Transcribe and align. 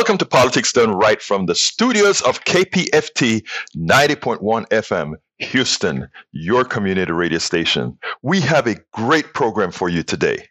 Welcome 0.00 0.16
to 0.16 0.24
Politics 0.24 0.72
Done 0.72 0.92
Right 0.92 1.20
from 1.20 1.44
the 1.44 1.54
studios 1.54 2.22
of 2.22 2.42
KPFT 2.44 3.46
90.1 3.76 4.66
FM, 4.68 5.16
Houston, 5.40 6.08
your 6.32 6.64
community 6.64 7.12
radio 7.12 7.38
station. 7.38 7.98
We 8.22 8.40
have 8.40 8.66
a 8.66 8.76
great 8.94 9.34
program 9.34 9.70
for 9.70 9.90
you 9.90 10.02
today. 10.02 10.48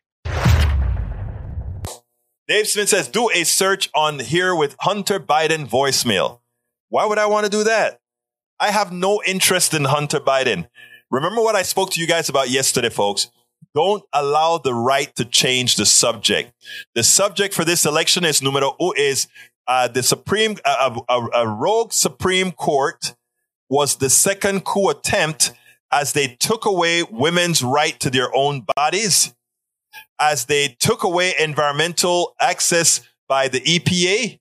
Dave 2.48 2.68
Smith 2.68 2.90
says, 2.90 3.08
do 3.08 3.32
a 3.34 3.44
search 3.44 3.90
on 3.96 4.20
here 4.20 4.54
with 4.54 4.76
Hunter 4.82 5.20
Biden 5.20 5.68
voicemail. 5.68 6.42
Why 6.90 7.08
would 7.08 7.18
I 7.18 7.26
want 7.26 7.46
to 7.46 7.52
do 7.52 7.64
that? 7.64 8.02
I 8.60 8.70
have 8.70 8.92
no 8.92 9.20
interest 9.26 9.74
in 9.74 9.86
Hunter 9.86 10.20
Biden. 10.20 10.68
Remember 11.10 11.42
what 11.42 11.56
I 11.56 11.64
spoke 11.64 11.90
to 11.94 12.00
you 12.00 12.06
guys 12.06 12.30
about 12.30 12.52
yesterday, 12.52 12.90
folks. 12.90 13.32
Don't 13.76 14.04
allow 14.14 14.58
the 14.58 14.74
right 14.74 15.16
to 15.16 15.26
change 15.26 15.76
the 15.76 15.86
subject. 15.86 16.54
The 16.96 17.04
subject 17.04 17.54
for 17.54 17.64
this 17.64 17.86
election 17.86 18.26
is 18.26 18.42
numero 18.42 18.76
is 18.96 19.28
uh, 19.68 19.88
the 19.88 20.02
Supreme, 20.02 20.58
uh, 20.66 21.00
a, 21.08 21.20
a 21.20 21.48
rogue 21.48 21.94
Supreme 21.94 22.52
Court 22.52 23.16
was 23.70 23.98
the 23.98 24.10
second 24.10 24.66
coup 24.66 24.90
attempt 24.90 25.54
as 25.92 26.14
they 26.14 26.36
took 26.40 26.66
away 26.66 27.04
women's 27.04 27.64
right 27.64 28.00
to 28.00 28.10
their 28.10 28.36
own 28.36 28.66
bodies, 28.76 29.34
as 30.20 30.46
they 30.46 30.76
took 30.80 31.04
away 31.04 31.34
environmental 31.40 32.36
access 32.40 33.02
by 33.28 33.48
the 33.48 33.62
EPA, 33.62 34.40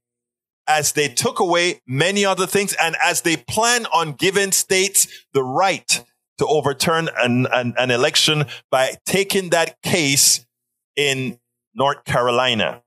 as 0.66 0.92
they 0.92 1.08
took 1.08 1.40
away 1.40 1.80
many 1.86 2.24
other 2.24 2.46
things, 2.46 2.74
and 2.80 2.96
as 3.02 3.20
they 3.20 3.36
plan 3.36 3.86
on 3.86 4.12
giving 4.12 4.52
states 4.52 5.06
the 5.34 5.42
right 5.42 6.04
to 6.38 6.46
overturn 6.46 7.08
an, 7.18 7.46
an, 7.52 7.74
an 7.76 7.90
election 7.90 8.44
by 8.70 8.94
taking 9.04 9.50
that 9.50 9.80
case 9.82 10.46
in 10.96 11.38
North 11.74 12.04
Carolina. 12.04 12.82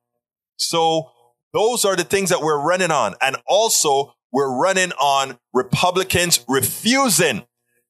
So 0.58 1.12
those 1.54 1.86
are 1.86 1.96
the 1.96 2.04
things 2.04 2.30
that 2.30 2.42
we're 2.42 2.62
running 2.62 2.92
on. 2.92 3.16
And 3.22 3.38
also 3.48 4.14
we're 4.32 4.56
running 4.56 4.92
on 4.94 5.38
Republicans 5.54 6.44
refusing 6.48 7.44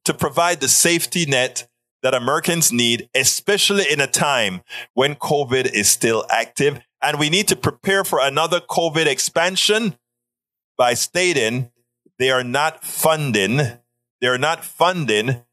to 0.06 0.14
provide 0.14 0.62
the 0.62 0.68
safety 0.68 1.26
net 1.26 1.68
that 2.02 2.14
Americans 2.16 2.72
need, 2.72 3.10
especially 3.14 3.86
in 3.92 4.02
a 4.02 4.08
time 4.08 4.62
when 4.94 5.16
COVID 5.16 5.72
is 5.72 5.90
still 5.90 6.26
active. 6.32 6.80
And 7.02 7.20
we 7.20 7.30
need 7.30 7.48
to 7.50 7.56
prepare 7.56 8.04
for 8.04 8.20
another 8.20 8.60
COVID 8.60 9.06
expansion 9.06 9.96
by 10.78 10.96
stating 10.96 11.72
they 12.18 12.32
are 12.32 12.44
not 12.44 12.84
funding, 12.84 13.60
they're 14.20 14.38
not 14.38 14.64
funding 14.64 15.44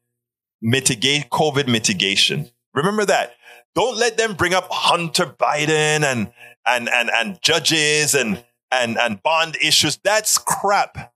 mitigate 0.61 1.29
COVID 1.29 1.67
mitigation. 1.67 2.49
Remember 2.73 3.05
that. 3.05 3.33
Don't 3.75 3.97
let 3.97 4.17
them 4.17 4.33
bring 4.33 4.53
up 4.53 4.67
Hunter 4.71 5.25
Biden 5.25 6.03
and 6.03 6.31
and 6.65 6.89
and 6.89 7.09
and 7.09 7.41
judges 7.41 8.15
and 8.15 8.43
and 8.71 8.97
and 8.97 9.21
bond 9.23 9.57
issues. 9.61 9.97
That's 10.03 10.37
crap. 10.37 11.13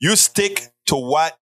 You 0.00 0.16
stick 0.16 0.68
to 0.86 0.96
what 0.96 1.38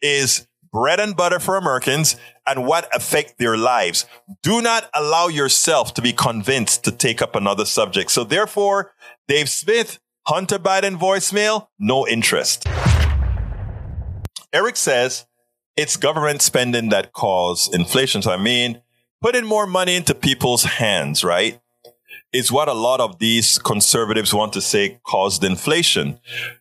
is 0.00 0.46
bread 0.72 1.00
and 1.00 1.16
butter 1.16 1.38
for 1.38 1.56
Americans 1.56 2.16
and 2.46 2.66
what 2.66 2.94
affect 2.94 3.38
their 3.38 3.56
lives. 3.56 4.06
Do 4.42 4.60
not 4.60 4.88
allow 4.94 5.28
yourself 5.28 5.94
to 5.94 6.02
be 6.02 6.12
convinced 6.12 6.84
to 6.84 6.92
take 6.92 7.22
up 7.22 7.34
another 7.34 7.64
subject. 7.64 8.10
So 8.10 8.24
therefore, 8.24 8.92
Dave 9.26 9.48
Smith, 9.48 9.98
Hunter 10.26 10.58
Biden 10.58 10.98
voicemail, 10.98 11.68
no 11.78 12.06
interest. 12.06 12.66
Eric 14.52 14.76
says, 14.76 15.26
it's 15.76 15.96
government 15.96 16.42
spending 16.42 16.88
that 16.88 17.12
cause 17.12 17.72
inflation. 17.72 18.22
So 18.22 18.32
I 18.32 18.36
mean, 18.36 18.82
putting 19.20 19.44
more 19.44 19.66
money 19.66 19.94
into 19.94 20.14
people's 20.14 20.64
hands, 20.64 21.22
right? 21.22 21.60
Is 22.32 22.50
what 22.50 22.68
a 22.68 22.74
lot 22.74 23.00
of 23.00 23.18
these 23.18 23.58
conservatives 23.58 24.34
want 24.34 24.52
to 24.54 24.60
say 24.60 25.00
caused 25.06 25.44
inflation. 25.44 26.18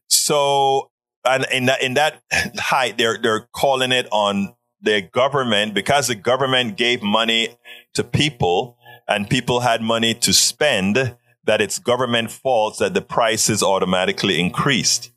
So, 0.08 0.92
and 1.26 1.46
in 1.52 1.66
that, 1.66 1.82
in 1.82 1.96
that 1.96 2.22
height, 2.58 2.98
they're, 2.98 3.18
they're 3.22 3.48
calling 3.54 3.92
it 3.92 4.08
on 4.12 4.56
the 4.82 5.02
government 5.02 5.74
because 5.74 6.08
the 6.08 6.16
government 6.16 6.78
gave 6.78 7.02
money 7.02 7.58
to 7.94 8.04
people 8.04 8.78
and 9.08 9.30
people 9.30 9.62
had 9.62 9.82
money 9.82 10.14
to 10.14 10.34
spend 10.34 11.16
that 11.44 11.62
it's 11.62 11.80
government 11.80 12.32
fault 12.32 12.80
that 12.80 12.94
the 12.94 13.02
prices 13.02 13.62
automatically 13.62 14.40
increased. 14.40 15.12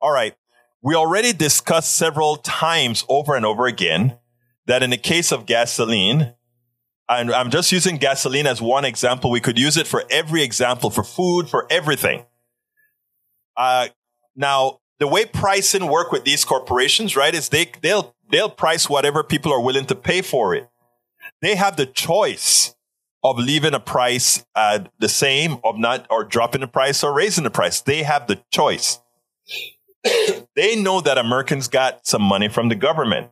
All 0.00 0.12
right. 0.12 0.34
We 0.84 0.94
already 0.94 1.32
discussed 1.32 1.94
several 1.94 2.36
times 2.36 3.06
over 3.08 3.34
and 3.34 3.46
over 3.46 3.64
again 3.64 4.18
that 4.66 4.82
in 4.82 4.90
the 4.90 4.98
case 4.98 5.32
of 5.32 5.46
gasoline, 5.46 6.34
and 7.08 7.32
I'm 7.32 7.50
just 7.50 7.72
using 7.72 7.96
gasoline 7.96 8.46
as 8.46 8.60
one 8.60 8.84
example. 8.84 9.30
We 9.30 9.40
could 9.40 9.58
use 9.58 9.78
it 9.78 9.86
for 9.86 10.04
every 10.10 10.42
example, 10.42 10.90
for 10.90 11.02
food, 11.02 11.48
for 11.48 11.66
everything. 11.70 12.26
Uh, 13.56 13.88
now, 14.36 14.80
the 14.98 15.08
way 15.08 15.24
pricing 15.24 15.86
work 15.86 16.12
with 16.12 16.24
these 16.24 16.44
corporations, 16.44 17.16
right, 17.16 17.34
is 17.34 17.48
they, 17.48 17.72
they'll, 17.80 18.14
they'll 18.30 18.50
price 18.50 18.86
whatever 18.86 19.22
people 19.22 19.54
are 19.54 19.62
willing 19.62 19.86
to 19.86 19.94
pay 19.94 20.20
for 20.20 20.54
it. 20.54 20.68
They 21.40 21.54
have 21.54 21.76
the 21.78 21.86
choice 21.86 22.74
of 23.22 23.38
leaving 23.38 23.72
a 23.72 23.80
price 23.80 24.44
uh, 24.54 24.80
the 24.98 25.08
same, 25.08 25.60
of 25.64 25.78
not, 25.78 26.06
or 26.10 26.24
dropping 26.24 26.60
the 26.60 26.68
price 26.68 27.02
or 27.02 27.14
raising 27.14 27.44
the 27.44 27.50
price. 27.50 27.80
They 27.80 28.02
have 28.02 28.26
the 28.26 28.42
choice. 28.52 29.00
They 30.56 30.76
know 30.76 31.00
that 31.00 31.18
Americans 31.18 31.68
got 31.68 32.06
some 32.06 32.22
money 32.22 32.48
from 32.48 32.68
the 32.68 32.74
government. 32.74 33.30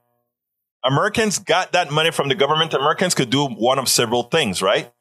Americans 0.84 1.38
got 1.38 1.72
that 1.72 1.91
money 1.93 2.10
from 2.10 2.28
the 2.28 2.34
government. 2.34 2.75
Americans 2.75 3.15
could 3.15 3.31
do 3.31 3.47
one 3.47 3.78
of 3.78 3.88
several 3.88 4.25
things, 4.25 4.62
right? 4.62 4.93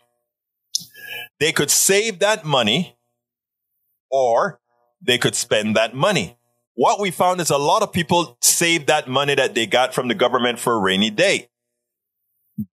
They 1.39 1.51
could 1.51 1.71
save 1.71 2.19
that 2.19 2.45
money 2.45 2.95
or 4.11 4.59
they 5.01 5.17
could 5.17 5.35
spend 5.35 5.75
that 5.75 5.95
money. 5.95 6.37
What 6.75 6.99
we 6.99 7.11
found 7.11 7.41
is 7.41 7.49
a 7.49 7.57
lot 7.57 7.81
of 7.81 7.91
people 7.91 8.37
saved 8.41 8.87
that 8.87 9.07
money 9.07 9.35
that 9.35 9.55
they 9.55 9.65
got 9.65 9.93
from 9.93 10.07
the 10.07 10.15
government 10.15 10.59
for 10.59 10.75
a 10.75 10.79
rainy 10.79 11.09
day. 11.09 11.49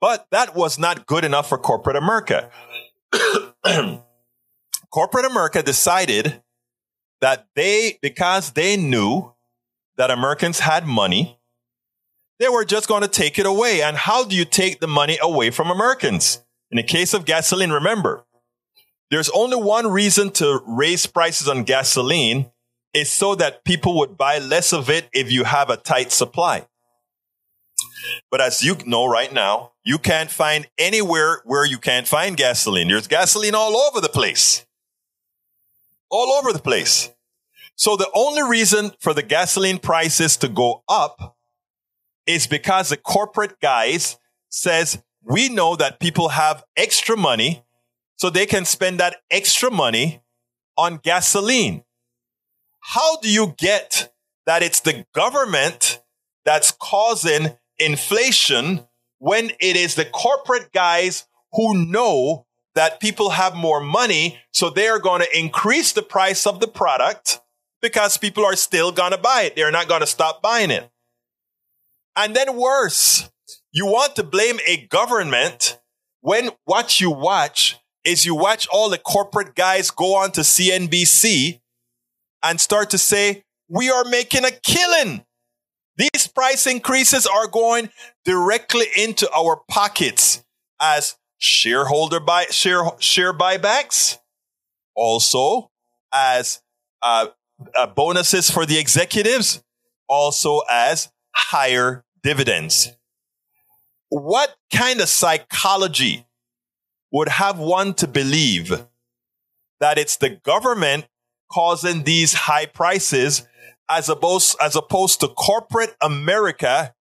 But 0.00 0.26
that 0.30 0.54
was 0.54 0.78
not 0.78 1.06
good 1.06 1.24
enough 1.24 1.48
for 1.48 1.56
corporate 1.56 1.96
America. 1.96 2.50
corporate 4.92 5.24
America 5.24 5.62
decided 5.62 6.42
that 7.20 7.46
they, 7.54 7.98
because 8.00 8.52
they 8.52 8.76
knew 8.76 9.32
that 9.96 10.10
Americans 10.10 10.60
had 10.60 10.86
money, 10.86 11.38
they 12.38 12.48
were 12.48 12.64
just 12.64 12.88
going 12.88 13.02
to 13.02 13.08
take 13.08 13.38
it 13.38 13.46
away. 13.46 13.82
And 13.82 13.96
how 13.96 14.24
do 14.24 14.36
you 14.36 14.44
take 14.44 14.80
the 14.80 14.86
money 14.86 15.18
away 15.20 15.50
from 15.50 15.70
Americans? 15.70 16.44
In 16.70 16.76
the 16.76 16.82
case 16.82 17.14
of 17.14 17.24
gasoline, 17.24 17.70
remember, 17.70 18.24
there's 19.10 19.30
only 19.30 19.56
one 19.56 19.86
reason 19.86 20.30
to 20.32 20.60
raise 20.66 21.06
prices 21.06 21.48
on 21.48 21.64
gasoline 21.64 22.50
is 22.94 23.10
so 23.10 23.34
that 23.34 23.64
people 23.64 23.96
would 23.98 24.16
buy 24.16 24.38
less 24.38 24.72
of 24.72 24.88
it 24.90 25.08
if 25.12 25.30
you 25.32 25.44
have 25.44 25.70
a 25.70 25.76
tight 25.76 26.12
supply. 26.12 26.66
But 28.30 28.40
as 28.40 28.62
you 28.62 28.76
know 28.86 29.06
right 29.06 29.32
now, 29.32 29.72
you 29.84 29.98
can't 29.98 30.30
find 30.30 30.68
anywhere 30.78 31.40
where 31.44 31.64
you 31.64 31.78
can't 31.78 32.06
find 32.06 32.36
gasoline. 32.36 32.88
There's 32.88 33.06
gasoline 33.06 33.54
all 33.54 33.76
over 33.76 34.00
the 34.00 34.08
place 34.08 34.66
all 36.10 36.32
over 36.32 36.52
the 36.52 36.58
place. 36.58 37.10
So 37.76 37.96
the 37.96 38.10
only 38.14 38.42
reason 38.42 38.92
for 39.00 39.14
the 39.14 39.22
gasoline 39.22 39.78
prices 39.78 40.36
to 40.38 40.48
go 40.48 40.82
up 40.88 41.36
is 42.26 42.46
because 42.46 42.88
the 42.88 42.96
corporate 42.96 43.60
guys 43.60 44.18
says, 44.48 45.02
we 45.22 45.48
know 45.48 45.76
that 45.76 46.00
people 46.00 46.30
have 46.30 46.64
extra 46.76 47.16
money, 47.16 47.64
so 48.16 48.30
they 48.30 48.46
can 48.46 48.64
spend 48.64 48.98
that 48.98 49.16
extra 49.30 49.70
money 49.70 50.22
on 50.76 51.00
gasoline. 51.02 51.84
How 52.80 53.18
do 53.18 53.30
you 53.30 53.54
get 53.58 54.12
that 54.46 54.62
it's 54.62 54.80
the 54.80 55.04
government 55.14 56.00
that's 56.44 56.72
causing 56.72 57.56
inflation 57.78 58.86
when 59.18 59.50
it 59.60 59.76
is 59.76 59.94
the 59.94 60.04
corporate 60.04 60.72
guys 60.72 61.26
who 61.52 61.86
know 61.86 62.46
that 62.78 63.00
people 63.00 63.30
have 63.30 63.56
more 63.56 63.80
money. 63.80 64.38
So 64.52 64.70
they 64.70 64.86
are 64.86 65.00
going 65.00 65.20
to 65.20 65.36
increase 65.36 65.90
the 65.90 66.00
price 66.00 66.46
of 66.46 66.60
the 66.60 66.68
product 66.68 67.40
because 67.82 68.16
people 68.16 68.44
are 68.44 68.54
still 68.54 68.92
going 68.92 69.10
to 69.10 69.18
buy 69.18 69.42
it. 69.42 69.56
They're 69.56 69.72
not 69.72 69.88
going 69.88 70.02
to 70.02 70.06
stop 70.06 70.40
buying 70.40 70.70
it. 70.70 70.88
And 72.14 72.36
then 72.36 72.56
worse, 72.56 73.28
you 73.72 73.86
want 73.86 74.14
to 74.14 74.22
blame 74.22 74.60
a 74.64 74.86
government 74.86 75.80
when 76.20 76.50
what 76.66 77.00
you 77.00 77.10
watch 77.10 77.80
is 78.04 78.24
you 78.24 78.36
watch 78.36 78.68
all 78.68 78.88
the 78.88 78.98
corporate 78.98 79.56
guys 79.56 79.90
go 79.90 80.14
on 80.14 80.30
to 80.30 80.42
CNBC 80.42 81.58
and 82.44 82.60
start 82.60 82.90
to 82.90 82.98
say, 82.98 83.42
we 83.68 83.90
are 83.90 84.04
making 84.04 84.44
a 84.44 84.52
killing. 84.52 85.24
These 85.96 86.28
price 86.28 86.64
increases 86.68 87.26
are 87.26 87.48
going 87.48 87.90
directly 88.24 88.86
into 88.96 89.28
our 89.32 89.62
pockets 89.68 90.44
as 90.80 91.16
shareholder 91.38 92.20
buy 92.20 92.44
share 92.50 92.84
share 92.98 93.32
buybacks, 93.32 94.18
also 94.94 95.70
as 96.12 96.60
uh, 97.02 97.26
uh, 97.76 97.86
bonuses 97.86 98.50
for 98.50 98.66
the 98.66 98.78
executives, 98.78 99.62
also 100.08 100.62
as 100.70 101.10
higher 101.34 102.04
dividends. 102.22 102.92
What 104.10 104.54
kind 104.72 105.00
of 105.00 105.08
psychology 105.08 106.26
would 107.12 107.28
have 107.28 107.58
one 107.58 107.94
to 107.94 108.08
believe 108.08 108.86
that 109.80 109.98
it's 109.98 110.16
the 110.16 110.30
government 110.30 111.06
causing 111.50 112.04
these 112.04 112.34
high 112.34 112.66
prices 112.66 113.46
as 113.88 114.08
opposed, 114.08 114.56
as 114.60 114.76
opposed 114.76 115.20
to 115.20 115.28
corporate 115.28 115.94
America 116.02 116.94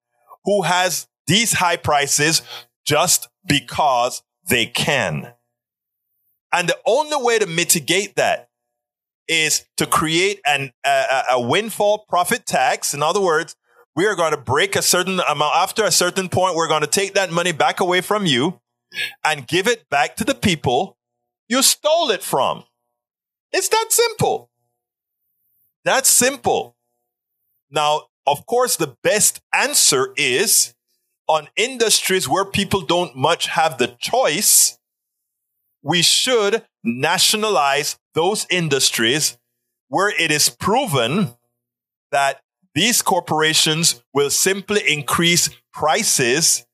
who 0.46 0.62
has 0.62 1.08
these 1.28 1.54
high 1.54 1.76
prices 1.76 2.42
just 2.86 3.28
because 3.46 4.24
they 4.48 4.66
can. 4.66 5.34
And 6.52 6.70
the 6.70 6.78
only 6.86 7.18
way 7.24 7.40
to 7.40 7.46
mitigate 7.46 8.16
that 8.16 8.50
is 9.28 9.66
to 9.76 9.86
create 9.86 10.40
an, 10.46 10.72
a, 10.86 11.24
a 11.32 11.42
windfall 11.42 12.06
profit 12.08 12.46
tax. 12.46 12.94
In 12.94 13.04
other 13.04 13.20
words, 13.22 13.56
we 13.96 14.06
are 14.06 14.16
going 14.16 14.32
to 14.32 14.38
break 14.38 14.76
a 14.76 14.82
certain 14.82 15.20
amount. 15.20 15.56
After 15.56 15.84
a 15.84 15.92
certain 15.92 16.30
point, 16.30 16.56
we're 16.56 16.68
going 16.68 16.82
to 16.82 16.88
take 16.88 17.16
that 17.16 17.32
money 17.32 17.52
back 17.52 17.80
away 17.80 18.02
from 18.02 18.26
you 18.26 18.62
and 19.24 19.48
give 19.48 19.68
it 19.68 19.90
back 19.90 20.16
to 20.18 20.24
the 20.24 20.36
people 20.36 20.98
you 21.50 21.62
stole 21.62 22.12
it 22.12 22.24
from. 22.24 22.64
It's 23.52 23.70
that 23.70 23.88
simple. 23.90 24.50
That's 25.84 26.10
simple. 26.10 26.76
Now, 27.72 28.04
of 28.26 28.46
course, 28.46 28.76
the 28.76 28.96
best 29.04 29.42
answer 29.54 30.14
is 30.18 30.74
on 31.28 31.50
industries 31.56 32.28
where 32.28 32.46
people 32.46 32.82
don't 32.82 33.16
much 33.16 33.48
have 33.48 33.78
the 33.78 33.88
choice. 34.00 34.78
We 35.84 36.02
should 36.02 36.64
nationalize 36.84 37.98
those 38.14 38.48
industries 38.50 39.38
where 39.90 40.10
it 40.10 40.32
is 40.32 40.50
proven 40.50 41.36
that 42.12 42.42
these 42.74 43.02
corporations 43.02 44.04
will 44.14 44.30
simply 44.30 44.82
increase 44.88 45.50
prices, 45.74 46.66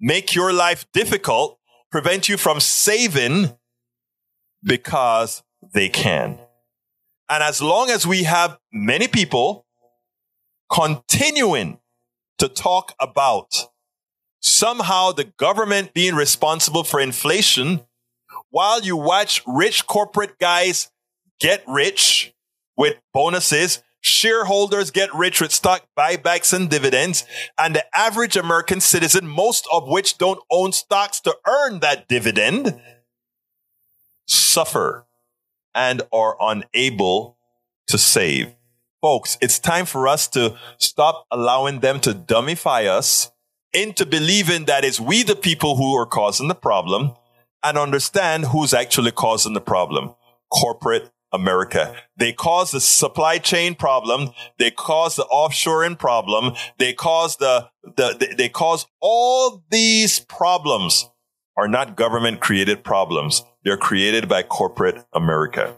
make 0.00 0.34
your 0.34 0.52
life 0.52 0.86
difficult, 0.92 1.58
prevent 1.90 2.28
you 2.28 2.36
from 2.36 2.60
saving 2.60 3.56
because 4.62 5.42
they 5.72 5.88
can. 5.88 6.38
And 7.28 7.42
as 7.42 7.62
long 7.62 7.88
as 7.90 8.06
we 8.06 8.24
have 8.24 8.58
many 8.72 9.08
people 9.08 9.66
continuing 10.70 11.78
to 12.38 12.48
talk 12.48 12.94
about 13.00 13.68
somehow 14.44 15.10
the 15.10 15.24
government 15.24 15.94
being 15.94 16.14
responsible 16.14 16.84
for 16.84 17.00
inflation 17.00 17.80
while 18.50 18.82
you 18.82 18.94
watch 18.94 19.42
rich 19.46 19.86
corporate 19.86 20.38
guys 20.38 20.90
get 21.40 21.64
rich 21.66 22.34
with 22.76 22.94
bonuses, 23.14 23.82
shareholders 24.02 24.90
get 24.90 25.12
rich 25.14 25.40
with 25.40 25.50
stock 25.50 25.86
buybacks 25.98 26.52
and 26.52 26.68
dividends, 26.68 27.24
and 27.58 27.74
the 27.74 27.84
average 27.96 28.36
American 28.36 28.80
citizen, 28.80 29.26
most 29.26 29.66
of 29.72 29.88
which 29.88 30.18
don't 30.18 30.40
own 30.50 30.72
stocks 30.72 31.20
to 31.20 31.34
earn 31.46 31.80
that 31.80 32.06
dividend, 32.06 32.78
suffer 34.26 35.06
and 35.74 36.02
are 36.12 36.36
unable 36.38 37.38
to 37.86 37.96
save. 37.96 38.54
Folks, 39.00 39.38
it's 39.40 39.58
time 39.58 39.86
for 39.86 40.06
us 40.06 40.28
to 40.28 40.56
stop 40.76 41.26
allowing 41.30 41.80
them 41.80 41.98
to 42.00 42.12
dummify 42.12 42.86
us 42.86 43.30
into 43.74 44.06
believing 44.06 44.66
that 44.66 44.84
it's 44.84 45.00
we 45.00 45.22
the 45.22 45.36
people 45.36 45.76
who 45.76 45.94
are 45.94 46.06
causing 46.06 46.48
the 46.48 46.54
problem 46.54 47.14
and 47.62 47.76
understand 47.76 48.46
who's 48.46 48.72
actually 48.72 49.10
causing 49.10 49.54
the 49.54 49.60
problem. 49.60 50.14
Corporate 50.52 51.10
America. 51.32 51.94
They 52.16 52.32
cause 52.32 52.70
the 52.70 52.80
supply 52.80 53.38
chain 53.38 53.74
problem. 53.74 54.30
They 54.58 54.70
cause 54.70 55.16
the 55.16 55.24
offshoring 55.24 55.98
problem. 55.98 56.54
They 56.78 56.92
cause 56.92 57.36
the, 57.36 57.68
the, 57.82 58.16
they, 58.18 58.34
they 58.34 58.48
cause 58.48 58.86
all 59.00 59.64
these 59.70 60.20
problems 60.20 61.10
are 61.56 61.68
not 61.68 61.96
government 61.96 62.40
created 62.40 62.84
problems. 62.84 63.42
They're 63.64 63.76
created 63.76 64.28
by 64.28 64.44
corporate 64.44 65.04
America. 65.12 65.76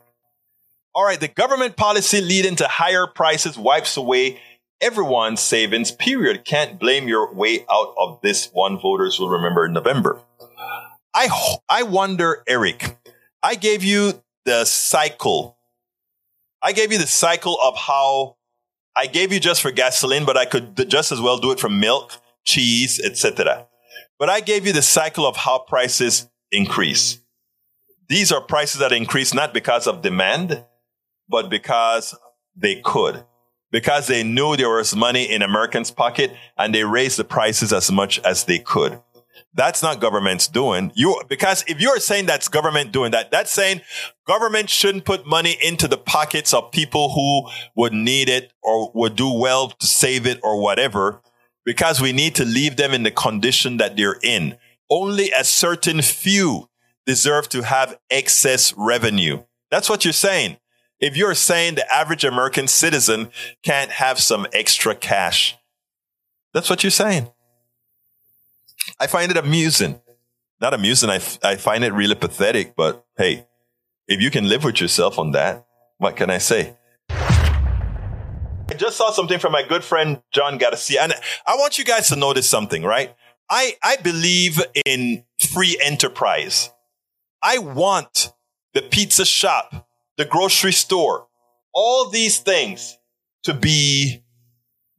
All 0.94 1.04
right. 1.04 1.20
The 1.20 1.28
government 1.28 1.76
policy 1.76 2.20
leading 2.20 2.56
to 2.56 2.68
higher 2.68 3.06
prices 3.06 3.56
wipes 3.58 3.96
away 3.96 4.40
everyone's 4.80 5.40
savings 5.40 5.90
period. 5.90 6.44
Can't 6.44 6.78
blame 6.78 7.08
your 7.08 7.32
way 7.32 7.64
out 7.70 7.94
of 7.98 8.20
this 8.22 8.50
one. 8.52 8.78
Voters 8.78 9.18
will 9.18 9.28
remember 9.28 9.66
in 9.66 9.72
November. 9.72 10.20
I, 11.14 11.28
I 11.68 11.82
wonder, 11.82 12.42
Eric, 12.46 12.98
I 13.42 13.54
gave 13.54 13.82
you 13.82 14.22
the 14.44 14.64
cycle. 14.64 15.56
I 16.62 16.72
gave 16.72 16.92
you 16.92 16.98
the 16.98 17.06
cycle 17.06 17.58
of 17.62 17.76
how 17.76 18.36
I 18.96 19.06
gave 19.06 19.32
you 19.32 19.40
just 19.40 19.62
for 19.62 19.70
gasoline, 19.70 20.24
but 20.24 20.36
I 20.36 20.44
could 20.46 20.88
just 20.88 21.12
as 21.12 21.20
well 21.20 21.38
do 21.38 21.52
it 21.52 21.60
for 21.60 21.68
milk, 21.68 22.12
cheese, 22.44 23.00
etc. 23.02 23.66
But 24.18 24.30
I 24.30 24.40
gave 24.40 24.66
you 24.66 24.72
the 24.72 24.82
cycle 24.82 25.26
of 25.26 25.36
how 25.36 25.58
prices 25.58 26.28
increase. 26.50 27.20
These 28.08 28.32
are 28.32 28.40
prices 28.40 28.80
that 28.80 28.92
increase 28.92 29.34
not 29.34 29.52
because 29.52 29.86
of 29.86 30.00
demand, 30.00 30.64
but 31.28 31.50
because 31.50 32.14
they 32.54 32.80
could 32.82 33.24
because 33.70 34.06
they 34.06 34.22
knew 34.22 34.56
there 34.56 34.70
was 34.70 34.94
money 34.94 35.24
in 35.24 35.42
Americans' 35.42 35.90
pocket 35.90 36.32
and 36.56 36.74
they 36.74 36.84
raised 36.84 37.18
the 37.18 37.24
prices 37.24 37.72
as 37.72 37.90
much 37.90 38.18
as 38.20 38.44
they 38.44 38.58
could. 38.58 39.00
That's 39.54 39.82
not 39.82 40.00
government's 40.00 40.48
doing. 40.48 40.92
You, 40.94 41.20
because 41.28 41.64
if 41.66 41.80
you're 41.80 41.98
saying 41.98 42.26
that's 42.26 42.48
government 42.48 42.92
doing 42.92 43.12
that, 43.12 43.30
that's 43.30 43.52
saying 43.52 43.80
government 44.26 44.68
shouldn't 44.68 45.06
put 45.06 45.26
money 45.26 45.56
into 45.62 45.88
the 45.88 45.96
pockets 45.96 46.52
of 46.52 46.70
people 46.72 47.10
who 47.10 47.48
would 47.74 47.92
need 47.92 48.28
it 48.28 48.52
or 48.62 48.90
would 48.94 49.16
do 49.16 49.32
well 49.32 49.68
to 49.68 49.86
save 49.86 50.26
it 50.26 50.40
or 50.42 50.60
whatever, 50.60 51.22
because 51.64 52.00
we 52.00 52.12
need 52.12 52.34
to 52.34 52.44
leave 52.44 52.76
them 52.76 52.92
in 52.92 53.02
the 53.02 53.10
condition 53.10 53.78
that 53.78 53.96
they're 53.96 54.18
in. 54.22 54.56
Only 54.90 55.30
a 55.32 55.42
certain 55.42 56.02
few 56.02 56.68
deserve 57.06 57.48
to 57.50 57.62
have 57.62 57.98
excess 58.10 58.74
revenue. 58.76 59.42
That's 59.70 59.88
what 59.88 60.04
you're 60.04 60.12
saying 60.12 60.58
if 61.00 61.16
you're 61.16 61.34
saying 61.34 61.74
the 61.74 61.92
average 61.92 62.24
American 62.24 62.68
citizen 62.68 63.30
can't 63.62 63.90
have 63.90 64.18
some 64.18 64.46
extra 64.52 64.94
cash, 64.94 65.56
that's 66.54 66.70
what 66.70 66.82
you're 66.82 66.90
saying. 66.90 67.28
I 68.98 69.06
find 69.06 69.30
it 69.30 69.36
amusing. 69.36 70.00
Not 70.60 70.72
amusing. 70.72 71.10
I, 71.10 71.16
f- 71.16 71.38
I 71.42 71.56
find 71.56 71.84
it 71.84 71.92
really 71.92 72.14
pathetic, 72.14 72.74
but 72.76 73.04
hey, 73.18 73.46
if 74.08 74.20
you 74.20 74.30
can 74.30 74.48
live 74.48 74.64
with 74.64 74.80
yourself 74.80 75.18
on 75.18 75.32
that, 75.32 75.66
what 75.98 76.16
can 76.16 76.30
I 76.30 76.38
say? 76.38 76.76
I 77.10 78.74
just 78.74 78.96
saw 78.96 79.10
something 79.10 79.38
from 79.38 79.52
my 79.52 79.62
good 79.62 79.84
friend 79.84 80.22
John 80.32 80.58
Garcia, 80.58 81.02
and 81.02 81.12
I 81.46 81.56
want 81.56 81.78
you 81.78 81.84
guys 81.84 82.08
to 82.08 82.16
notice 82.16 82.48
something, 82.48 82.82
right? 82.82 83.14
I, 83.50 83.76
I 83.82 83.96
believe 83.96 84.60
in 84.86 85.24
free 85.52 85.78
enterprise. 85.82 86.70
I 87.42 87.58
want 87.58 88.32
the 88.74 88.82
pizza 88.82 89.24
shop 89.24 89.85
the 90.16 90.24
grocery 90.24 90.72
store, 90.72 91.26
all 91.74 92.08
these 92.08 92.38
things 92.38 92.98
to 93.44 93.54
be 93.54 94.22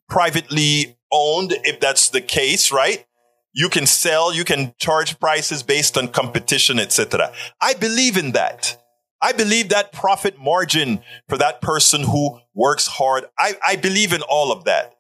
privately 0.10 0.98
owned 1.12 1.54
if 1.64 1.80
that's 1.80 2.10
the 2.10 2.22
case, 2.22 2.72
right? 2.72 3.06
You 3.54 3.70
can 3.70 3.86
sell, 3.86 4.34
you 4.34 4.44
can 4.44 4.74
charge 4.78 5.20
prices 5.20 5.64
based 5.64 5.98
on 5.98 6.10
competition, 6.10 6.80
etc. 6.80 7.34
I 7.62 7.74
believe 7.74 8.18
in 8.18 8.34
that. 8.34 8.82
I 9.22 9.32
believe 9.32 9.70
that 9.70 9.92
profit 9.92 10.40
margin 10.40 11.02
for 11.28 11.38
that 11.40 11.60
person 11.62 12.04
who 12.04 12.40
works 12.54 12.86
hard. 12.86 13.26
I, 13.38 13.54
I 13.66 13.76
believe 13.76 14.14
in 14.14 14.22
all 14.22 14.52
of 14.52 14.66
that. 14.66 14.94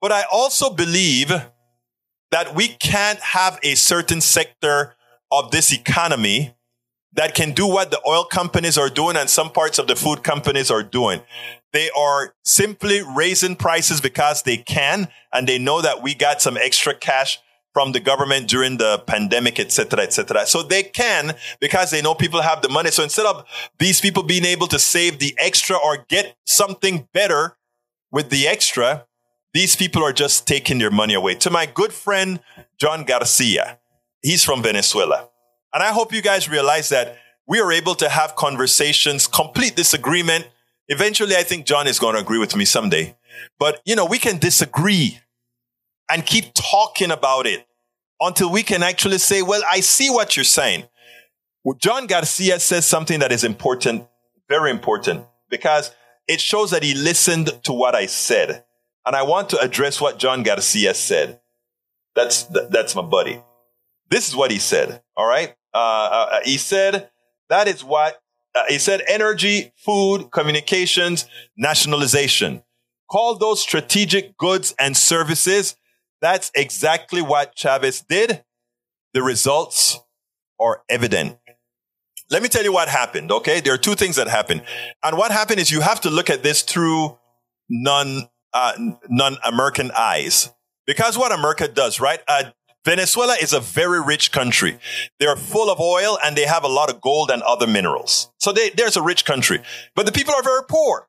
But 0.00 0.10
I 0.10 0.24
also 0.32 0.70
believe 0.70 1.32
that 2.30 2.54
we 2.54 2.68
can't 2.68 3.20
have 3.20 3.58
a 3.62 3.74
certain 3.74 4.20
sector 4.20 4.96
of 5.30 5.50
this 5.50 5.72
economy 5.72 6.54
that 7.18 7.34
can 7.34 7.50
do 7.50 7.66
what 7.66 7.90
the 7.90 8.00
oil 8.06 8.22
companies 8.22 8.78
are 8.78 8.88
doing 8.88 9.16
and 9.16 9.28
some 9.28 9.50
parts 9.50 9.80
of 9.80 9.88
the 9.88 9.96
food 9.96 10.22
companies 10.22 10.70
are 10.70 10.84
doing. 10.84 11.20
They 11.72 11.90
are 11.90 12.32
simply 12.44 13.02
raising 13.02 13.56
prices 13.56 14.00
because 14.00 14.44
they 14.44 14.56
can 14.56 15.08
and 15.32 15.48
they 15.48 15.58
know 15.58 15.82
that 15.82 16.00
we 16.00 16.14
got 16.14 16.40
some 16.40 16.56
extra 16.56 16.94
cash 16.94 17.40
from 17.72 17.90
the 17.90 17.98
government 17.98 18.48
during 18.48 18.76
the 18.76 19.02
pandemic, 19.08 19.58
etc., 19.58 20.04
etc. 20.04 20.46
So 20.46 20.62
they 20.62 20.84
can 20.84 21.34
because 21.60 21.90
they 21.90 22.00
know 22.00 22.14
people 22.14 22.40
have 22.40 22.62
the 22.62 22.68
money. 22.68 22.92
So 22.92 23.02
instead 23.02 23.26
of 23.26 23.44
these 23.80 24.00
people 24.00 24.22
being 24.22 24.44
able 24.44 24.68
to 24.68 24.78
save 24.78 25.18
the 25.18 25.34
extra 25.38 25.76
or 25.76 26.06
get 26.08 26.36
something 26.46 27.08
better 27.12 27.56
with 28.12 28.30
the 28.30 28.46
extra, 28.46 29.06
these 29.52 29.74
people 29.74 30.04
are 30.04 30.12
just 30.12 30.46
taking 30.46 30.78
their 30.78 30.92
money 30.92 31.14
away. 31.14 31.34
To 31.34 31.50
my 31.50 31.66
good 31.66 31.92
friend 31.92 32.38
John 32.78 33.02
Garcia, 33.02 33.80
he's 34.22 34.44
from 34.44 34.62
Venezuela, 34.62 35.27
and 35.72 35.82
I 35.82 35.92
hope 35.92 36.12
you 36.12 36.22
guys 36.22 36.48
realize 36.48 36.88
that 36.88 37.16
we 37.46 37.60
are 37.60 37.72
able 37.72 37.94
to 37.96 38.08
have 38.08 38.36
conversations, 38.36 39.26
complete 39.26 39.74
disagreement. 39.74 40.48
Eventually, 40.88 41.36
I 41.36 41.42
think 41.42 41.66
John 41.66 41.86
is 41.86 41.98
going 41.98 42.14
to 42.14 42.20
agree 42.20 42.38
with 42.38 42.54
me 42.56 42.64
someday. 42.64 43.16
But, 43.58 43.80
you 43.84 43.96
know, 43.96 44.04
we 44.06 44.18
can 44.18 44.38
disagree 44.38 45.18
and 46.10 46.24
keep 46.24 46.52
talking 46.54 47.10
about 47.10 47.46
it 47.46 47.66
until 48.20 48.50
we 48.50 48.62
can 48.62 48.82
actually 48.82 49.18
say, 49.18 49.42
well, 49.42 49.62
I 49.70 49.80
see 49.80 50.10
what 50.10 50.36
you're 50.36 50.44
saying. 50.44 50.84
Well, 51.64 51.76
John 51.76 52.06
Garcia 52.06 52.60
says 52.60 52.86
something 52.86 53.20
that 53.20 53.32
is 53.32 53.44
important, 53.44 54.06
very 54.48 54.70
important, 54.70 55.24
because 55.50 55.94
it 56.26 56.40
shows 56.40 56.70
that 56.70 56.82
he 56.82 56.94
listened 56.94 57.62
to 57.64 57.72
what 57.72 57.94
I 57.94 58.06
said. 58.06 58.64
And 59.06 59.16
I 59.16 59.22
want 59.22 59.50
to 59.50 59.60
address 59.60 60.00
what 60.00 60.18
John 60.18 60.42
Garcia 60.42 60.94
said. 60.94 61.40
That's, 62.14 62.44
that's 62.44 62.94
my 62.94 63.02
buddy. 63.02 63.42
This 64.10 64.28
is 64.28 64.36
what 64.36 64.50
he 64.50 64.58
said. 64.58 65.02
All 65.16 65.26
right. 65.26 65.54
Uh, 65.74 65.78
uh, 65.78 66.40
he 66.44 66.56
said, 66.56 67.10
that 67.48 67.68
is 67.68 67.84
what 67.84 68.20
uh, 68.54 68.64
he 68.68 68.78
said 68.78 69.02
energy, 69.06 69.72
food, 69.76 70.30
communications, 70.30 71.26
nationalization. 71.56 72.62
Call 73.10 73.36
those 73.36 73.60
strategic 73.60 74.36
goods 74.36 74.74
and 74.78 74.96
services 74.96 75.76
that's 76.20 76.50
exactly 76.54 77.22
what 77.22 77.54
Chavez 77.54 78.02
did. 78.08 78.44
The 79.14 79.22
results 79.22 80.00
are 80.60 80.82
evident. 80.88 81.38
Let 82.30 82.42
me 82.42 82.48
tell 82.48 82.62
you 82.62 82.72
what 82.72 82.88
happened. 82.88 83.32
Okay. 83.32 83.60
There 83.60 83.72
are 83.72 83.78
two 83.78 83.94
things 83.94 84.16
that 84.16 84.28
happened. 84.28 84.62
And 85.02 85.16
what 85.16 85.30
happened 85.30 85.60
is 85.60 85.70
you 85.70 85.80
have 85.80 86.00
to 86.02 86.10
look 86.10 86.28
at 86.28 86.42
this 86.42 86.62
through 86.62 87.16
non, 87.70 88.28
uh, 88.52 88.72
non-American 89.08 89.90
eyes. 89.96 90.52
Because 90.86 91.16
what 91.16 91.32
America 91.32 91.68
does, 91.68 92.00
right? 92.00 92.20
Uh, 92.26 92.44
Venezuela 92.88 93.36
is 93.38 93.52
a 93.52 93.60
very 93.60 94.00
rich 94.00 94.32
country. 94.32 94.78
They're 95.20 95.36
full 95.36 95.70
of 95.70 95.78
oil 95.78 96.18
and 96.24 96.34
they 96.34 96.46
have 96.46 96.64
a 96.64 96.68
lot 96.68 96.88
of 96.88 97.02
gold 97.02 97.30
and 97.30 97.42
other 97.42 97.66
minerals. 97.66 98.32
So 98.38 98.50
they, 98.50 98.70
there's 98.70 98.96
a 98.96 99.02
rich 99.02 99.26
country, 99.26 99.58
but 99.94 100.06
the 100.06 100.12
people 100.12 100.32
are 100.32 100.42
very 100.42 100.62
poor. 100.66 101.08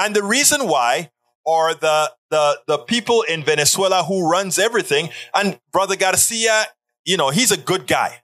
And 0.00 0.16
the 0.16 0.24
reason 0.24 0.66
why 0.66 1.10
are 1.46 1.74
the, 1.74 2.10
the, 2.30 2.58
the 2.66 2.78
people 2.78 3.22
in 3.22 3.44
Venezuela 3.44 4.02
who 4.02 4.28
runs 4.28 4.58
everything. 4.58 5.10
And 5.32 5.60
Brother 5.72 5.94
Garcia, 5.94 6.64
you 7.04 7.16
know, 7.16 7.30
he's 7.30 7.52
a 7.52 7.56
good 7.56 7.86
guy. 7.86 8.22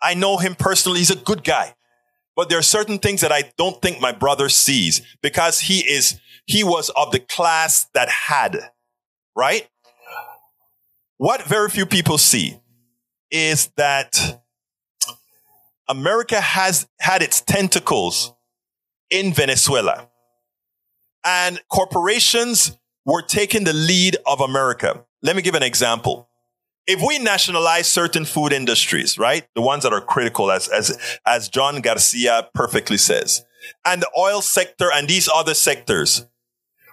I 0.00 0.14
know 0.14 0.38
him 0.38 0.54
personally. 0.54 1.00
He's 1.00 1.10
a 1.10 1.16
good 1.16 1.44
guy. 1.44 1.74
But 2.34 2.48
there 2.48 2.58
are 2.58 2.62
certain 2.62 2.98
things 3.00 3.20
that 3.20 3.32
I 3.32 3.52
don't 3.58 3.82
think 3.82 4.00
my 4.00 4.12
brother 4.12 4.48
sees 4.48 5.02
because 5.22 5.60
he 5.60 5.80
is, 5.80 6.18
he 6.46 6.64
was 6.64 6.90
of 6.96 7.12
the 7.12 7.20
class 7.20 7.86
that 7.92 8.08
had, 8.08 8.70
right? 9.36 9.68
What 11.22 11.44
very 11.44 11.68
few 11.68 11.86
people 11.86 12.18
see 12.18 12.58
is 13.30 13.68
that 13.76 14.42
America 15.88 16.40
has 16.40 16.88
had 16.98 17.22
its 17.22 17.40
tentacles 17.40 18.34
in 19.08 19.32
Venezuela 19.32 20.08
and 21.24 21.60
corporations 21.68 22.76
were 23.06 23.22
taking 23.22 23.62
the 23.62 23.72
lead 23.72 24.16
of 24.26 24.40
America. 24.40 25.04
Let 25.22 25.36
me 25.36 25.42
give 25.42 25.54
an 25.54 25.62
example. 25.62 26.28
If 26.88 27.00
we 27.06 27.20
nationalize 27.20 27.86
certain 27.86 28.24
food 28.24 28.52
industries, 28.52 29.16
right? 29.16 29.46
The 29.54 29.62
ones 29.62 29.84
that 29.84 29.92
are 29.92 30.00
critical 30.00 30.50
as, 30.50 30.66
as, 30.66 30.98
as 31.24 31.48
John 31.48 31.82
Garcia 31.82 32.48
perfectly 32.52 32.96
says, 32.96 33.44
and 33.84 34.02
the 34.02 34.10
oil 34.18 34.40
sector 34.42 34.90
and 34.92 35.06
these 35.06 35.28
other 35.32 35.54
sectors, 35.54 36.26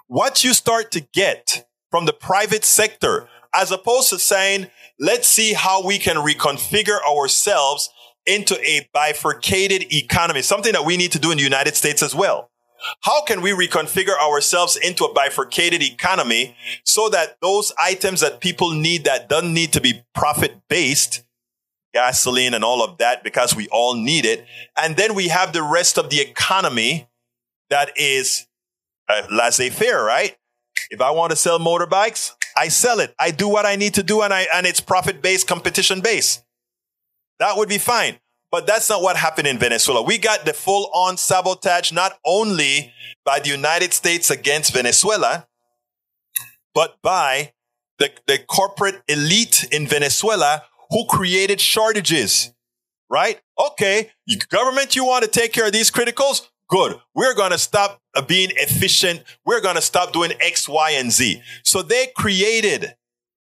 what 0.06 0.44
you 0.44 0.54
start 0.54 0.92
to 0.92 1.02
get 1.16 1.66
from 1.90 2.06
the 2.06 2.14
private 2.14 2.64
sector, 2.64 3.28
as 3.54 3.72
opposed 3.72 4.10
to 4.10 4.20
saying, 4.20 4.68
let's 5.00 5.28
see 5.28 5.54
how 5.54 5.86
we 5.86 5.98
can 5.98 6.18
reconfigure 6.18 7.00
ourselves 7.10 7.90
into 8.26 8.60
a 8.60 8.88
bifurcated 8.94 9.92
economy, 9.94 10.42
something 10.42 10.74
that 10.74 10.86
we 10.86 10.98
need 10.98 11.12
to 11.12 11.20
do 11.20 11.32
in 11.32 11.38
the 11.38 11.44
United 11.44 11.76
States 11.76 12.04
as 12.04 12.14
well. 12.14 12.52
How 13.02 13.24
can 13.24 13.42
we 13.42 13.52
reconfigure 13.52 14.18
ourselves 14.18 14.78
into 14.78 15.04
a 15.04 15.14
bifurcated 15.14 15.82
economy 15.82 16.56
so 16.86 17.10
that 17.10 17.38
those 17.42 17.74
items 17.82 18.22
that 18.22 18.40
people 18.40 18.72
need 18.72 19.04
that 19.04 19.28
don't 19.28 19.54
need 19.54 19.74
to 19.74 19.82
be 19.82 20.04
profit 20.14 20.62
based, 20.70 21.24
gasoline 21.94 22.54
and 22.54 22.64
all 22.64 22.84
of 22.84 22.98
that, 23.00 23.24
because 23.24 23.56
we 23.56 23.68
all 23.70 23.96
need 23.96 24.26
it. 24.26 24.46
And 24.78 24.96
then 24.96 25.14
we 25.16 25.28
have 25.30 25.52
the 25.52 25.64
rest 25.64 25.98
of 25.98 26.10
the 26.10 26.22
economy 26.22 27.10
that 27.70 27.92
is 27.98 28.48
uh, 29.10 29.24
laissez 29.30 29.72
faire, 29.72 30.04
right? 30.04 30.38
If 30.90 31.02
I 31.02 31.12
want 31.12 31.32
to 31.32 31.36
sell 31.36 31.60
motorbikes, 31.60 32.32
I 32.58 32.68
sell 32.68 33.00
it. 33.00 33.16
I 33.20 33.32
do 33.32 33.48
what 33.48 33.66
I 33.66 33.76
need 33.76 33.94
to 33.96 34.04
do 34.04 34.22
and 34.22 34.34
I, 34.34 34.48
and 34.54 34.66
it's 34.66 34.80
profit 34.80 35.22
based, 35.22 35.48
competition 35.48 36.02
based. 36.02 36.44
That 37.40 37.58
would 37.58 37.70
be 37.70 37.78
fine. 37.78 38.20
But 38.52 38.66
that's 38.66 38.90
not 38.90 39.02
what 39.02 39.16
happened 39.16 39.48
in 39.48 39.60
Venezuela. 39.60 40.02
We 40.02 40.18
got 40.18 40.46
the 40.46 40.54
full 40.54 40.90
on 40.94 41.18
sabotage, 41.18 41.92
not 41.92 42.18
only 42.26 42.94
by 43.24 43.40
the 43.40 43.50
United 43.50 43.94
States 43.94 44.32
against 44.32 44.74
Venezuela, 44.74 45.48
but 46.74 46.98
by 47.04 47.54
the, 48.00 48.12
the 48.26 48.40
corporate 48.40 49.02
elite 49.08 49.68
in 49.72 49.86
Venezuela 49.86 50.64
who 50.90 51.06
created 51.06 51.62
shortages, 51.62 52.52
right? 53.10 53.40
Okay. 53.60 54.10
Government, 54.50 54.96
you 54.96 55.06
want 55.06 55.24
to 55.24 55.30
take 55.30 55.54
care 55.54 55.68
of 55.68 55.72
these 55.72 55.92
criticals? 55.92 56.48
Good. 56.70 57.00
We're 57.16 57.34
going 57.34 57.52
to 57.52 57.58
stop 57.58 58.00
uh, 58.16 58.22
being 58.22 58.52
efficient. 58.56 59.24
We're 59.44 59.62
going 59.62 59.76
to 59.76 59.82
stop 59.82 60.14
doing 60.14 60.34
X, 60.40 60.70
Y, 60.70 60.92
and 60.92 61.12
Z. 61.12 61.42
So 61.64 61.82
they 61.82 62.08
created 62.16 62.96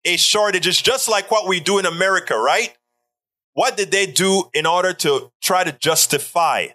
a 0.06 0.16
shortage. 0.18 0.66
It's 0.66 0.82
just 0.82 1.10
like 1.10 1.30
what 1.30 1.48
we 1.48 1.60
do 1.60 1.80
in 1.80 1.86
America, 1.86 2.38
right? 2.38 2.76
What 3.54 3.76
did 3.76 3.92
they 3.92 4.06
do 4.06 4.46
in 4.54 4.66
order 4.66 4.94
to 4.94 5.32
try 5.42 5.66
to 5.66 5.74
justify 5.74 6.68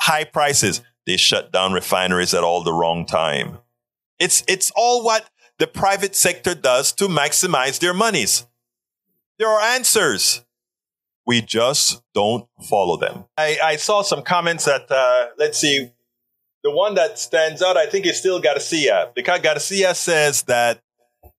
high 0.00 0.24
prices? 0.24 0.82
They 1.06 1.16
shut 1.16 1.52
down 1.52 1.72
refineries 1.72 2.34
at 2.34 2.42
all 2.42 2.64
the 2.64 2.72
wrong 2.72 3.06
time. 3.06 3.58
It's, 4.18 4.42
it's 4.48 4.72
all 4.74 5.04
what 5.04 5.30
the 5.58 5.68
private 5.68 6.16
sector 6.16 6.54
does 6.54 6.92
to 6.94 7.06
maximize 7.06 7.78
their 7.78 7.94
monies. 7.94 8.46
There 9.38 9.48
are 9.48 9.60
answers. 9.60 10.44
We 11.26 11.40
just 11.40 12.02
don't 12.14 12.48
follow 12.68 12.96
them. 12.96 13.24
I, 13.36 13.58
I 13.62 13.76
saw 13.76 14.02
some 14.02 14.22
comments 14.22 14.64
that, 14.64 14.90
uh, 14.90 15.28
let's 15.38 15.58
see, 15.58 15.90
the 16.64 16.70
one 16.70 16.94
that 16.94 17.18
stands 17.18 17.62
out, 17.62 17.76
I 17.76 17.86
think, 17.86 18.06
is 18.06 18.18
still 18.18 18.40
Garcia, 18.40 19.10
because 19.14 19.40
Garcia 19.40 19.94
says 19.94 20.42
that 20.44 20.82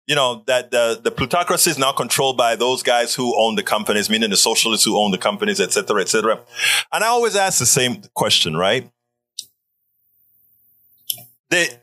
you 0.05 0.15
know, 0.15 0.43
that 0.47 0.69
the, 0.69 0.99
the 1.01 1.11
plutocracy 1.11 1.69
is 1.69 1.77
now 1.77 1.93
controlled 1.93 2.35
by 2.35 2.57
those 2.57 2.83
guys 2.83 3.15
who 3.15 3.33
own 3.41 3.55
the 3.55 3.63
companies, 3.63 4.09
meaning 4.09 4.29
the 4.29 4.35
socialists 4.35 4.85
who 4.85 4.97
own 4.97 5.11
the 5.11 5.17
companies, 5.17 5.61
et 5.61 5.71
cetera, 5.71 6.01
et 6.01 6.09
cetera. 6.09 6.41
And 6.91 7.05
I 7.05 7.07
always 7.07 7.37
ask 7.37 7.59
the 7.59 7.65
same 7.65 8.01
question, 8.13 8.57
right? 8.57 8.91
The, 11.49 11.79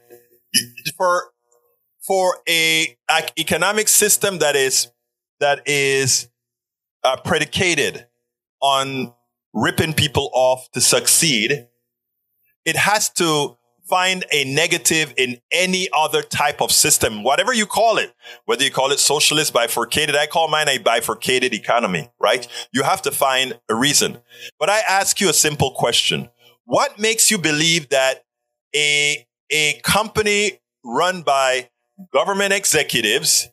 for, 0.99 1.33
for 2.07 2.43
a, 2.47 2.95
a 3.11 3.23
economic 3.39 3.89
system 3.89 4.39
that 4.41 4.55
is, 4.55 4.89
that 5.39 5.67
is 5.67 6.29
uh, 7.03 7.17
predicated 7.17 8.07
on 8.61 9.13
ripping 9.53 9.95
people 9.95 10.31
off 10.33 10.71
to 10.73 10.81
succeed, 10.81 11.67
it 12.65 12.77
has 12.77 13.11
to 13.11 13.57
find 13.91 14.25
a 14.33 14.45
negative 14.45 15.13
in 15.17 15.39
any 15.51 15.89
other 15.93 16.23
type 16.23 16.63
of 16.63 16.71
system, 16.71 17.25
whatever 17.25 17.53
you 17.53 17.67
call 17.67 17.99
it, 17.99 18.15
whether 18.45 18.63
you 18.63 18.71
call 18.71 18.93
it 18.93 19.01
socialist, 19.01 19.53
bifurcated. 19.53 20.15
I 20.15 20.27
call 20.27 20.49
mine 20.49 20.69
a 20.69 20.79
bifurcated 20.79 21.53
economy, 21.53 22.09
right? 22.21 22.47
You 22.73 22.85
have 22.85 23.03
to 23.03 23.11
find 23.11 23.59
a 23.69 23.75
reason. 23.75 24.19
But 24.61 24.71
I 24.71 24.81
ask 24.89 25.21
you 25.21 25.29
a 25.29 25.33
simple 25.33 25.73
question. 25.73 26.31
What 26.65 27.01
makes 27.01 27.33
you 27.33 27.39
believe 27.39 27.89
that 27.89 28.23
a, 28.75 29.27
a 29.51 29.81
company 29.83 30.61
run 30.85 31.23
by 31.23 31.71
government 32.13 32.53
executives 32.53 33.49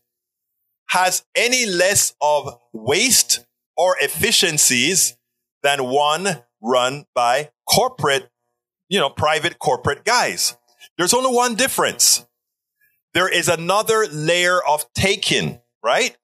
has 0.89 1.25
any 1.35 1.65
less 1.65 2.15
of 2.21 2.59
waste 2.73 3.45
or 3.75 3.95
efficiencies 3.99 5.17
than 5.63 5.83
one 5.85 6.43
run 6.61 7.05
by 7.13 7.49
corporate 7.69 8.29
you 8.89 8.99
know, 8.99 9.09
private 9.09 9.59
corporate 9.59 10.05
guys. 10.05 10.55
There's 10.97 11.13
only 11.13 11.33
one 11.33 11.55
difference. 11.55 12.25
There 13.13 13.27
is 13.27 13.47
another 13.47 14.07
layer 14.11 14.59
of 14.67 14.85
taking, 14.93 15.59
right? 15.83 16.15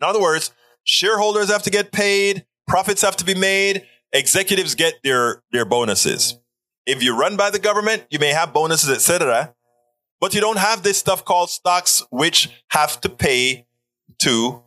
In 0.00 0.06
other 0.06 0.20
words, 0.20 0.52
shareholders 0.84 1.50
have 1.50 1.62
to 1.62 1.70
get 1.70 1.92
paid, 1.92 2.44
profits 2.66 3.02
have 3.02 3.16
to 3.16 3.24
be 3.24 3.34
made, 3.34 3.86
executives 4.12 4.74
get 4.74 5.02
their, 5.02 5.42
their 5.52 5.64
bonuses. 5.64 6.38
If 6.86 7.02
you 7.02 7.18
run 7.18 7.36
by 7.36 7.50
the 7.50 7.58
government, 7.58 8.04
you 8.10 8.18
may 8.18 8.32
have 8.32 8.52
bonuses, 8.52 8.90
etc. 8.90 9.54
But 10.26 10.34
you 10.34 10.40
don't 10.40 10.58
have 10.58 10.82
this 10.82 10.98
stuff 10.98 11.24
called 11.24 11.50
stocks, 11.50 12.02
which 12.10 12.50
have 12.70 13.00
to 13.02 13.08
pay 13.08 13.64
to 14.18 14.60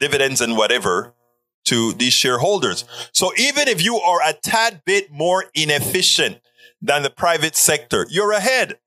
dividends 0.00 0.40
and 0.40 0.56
whatever 0.56 1.14
to 1.66 1.92
these 1.92 2.12
shareholders. 2.12 2.84
So 3.12 3.30
even 3.38 3.68
if 3.68 3.80
you 3.80 3.94
are 3.94 4.18
a 4.28 4.32
tad 4.32 4.82
bit 4.84 5.12
more 5.12 5.44
inefficient 5.54 6.40
than 6.82 7.04
the 7.04 7.10
private 7.10 7.54
sector, 7.54 8.08
you're 8.10 8.32
ahead. 8.32 8.80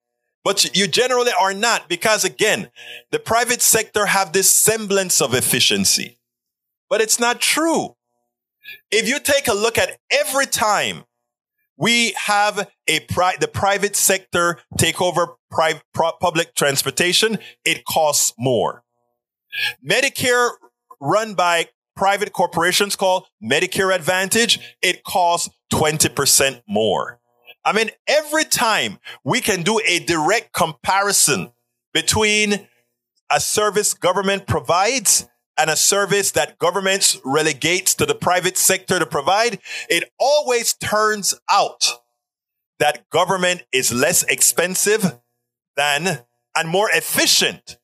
But 0.44 0.76
you 0.76 0.86
generally 0.88 1.32
are 1.40 1.54
not 1.54 1.88
because 1.88 2.26
again, 2.26 2.72
the 3.10 3.20
private 3.20 3.62
sector 3.62 4.08
have 4.08 4.34
this 4.34 4.52
semblance 4.52 5.22
of 5.22 5.34
efficiency. 5.34 6.20
But 6.90 7.00
it's 7.00 7.22
not 7.22 7.40
true. 7.40 7.96
If 8.92 9.08
you 9.08 9.22
take 9.22 9.48
a 9.48 9.54
look 9.54 9.78
at 9.78 9.98
every 10.12 10.46
time 10.46 11.06
we 11.78 12.14
have 12.26 12.70
a 12.88 13.02
pri- 13.02 13.36
the 13.40 13.48
private 13.48 13.96
sector 13.96 14.60
take 14.78 15.02
over 15.02 15.36
pri- 15.52 15.82
public 15.94 16.56
transportation, 16.56 17.38
it 17.64 17.86
costs 17.86 18.34
more. 18.38 18.84
Medicare 19.88 20.52
run 21.00 21.34
by 21.34 21.68
private 21.96 22.32
corporations 22.34 22.96
called 22.96 23.26
Medicare 23.44 23.94
Advantage, 23.94 24.60
it 24.82 25.04
costs 25.04 25.50
20% 25.74 26.62
more. 26.68 27.20
I 27.66 27.74
mean, 27.74 27.90
every 28.08 28.46
time 28.46 29.00
we 29.24 29.42
can 29.42 29.64
do 29.64 29.82
a 29.86 30.00
direct 30.00 30.54
comparison 30.54 31.52
between 31.94 32.68
a 33.30 33.40
service 33.40 33.94
government 33.94 34.48
provides 34.48 35.28
and 35.58 35.70
a 35.70 35.76
service 35.76 36.32
that 36.32 36.60
governments 36.60 37.18
relegates 37.26 37.96
to 37.96 38.06
the 38.06 38.16
private 38.16 38.58
sector 38.58 39.00
to 39.00 39.06
provide, 39.06 39.60
it 39.90 40.12
always 40.20 40.74
turns 40.74 41.34
out 41.50 42.00
that 42.80 43.10
government 43.10 43.64
is 43.72 43.92
less 43.92 44.24
expensive 44.24 45.20
than 45.76 46.20
and 46.56 46.70
more 46.70 46.90
efficient 46.92 47.78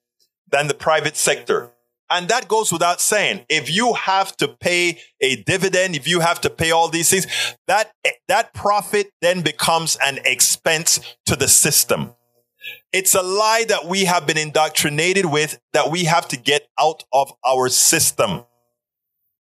than 0.51 0.67
the 0.67 0.73
private 0.73 1.17
sector. 1.17 1.71
And 2.09 2.27
that 2.27 2.47
goes 2.47 2.71
without 2.71 3.01
saying. 3.01 3.45
If 3.49 3.73
you 3.73 3.93
have 3.93 4.37
to 4.37 4.47
pay 4.47 4.99
a 5.19 5.37
dividend, 5.43 5.95
if 5.95 6.07
you 6.07 6.19
have 6.19 6.41
to 6.41 6.49
pay 6.49 6.69
all 6.71 6.89
these 6.89 7.09
things, 7.09 7.25
that, 7.67 7.91
that 8.27 8.53
profit 8.53 9.11
then 9.21 9.41
becomes 9.41 9.97
an 10.03 10.19
expense 10.25 10.99
to 11.25 11.35
the 11.35 11.47
system. 11.47 12.13
It's 12.91 13.15
a 13.15 13.21
lie 13.21 13.65
that 13.67 13.85
we 13.85 14.05
have 14.05 14.27
been 14.27 14.37
indoctrinated 14.37 15.25
with 15.25 15.59
that 15.73 15.91
we 15.91 16.05
have 16.05 16.27
to 16.29 16.37
get 16.37 16.67
out 16.79 17.03
of 17.11 17.33
our 17.45 17.69
system. 17.69 18.45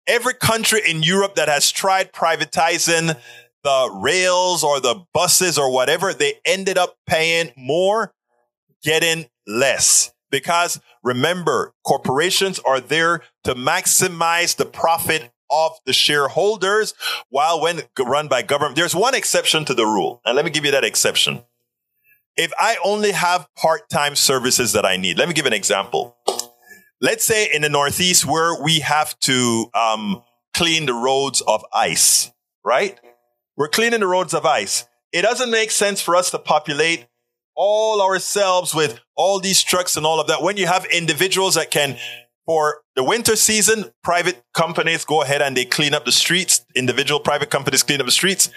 Every 0.06 0.34
country 0.34 0.80
in 0.88 1.02
Europe 1.02 1.34
that 1.34 1.48
has 1.48 1.70
tried 1.70 2.12
privatizing 2.12 3.16
the 3.62 3.98
rails 4.00 4.64
or 4.64 4.80
the 4.80 5.04
buses 5.12 5.58
or 5.58 5.72
whatever, 5.72 6.14
they 6.14 6.34
ended 6.44 6.78
up 6.78 6.96
paying 7.06 7.52
more, 7.56 8.12
getting 8.82 9.26
less. 9.46 10.12
Because 10.30 10.80
remember, 11.02 11.74
corporations 11.84 12.60
are 12.60 12.80
there 12.80 13.22
to 13.44 13.54
maximize 13.54 14.56
the 14.56 14.64
profit 14.64 15.30
of 15.50 15.72
the 15.84 15.92
shareholders 15.92 16.94
while 17.28 17.60
when 17.60 17.82
run 17.98 18.28
by 18.28 18.42
government, 18.42 18.76
there's 18.76 18.94
one 18.94 19.14
exception 19.14 19.64
to 19.64 19.74
the 19.74 19.84
rule. 19.84 20.20
And 20.24 20.36
let 20.36 20.44
me 20.44 20.50
give 20.52 20.64
you 20.64 20.70
that 20.70 20.84
exception 20.84 21.42
if 22.36 22.52
I 22.58 22.76
only 22.84 23.12
have 23.12 23.46
part-time 23.56 24.16
services 24.16 24.72
that 24.72 24.84
I 24.84 24.96
need, 24.96 25.18
let 25.18 25.28
me 25.28 25.34
give 25.34 25.46
an 25.46 25.52
example. 25.52 26.16
Let's 27.00 27.24
say 27.24 27.48
in 27.52 27.62
the 27.62 27.68
Northeast 27.68 28.26
where 28.26 28.60
we 28.62 28.80
have 28.80 29.18
to 29.20 29.66
um, 29.74 30.22
clean 30.54 30.86
the 30.86 30.94
roads 30.94 31.40
of 31.40 31.64
ice, 31.72 32.30
right? 32.64 32.98
We're 33.56 33.68
cleaning 33.68 34.00
the 34.00 34.06
roads 34.06 34.34
of 34.34 34.44
ice. 34.44 34.86
It 35.12 35.22
doesn't 35.22 35.50
make 35.50 35.70
sense 35.70 36.00
for 36.00 36.14
us 36.14 36.30
to 36.30 36.38
populate 36.38 37.06
all 37.56 38.00
ourselves 38.00 38.74
with 38.74 39.00
all 39.16 39.40
these 39.40 39.62
trucks 39.62 39.96
and 39.96 40.06
all 40.06 40.20
of 40.20 40.28
that 40.28 40.42
when 40.42 40.56
you 40.56 40.66
have 40.66 40.84
individuals 40.86 41.56
that 41.56 41.70
can 41.70 41.98
for 42.46 42.80
the 42.96 43.04
winter 43.04 43.36
season, 43.36 43.92
private 44.02 44.42
companies 44.54 45.04
go 45.04 45.22
ahead 45.22 45.40
and 45.40 45.56
they 45.56 45.64
clean 45.64 45.94
up 45.94 46.04
the 46.04 46.12
streets. 46.12 46.64
Individual 46.74 47.20
private 47.20 47.50
companies 47.50 47.82
clean 47.82 48.00
up 48.00 48.06
the 48.06 48.12
streets. 48.12 48.50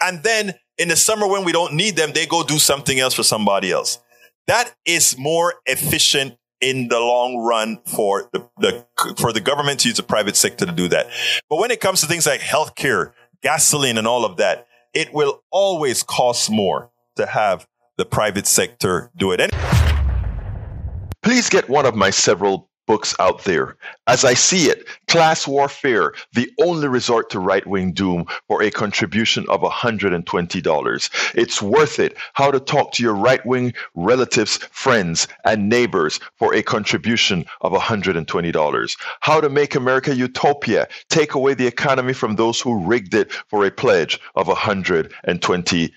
And 0.00 0.22
then 0.22 0.54
in 0.80 0.88
the 0.88 0.96
summer, 0.96 1.28
when 1.28 1.44
we 1.44 1.52
don't 1.52 1.74
need 1.74 1.94
them, 1.96 2.12
they 2.14 2.24
go 2.24 2.42
do 2.42 2.58
something 2.58 2.98
else 2.98 3.12
for 3.12 3.22
somebody 3.22 3.70
else. 3.70 3.98
That 4.46 4.74
is 4.86 5.18
more 5.18 5.54
efficient 5.66 6.38
in 6.62 6.88
the 6.88 6.98
long 6.98 7.36
run 7.36 7.80
for 7.84 8.30
the, 8.32 8.48
the 8.58 8.84
for 9.18 9.30
the 9.32 9.40
government 9.40 9.80
to 9.80 9.88
use 9.88 9.98
the 9.98 10.02
private 10.02 10.36
sector 10.36 10.64
to 10.64 10.72
do 10.72 10.88
that. 10.88 11.08
But 11.50 11.58
when 11.58 11.70
it 11.70 11.80
comes 11.80 12.00
to 12.00 12.06
things 12.06 12.26
like 12.26 12.40
healthcare, 12.40 13.12
gasoline, 13.42 13.98
and 13.98 14.06
all 14.06 14.24
of 14.24 14.38
that, 14.38 14.66
it 14.94 15.12
will 15.12 15.42
always 15.50 16.02
cost 16.02 16.50
more 16.50 16.90
to 17.16 17.26
have 17.26 17.66
the 17.98 18.06
private 18.06 18.46
sector 18.46 19.10
do 19.16 19.32
it. 19.32 19.40
And- 19.40 19.52
Please 21.22 21.50
get 21.50 21.68
one 21.68 21.84
of 21.84 21.94
my 21.94 22.08
several 22.08 22.70
books 22.86 23.14
out 23.20 23.44
there. 23.44 23.76
As 24.06 24.24
I 24.24 24.32
see 24.32 24.70
it, 24.70 24.86
Class 25.10 25.48
Warfare, 25.48 26.12
the 26.34 26.48
only 26.62 26.86
resort 26.86 27.30
to 27.30 27.40
right 27.40 27.66
wing 27.66 27.90
doom 27.90 28.26
for 28.46 28.62
a 28.62 28.70
contribution 28.70 29.44
of 29.48 29.60
$120. 29.60 31.34
It's 31.34 31.60
worth 31.60 31.98
it. 31.98 32.16
How 32.34 32.52
to 32.52 32.60
talk 32.60 32.92
to 32.92 33.02
your 33.02 33.16
right 33.16 33.44
wing 33.44 33.72
relatives, 33.96 34.58
friends, 34.70 35.26
and 35.44 35.68
neighbors 35.68 36.20
for 36.36 36.54
a 36.54 36.62
contribution 36.62 37.44
of 37.62 37.72
$120. 37.72 38.96
How 39.18 39.40
to 39.40 39.48
make 39.48 39.74
America 39.74 40.14
utopia, 40.14 40.86
take 41.08 41.34
away 41.34 41.54
the 41.54 41.66
economy 41.66 42.12
from 42.12 42.36
those 42.36 42.60
who 42.60 42.86
rigged 42.86 43.12
it 43.12 43.32
for 43.32 43.66
a 43.66 43.70
pledge 43.72 44.20
of 44.36 44.46
$120. 44.46 45.90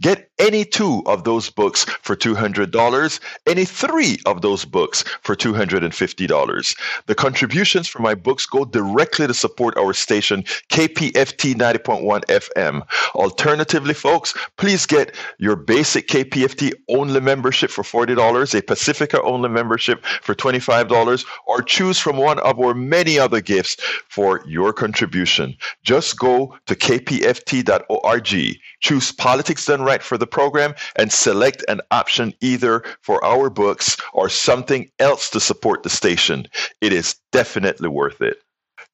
Get 0.00 0.30
any 0.38 0.64
two 0.64 1.02
of 1.06 1.24
those 1.24 1.50
books 1.50 1.84
for 2.02 2.14
$200, 2.16 3.20
any 3.46 3.64
three 3.64 4.18
of 4.26 4.42
those 4.42 4.64
books 4.64 5.02
for 5.22 5.34
$250. 5.34 6.76
The 7.06 7.14
contributions 7.14 7.88
from 7.88 8.02
my 8.02 8.14
books 8.28 8.44
go 8.44 8.66
directly 8.66 9.26
to 9.26 9.32
support 9.32 9.74
our 9.78 9.94
station, 9.94 10.42
KPFT 10.68 11.54
90.1 11.54 12.26
FM. 12.26 12.82
Alternatively, 13.14 13.94
folks, 13.94 14.34
please 14.58 14.84
get 14.84 15.14
your 15.38 15.56
basic 15.56 16.08
KPFT 16.08 16.74
only 16.90 17.20
membership 17.20 17.70
for 17.70 17.82
$40, 17.82 18.54
a 18.54 18.60
Pacifica 18.60 19.22
only 19.22 19.48
membership 19.48 20.04
for 20.20 20.34
$25, 20.34 21.24
or 21.46 21.62
choose 21.62 21.98
from 21.98 22.18
one 22.18 22.38
of 22.40 22.60
our 22.60 22.74
many 22.74 23.18
other 23.18 23.40
gifts 23.40 23.78
for 24.10 24.42
your 24.46 24.74
contribution. 24.74 25.56
Just 25.82 26.18
go 26.18 26.54
to 26.66 26.74
kpft.org, 26.74 28.58
choose 28.80 29.10
Politics 29.10 29.64
Done 29.64 29.80
Right 29.80 30.02
for 30.02 30.18
the 30.18 30.26
program, 30.26 30.74
and 30.96 31.10
select 31.10 31.64
an 31.68 31.80
option 31.90 32.34
either 32.42 32.84
for 33.00 33.24
our 33.24 33.48
books 33.48 33.96
or 34.12 34.28
something 34.28 34.90
else 34.98 35.30
to 35.30 35.40
support 35.40 35.82
the 35.82 35.88
station. 35.88 36.46
It 36.82 36.92
is 36.92 37.16
definitely 37.32 37.88
worth 37.88 38.20
it. 38.20 38.38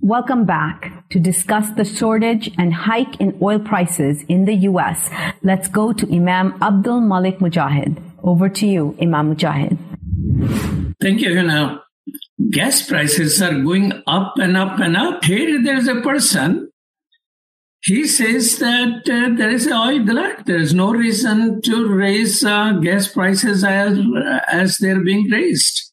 Welcome 0.06 0.44
back. 0.44 0.92
To 1.10 1.18
discuss 1.18 1.68
the 1.70 1.84
shortage 1.84 2.48
and 2.56 2.72
hike 2.72 3.20
in 3.20 3.36
oil 3.42 3.58
prices 3.58 4.22
in 4.28 4.44
the 4.44 4.54
U.S., 4.70 5.10
let's 5.42 5.66
go 5.66 5.92
to 5.92 6.06
Imam 6.14 6.56
Abdul 6.62 7.00
Malik 7.00 7.40
Mujahid. 7.40 8.00
Over 8.22 8.48
to 8.48 8.68
you, 8.68 8.96
Imam 9.02 9.34
Mujahid. 9.34 9.76
Thank 11.02 11.22
you, 11.22 11.34
Hannah. 11.34 11.82
Gas 12.50 12.86
prices 12.86 13.42
are 13.42 13.60
going 13.60 14.00
up 14.06 14.34
and 14.38 14.56
up 14.56 14.78
and 14.78 14.96
up. 14.96 15.24
Here 15.24 15.60
there 15.60 15.76
is 15.76 15.88
a 15.88 16.00
person. 16.02 16.70
He 17.82 18.06
says 18.06 18.60
that 18.60 19.10
uh, 19.10 19.34
there 19.36 19.50
is 19.50 19.66
an 19.66 19.72
oil 19.72 20.04
glut. 20.04 20.46
There 20.46 20.60
is 20.60 20.72
no 20.72 20.92
reason 20.92 21.62
to 21.62 21.88
raise 21.88 22.44
uh, 22.44 22.74
gas 22.74 23.08
prices 23.08 23.64
as, 23.64 23.98
as 24.46 24.78
they're 24.78 25.02
being 25.02 25.28
raised. 25.28 25.92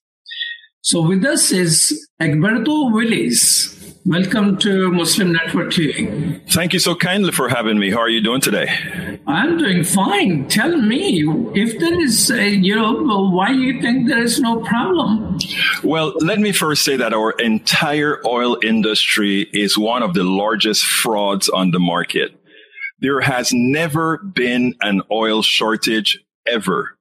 So 0.82 1.02
with 1.02 1.26
us 1.26 1.52
is 1.52 2.08
Egberto 2.22 2.94
Willies 2.94 3.80
Welcome 4.06 4.58
to 4.58 4.92
Muslim 4.92 5.32
Network 5.32 5.70
TV. 5.70 6.42
Thank 6.52 6.74
you 6.74 6.80
so 6.80 6.94
kindly 6.94 7.32
for 7.32 7.48
having 7.48 7.80
me. 7.80 7.90
How 7.90 8.00
are 8.00 8.10
you 8.10 8.22
doing 8.22 8.42
today? 8.42 8.68
I'm 9.26 9.58
doing 9.58 9.86
fine. 9.86 10.50
Tell 10.50 10.76
me 10.76 11.24
if 11.56 11.80
there 11.80 12.04
is, 12.04 12.30
a, 12.30 12.50
you 12.50 12.76
know, 12.76 13.30
why 13.30 13.52
you 13.52 13.80
think 13.82 14.10
there 14.10 14.22
is 14.22 14.42
no 14.42 14.60
problem? 14.60 15.40
Well, 15.86 16.14
let 16.20 16.40
me 16.40 16.52
first 16.52 16.84
say 16.84 16.98
that 16.98 17.14
our 17.14 17.32
entire 17.32 18.20
oil 18.28 18.58
industry 18.62 19.48
is 19.54 19.78
one 19.78 20.04
of 20.04 20.14
the 20.14 20.26
largest 20.26 20.84
frauds 20.84 21.48
on 21.48 21.72
the 21.72 21.80
market. 21.80 22.38
There 23.00 23.22
has 23.22 23.54
never 23.54 24.18
been 24.18 24.76
an 24.82 25.02
oil 25.12 25.42
shortage 25.44 26.20
ever. 26.46 26.98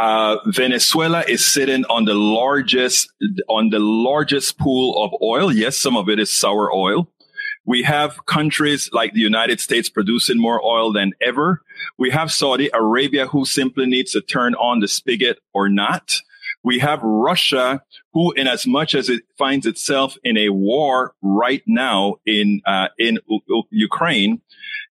Uh, 0.00 0.38
Venezuela 0.46 1.22
is 1.28 1.46
sitting 1.46 1.84
on 1.90 2.06
the 2.06 2.14
largest 2.14 3.12
on 3.50 3.68
the 3.68 3.78
largest 3.78 4.58
pool 4.58 5.04
of 5.04 5.10
oil. 5.20 5.52
Yes, 5.52 5.76
some 5.76 5.94
of 5.94 6.08
it 6.08 6.18
is 6.18 6.32
sour 6.32 6.72
oil. 6.72 7.06
We 7.66 7.82
have 7.82 8.24
countries 8.24 8.88
like 8.94 9.12
the 9.12 9.20
United 9.20 9.60
States 9.60 9.90
producing 9.90 10.38
more 10.38 10.64
oil 10.64 10.90
than 10.90 11.12
ever. 11.20 11.60
We 11.98 12.08
have 12.12 12.32
Saudi 12.32 12.70
Arabia 12.72 13.26
who 13.26 13.44
simply 13.44 13.84
needs 13.84 14.12
to 14.12 14.22
turn 14.22 14.54
on 14.54 14.80
the 14.80 14.88
spigot 14.88 15.38
or 15.52 15.68
not. 15.68 16.14
We 16.62 16.78
have 16.78 17.02
Russia 17.02 17.82
who, 18.14 18.32
in 18.32 18.46
as 18.46 18.66
much 18.66 18.94
as 18.94 19.10
it 19.10 19.24
finds 19.36 19.66
itself 19.66 20.16
in 20.24 20.38
a 20.38 20.48
war 20.48 21.14
right 21.20 21.62
now 21.66 22.16
in 22.24 22.62
uh, 22.64 22.88
in 22.98 23.18
U- 23.28 23.64
Ukraine, 23.68 24.40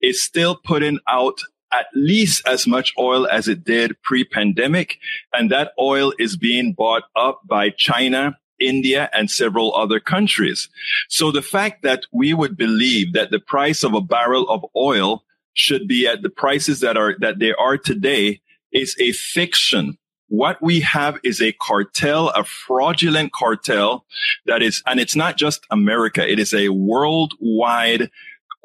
is 0.02 0.24
still 0.24 0.56
putting 0.56 0.98
out 1.08 1.38
at 1.74 1.88
least 1.94 2.48
as 2.48 2.68
much 2.68 2.94
oil 2.98 3.28
as 3.28 3.48
it 3.48 3.64
did 3.64 4.02
pre-pandemic. 4.02 4.98
And 5.34 5.52
that 5.52 5.72
oil 5.80 6.14
is 6.20 6.38
being 6.38 6.74
bought 6.74 7.04
up 7.16 7.42
by 7.46 7.70
China, 7.70 8.38
India, 8.60 9.10
and 9.14 9.30
several 9.30 9.76
other 9.76 10.00
countries. 10.00 10.70
So 11.10 11.32
the 11.32 11.42
fact 11.42 11.84
that 11.84 12.06
we 12.12 12.34
would 12.34 12.56
believe 12.56 13.14
that 13.14 13.32
the 13.32 13.40
price 13.40 13.84
of 13.84 13.94
a 13.94 14.02
barrel 14.02 14.50
of 14.50 14.66
oil 14.76 15.24
should 15.54 15.88
be 15.88 16.08
at 16.08 16.22
the 16.22 16.30
prices 16.30 16.82
that 16.82 16.98
are, 16.98 17.16
that 17.20 17.40
they 17.40 17.54
are 17.54 17.78
today 17.78 18.42
is 18.72 18.96
a 19.00 19.12
fiction. 19.14 19.98
What 20.28 20.62
we 20.62 20.82
have 20.82 21.20
is 21.24 21.42
a 21.42 21.54
cartel, 21.54 22.30
a 22.30 22.44
fraudulent 22.44 23.32
cartel 23.32 24.06
that 24.46 24.62
is, 24.62 24.82
and 24.86 25.00
it's 25.00 25.16
not 25.16 25.38
just 25.38 25.66
America. 25.70 26.30
It 26.30 26.40
is 26.40 26.54
a 26.54 26.70
worldwide 26.70 28.10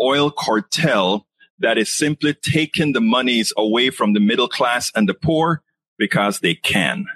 oil 0.01 0.31
cartel 0.31 1.27
that 1.61 1.79
is 1.79 1.93
simply 1.93 2.35
taking 2.35 2.93
the 2.93 3.01
monies 3.01 3.53
away 3.57 3.91
from 3.91 4.13
the 4.13 4.21
middle 4.21 4.49
class 4.49 4.91
and 4.95 5.09
the 5.09 5.15
poor 5.15 5.63
because 5.99 6.41
they 6.41 6.55
can. 6.55 7.07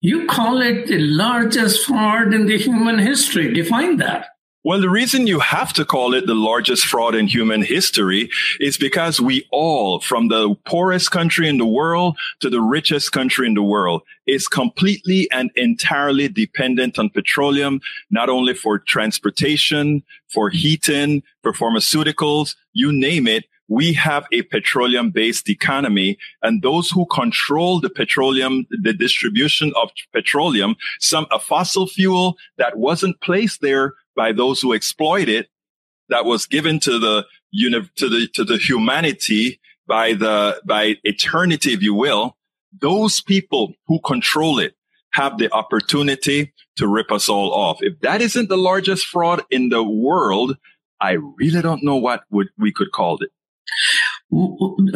You 0.00 0.26
call 0.26 0.60
it 0.60 0.88
the 0.88 0.98
largest 0.98 1.86
fraud 1.86 2.34
in 2.34 2.46
the 2.46 2.58
human 2.58 2.98
history. 2.98 3.52
Define 3.52 3.96
that. 3.96 4.26
Well, 4.66 4.80
the 4.80 4.90
reason 4.90 5.28
you 5.28 5.38
have 5.38 5.72
to 5.74 5.84
call 5.84 6.12
it 6.12 6.26
the 6.26 6.34
largest 6.34 6.86
fraud 6.86 7.14
in 7.14 7.28
human 7.28 7.62
history 7.62 8.28
is 8.58 8.76
because 8.76 9.20
we 9.20 9.46
all, 9.52 10.00
from 10.00 10.26
the 10.26 10.56
poorest 10.66 11.12
country 11.12 11.48
in 11.48 11.58
the 11.58 11.64
world 11.64 12.18
to 12.40 12.50
the 12.50 12.60
richest 12.60 13.12
country 13.12 13.46
in 13.46 13.54
the 13.54 13.62
world, 13.62 14.02
is 14.26 14.48
completely 14.48 15.28
and 15.30 15.52
entirely 15.54 16.26
dependent 16.26 16.98
on 16.98 17.10
petroleum, 17.10 17.80
not 18.10 18.28
only 18.28 18.54
for 18.54 18.80
transportation, 18.80 20.02
for 20.34 20.50
heating, 20.50 21.22
for 21.44 21.52
pharmaceuticals, 21.52 22.56
you 22.72 22.90
name 22.90 23.28
it. 23.28 23.44
We 23.68 23.92
have 23.92 24.26
a 24.32 24.42
petroleum 24.42 25.10
based 25.12 25.48
economy 25.48 26.18
and 26.42 26.62
those 26.62 26.90
who 26.90 27.06
control 27.06 27.80
the 27.80 27.90
petroleum, 27.90 28.66
the 28.70 28.92
distribution 28.92 29.72
of 29.80 29.90
petroleum, 30.12 30.74
some 30.98 31.26
a 31.30 31.38
fossil 31.38 31.86
fuel 31.86 32.36
that 32.58 32.76
wasn't 32.76 33.20
placed 33.20 33.60
there 33.60 33.94
by 34.16 34.32
those 34.32 34.60
who 34.60 34.72
exploit 34.72 35.28
it 35.28 35.48
that 36.08 36.24
was 36.24 36.46
given 36.46 36.80
to 36.80 36.98
the 36.98 37.24
to 37.96 38.08
the 38.08 38.28
to 38.34 38.44
the 38.44 38.56
humanity 38.56 39.60
by 39.86 40.12
the 40.12 40.60
by 40.64 40.96
eternity 41.04 41.72
if 41.72 41.82
you 41.82 41.94
will 41.94 42.36
those 42.80 43.20
people 43.20 43.72
who 43.86 44.00
control 44.00 44.58
it 44.58 44.74
have 45.12 45.38
the 45.38 45.50
opportunity 45.52 46.52
to 46.76 46.86
rip 46.86 47.10
us 47.10 47.26
all 47.26 47.54
off. 47.54 47.78
If 47.80 48.00
that 48.00 48.20
isn't 48.20 48.50
the 48.50 48.58
largest 48.58 49.06
fraud 49.06 49.42
in 49.50 49.68
the 49.70 49.82
world 49.82 50.56
i 51.00 51.12
really 51.38 51.60
don't 51.60 51.84
know 51.84 51.96
what 51.96 52.22
would 52.30 52.48
we 52.58 52.72
could 52.72 52.90
call 52.92 53.18
it. 53.20 53.30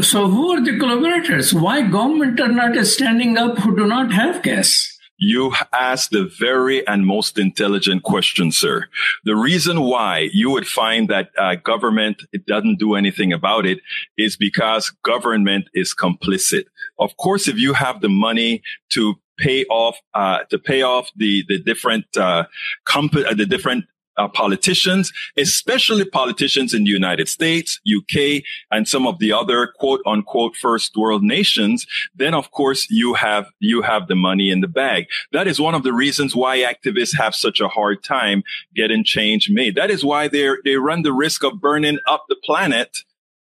So 0.04 0.28
who 0.28 0.52
are 0.52 0.61
the 0.64 0.78
collaborators? 0.78 1.52
Why 1.52 1.83
government 1.83 2.40
are 2.40 2.48
not 2.48 2.74
standing 2.87 3.37
up 3.37 3.59
who 3.59 3.76
do 3.76 3.87
not 3.87 4.12
have 4.12 4.42
gas 4.42 4.98
you 5.20 5.52
asked 5.72 6.11
the 6.11 6.24
very 6.38 6.85
and 6.88 7.06
most 7.06 7.38
intelligent 7.38 8.02
question, 8.02 8.50
sir. 8.50 8.87
The 9.24 9.37
reason 9.37 9.83
why 9.83 10.30
you 10.33 10.50
would 10.50 10.66
find 10.66 11.09
that 11.09 11.30
uh, 11.38 11.56
government 11.56 12.22
it 12.33 12.46
doesn't 12.46 12.78
do 12.78 12.94
anything 12.94 13.33
about 13.33 13.66
it 13.66 13.80
is 14.16 14.37
because 14.37 14.90
government 15.04 15.68
is 15.74 15.94
complicit. 15.94 16.64
Of 16.98 17.16
course, 17.18 17.48
if 17.48 17.59
you 17.59 17.74
have 17.74 18.00
the 18.00 18.09
money 18.09 18.62
to 18.94 19.14
pay 19.38 19.64
off 19.66 19.98
uh, 20.14 20.40
to 20.50 20.59
pay 20.59 20.83
off 20.83 21.11
the 21.16 21.44
the 21.48 21.59
different 21.59 22.04
uh, 22.16 22.44
comp- 22.87 23.14
uh, 23.16 23.35
the 23.35 23.46
different 23.46 23.85
uh, 24.20 24.28
politicians, 24.28 25.12
especially 25.37 26.04
politicians 26.04 26.74
in 26.74 26.85
the 26.85 26.90
United 26.90 27.28
States, 27.28 27.80
UK, 27.98 28.42
and 28.70 28.87
some 28.87 29.06
of 29.06 29.18
the 29.18 29.33
other 29.33 29.68
quote 29.78 30.00
unquote 30.06 30.54
first 30.56 30.96
world 30.96 31.22
nations, 31.22 31.87
then 32.14 32.35
of 32.35 32.50
course 32.50 32.87
you 32.90 33.14
have, 33.14 33.46
you 33.61 33.83
have 33.83 34.09
the 34.09 34.14
money 34.14 34.50
in 34.50 34.61
the 34.61 34.68
bag. 34.68 35.06
That 35.33 35.46
is 35.46 35.59
one 35.59 35.74
of 35.74 35.83
the 35.83 35.92
reasons 35.92 36.37
why 36.37 36.59
activists 36.59 37.16
have 37.16 37.35
such 37.35 37.61
a 37.61 37.68
hard 37.68 38.04
time 38.04 38.42
getting 38.74 39.04
change 39.04 39.48
made. 39.50 39.74
That 39.74 39.90
is 39.90 40.04
why 40.04 40.28
they 40.28 40.50
they 40.64 40.76
run 40.76 41.02
the 41.02 41.12
risk 41.12 41.42
of 41.44 41.61
burning 41.61 41.98
up 42.06 42.24
the 42.28 42.37
planet 42.44 42.98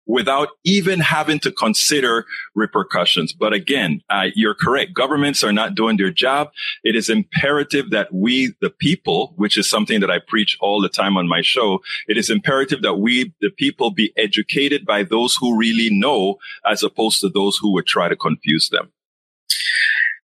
without 0.06 0.48
even 0.64 1.00
having 1.00 1.38
to 1.40 1.50
consider 1.50 2.24
repercussions. 2.54 3.32
But 3.32 3.52
again, 3.52 4.02
uh, 4.08 4.26
you're 4.34 4.54
correct. 4.54 4.94
Governments 4.94 5.42
are 5.42 5.52
not 5.52 5.74
doing 5.74 5.96
their 5.96 6.10
job. 6.10 6.50
It 6.84 6.94
is 6.94 7.10
imperative 7.10 7.90
that 7.90 8.12
we, 8.12 8.54
the 8.60 8.70
people, 8.70 9.34
which 9.36 9.58
is 9.58 9.68
something 9.68 10.00
that 10.00 10.10
I 10.10 10.18
preach 10.18 10.56
all 10.60 10.80
the 10.80 10.88
time 10.88 11.16
on 11.16 11.28
my 11.28 11.42
show, 11.42 11.80
it 12.06 12.16
is 12.16 12.30
imperative 12.30 12.82
that 12.82 12.94
we, 12.94 13.34
the 13.40 13.50
people, 13.50 13.90
be 13.90 14.12
educated 14.16 14.86
by 14.86 15.02
those 15.02 15.36
who 15.40 15.58
really 15.58 15.90
know 15.90 16.36
as 16.64 16.82
opposed 16.82 17.20
to 17.20 17.28
those 17.28 17.58
who 17.60 17.72
would 17.72 17.86
try 17.86 18.08
to 18.08 18.16
confuse 18.16 18.68
them. 18.70 18.92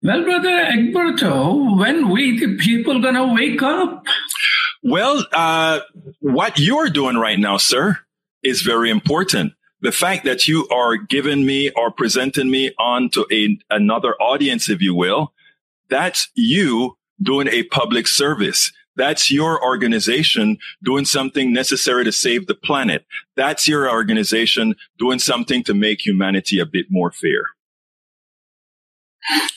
Well, 0.02 0.22
brother 0.22 0.64
Egberto, 0.64 1.78
when 1.78 2.10
we 2.10 2.38
the 2.38 2.56
people 2.56 3.00
gonna 3.00 3.32
wake 3.32 3.62
up? 3.62 4.04
Well, 4.82 5.26
uh, 5.32 5.80
what 6.20 6.58
you're 6.58 6.90
doing 6.90 7.16
right 7.16 7.38
now, 7.38 7.56
sir, 7.56 7.98
is 8.42 8.62
very 8.62 8.90
important 8.90 9.54
the 9.80 9.92
fact 9.92 10.24
that 10.24 10.48
you 10.48 10.66
are 10.68 10.96
giving 10.96 11.44
me 11.44 11.70
or 11.70 11.90
presenting 11.90 12.50
me 12.50 12.72
on 12.78 13.10
to 13.10 13.26
a, 13.30 13.58
another 13.70 14.14
audience, 14.20 14.68
if 14.68 14.80
you 14.80 14.94
will, 14.94 15.32
that's 15.88 16.28
you 16.34 16.96
doing 17.22 17.48
a 17.48 17.64
public 17.64 18.06
service. 18.06 18.72
That's 18.96 19.30
your 19.30 19.62
organization 19.62 20.56
doing 20.82 21.04
something 21.04 21.52
necessary 21.52 22.04
to 22.04 22.12
save 22.12 22.46
the 22.46 22.54
planet. 22.54 23.04
That's 23.36 23.68
your 23.68 23.90
organization 23.90 24.74
doing 24.98 25.18
something 25.18 25.62
to 25.64 25.74
make 25.74 26.04
humanity 26.04 26.58
a 26.58 26.66
bit 26.66 26.86
more 26.88 27.12
fair. 27.12 27.42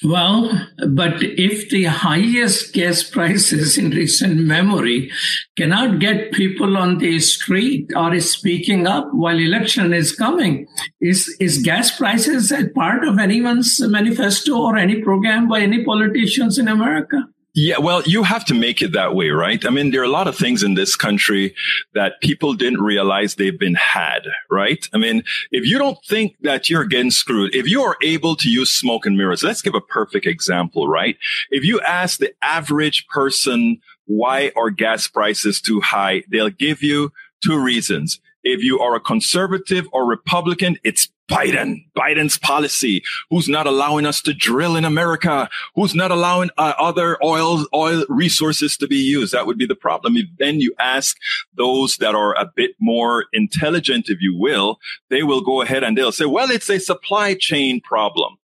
Well, 0.03 0.67
but 0.87 1.21
if 1.21 1.69
the 1.69 1.83
highest 1.85 2.73
gas 2.73 3.03
prices 3.03 3.77
in 3.77 3.91
recent 3.91 4.39
memory 4.39 5.11
cannot 5.57 5.99
get 5.99 6.31
people 6.31 6.77
on 6.77 6.97
the 6.97 7.19
street 7.19 7.91
or 7.95 8.19
speaking 8.19 8.87
up 8.87 9.09
while 9.11 9.37
election 9.37 9.93
is 9.93 10.15
coming, 10.15 10.67
is, 11.01 11.35
is 11.39 11.61
gas 11.61 11.95
prices 11.95 12.51
a 12.51 12.69
part 12.69 13.03
of 13.03 13.19
anyone's 13.19 13.79
manifesto 13.81 14.57
or 14.57 14.77
any 14.77 15.01
program 15.01 15.47
by 15.47 15.59
any 15.59 15.83
politicians 15.83 16.57
in 16.57 16.67
America? 16.67 17.27
Yeah, 17.61 17.79
well, 17.79 18.01
you 18.03 18.23
have 18.23 18.45
to 18.45 18.53
make 18.53 18.81
it 18.81 18.93
that 18.93 19.15
way, 19.15 19.31
right? 19.31 19.65
I 19.65 19.69
mean, 19.69 19.91
there 19.91 19.99
are 19.99 20.05
a 20.05 20.07
lot 20.07 20.29
of 20.29 20.37
things 20.37 20.63
in 20.63 20.75
this 20.75 20.95
country 20.95 21.53
that 21.93 22.21
people 22.21 22.53
didn't 22.53 22.79
realize 22.79 23.35
they've 23.35 23.59
been 23.59 23.75
had, 23.75 24.21
right? 24.49 24.87
I 24.93 24.97
mean, 24.97 25.23
if 25.51 25.65
you 25.65 25.77
don't 25.77 25.97
think 26.07 26.37
that 26.39 26.69
you're 26.69 26.85
getting 26.85 27.11
screwed, 27.11 27.53
if 27.53 27.67
you 27.67 27.81
are 27.81 27.97
able 28.01 28.37
to 28.37 28.49
use 28.49 28.71
smoke 28.71 29.05
and 29.05 29.17
mirrors, 29.17 29.43
let's 29.43 29.61
give 29.61 29.75
a 29.75 29.81
perfect 29.81 30.25
example, 30.25 30.87
right? 30.87 31.17
If 31.49 31.65
you 31.65 31.81
ask 31.81 32.19
the 32.19 32.33
average 32.41 33.05
person, 33.07 33.81
why 34.05 34.53
are 34.55 34.69
gas 34.69 35.09
prices 35.09 35.59
too 35.59 35.81
high? 35.81 36.23
They'll 36.29 36.51
give 36.51 36.81
you 36.81 37.11
two 37.43 37.61
reasons. 37.61 38.21
If 38.49 38.63
you 38.63 38.79
are 38.79 38.95
a 38.95 38.99
conservative 38.99 39.87
or 39.93 40.07
Republican, 40.07 40.77
it's 40.83 41.09
Biden, 41.29 41.85
Biden's 41.95 42.39
policy, 42.39 43.03
who's 43.29 43.47
not 43.47 43.67
allowing 43.67 44.07
us 44.07 44.21
to 44.23 44.33
drill 44.33 44.75
in 44.75 44.85
America, 44.85 45.47
who's 45.75 45.93
not 45.93 46.09
allowing 46.09 46.49
uh, 46.57 46.73
other 46.79 47.23
oil, 47.23 47.67
oil 47.75 48.03
resources 48.09 48.75
to 48.77 48.87
be 48.87 48.95
used. 48.95 49.33
That 49.33 49.45
would 49.45 49.59
be 49.59 49.67
the 49.67 49.75
problem. 49.75 50.17
If 50.17 50.25
then 50.39 50.59
you 50.59 50.73
ask 50.79 51.15
those 51.53 51.97
that 51.97 52.15
are 52.15 52.33
a 52.35 52.51
bit 52.55 52.71
more 52.79 53.25
intelligent, 53.33 54.09
if 54.09 54.19
you 54.19 54.35
will, 54.35 54.79
they 55.11 55.21
will 55.21 55.41
go 55.41 55.61
ahead 55.61 55.83
and 55.83 55.95
they'll 55.95 56.11
say, 56.11 56.25
well, 56.25 56.49
it's 56.49 56.69
a 56.69 56.79
supply 56.79 57.35
chain 57.35 57.81
problem. 57.81 58.37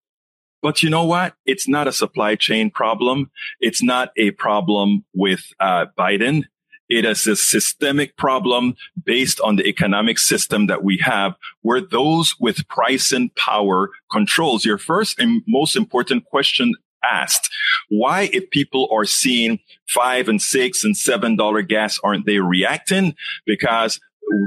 But 0.61 0.83
you 0.83 0.91
know 0.91 1.05
what? 1.05 1.35
It's 1.47 1.69
not 1.69 1.89
a 1.89 1.93
supply 1.93 2.37
chain 2.37 2.71
problem. 2.71 3.31
It's 3.61 3.83
not 3.83 4.11
a 4.17 4.33
problem 4.33 5.05
with 5.15 5.41
uh, 5.61 5.87
Biden. 5.99 6.45
It 6.89 7.05
is 7.05 7.27
a 7.27 7.37
systemic 7.37 8.17
problem 8.17 8.75
based 9.05 9.41
on 9.41 9.57
the 9.57 9.67
economic 9.67 10.19
system 10.19 10.67
that 10.67 10.85
we 10.85 10.99
have 10.99 11.35
where 11.63 11.81
those 11.81 12.35
with 12.39 12.69
price 12.69 13.13
and 13.13 13.35
power 13.35 13.91
controls. 14.11 14.65
Your 14.65 14.79
first 14.79 15.19
and 15.19 15.43
most 15.49 15.77
important 15.77 16.25
question 16.27 16.75
asked, 17.03 17.51
why 17.89 18.31
if 18.33 18.51
people 18.51 18.89
are 18.93 19.05
seeing 19.05 19.61
five 19.89 20.29
and 20.29 20.41
six 20.41 20.85
and 20.85 20.97
seven 20.97 21.37
dollar 21.37 21.63
gas, 21.63 21.99
aren't 22.03 22.27
they 22.27 22.39
reacting? 22.39 23.15
Because 23.47 24.01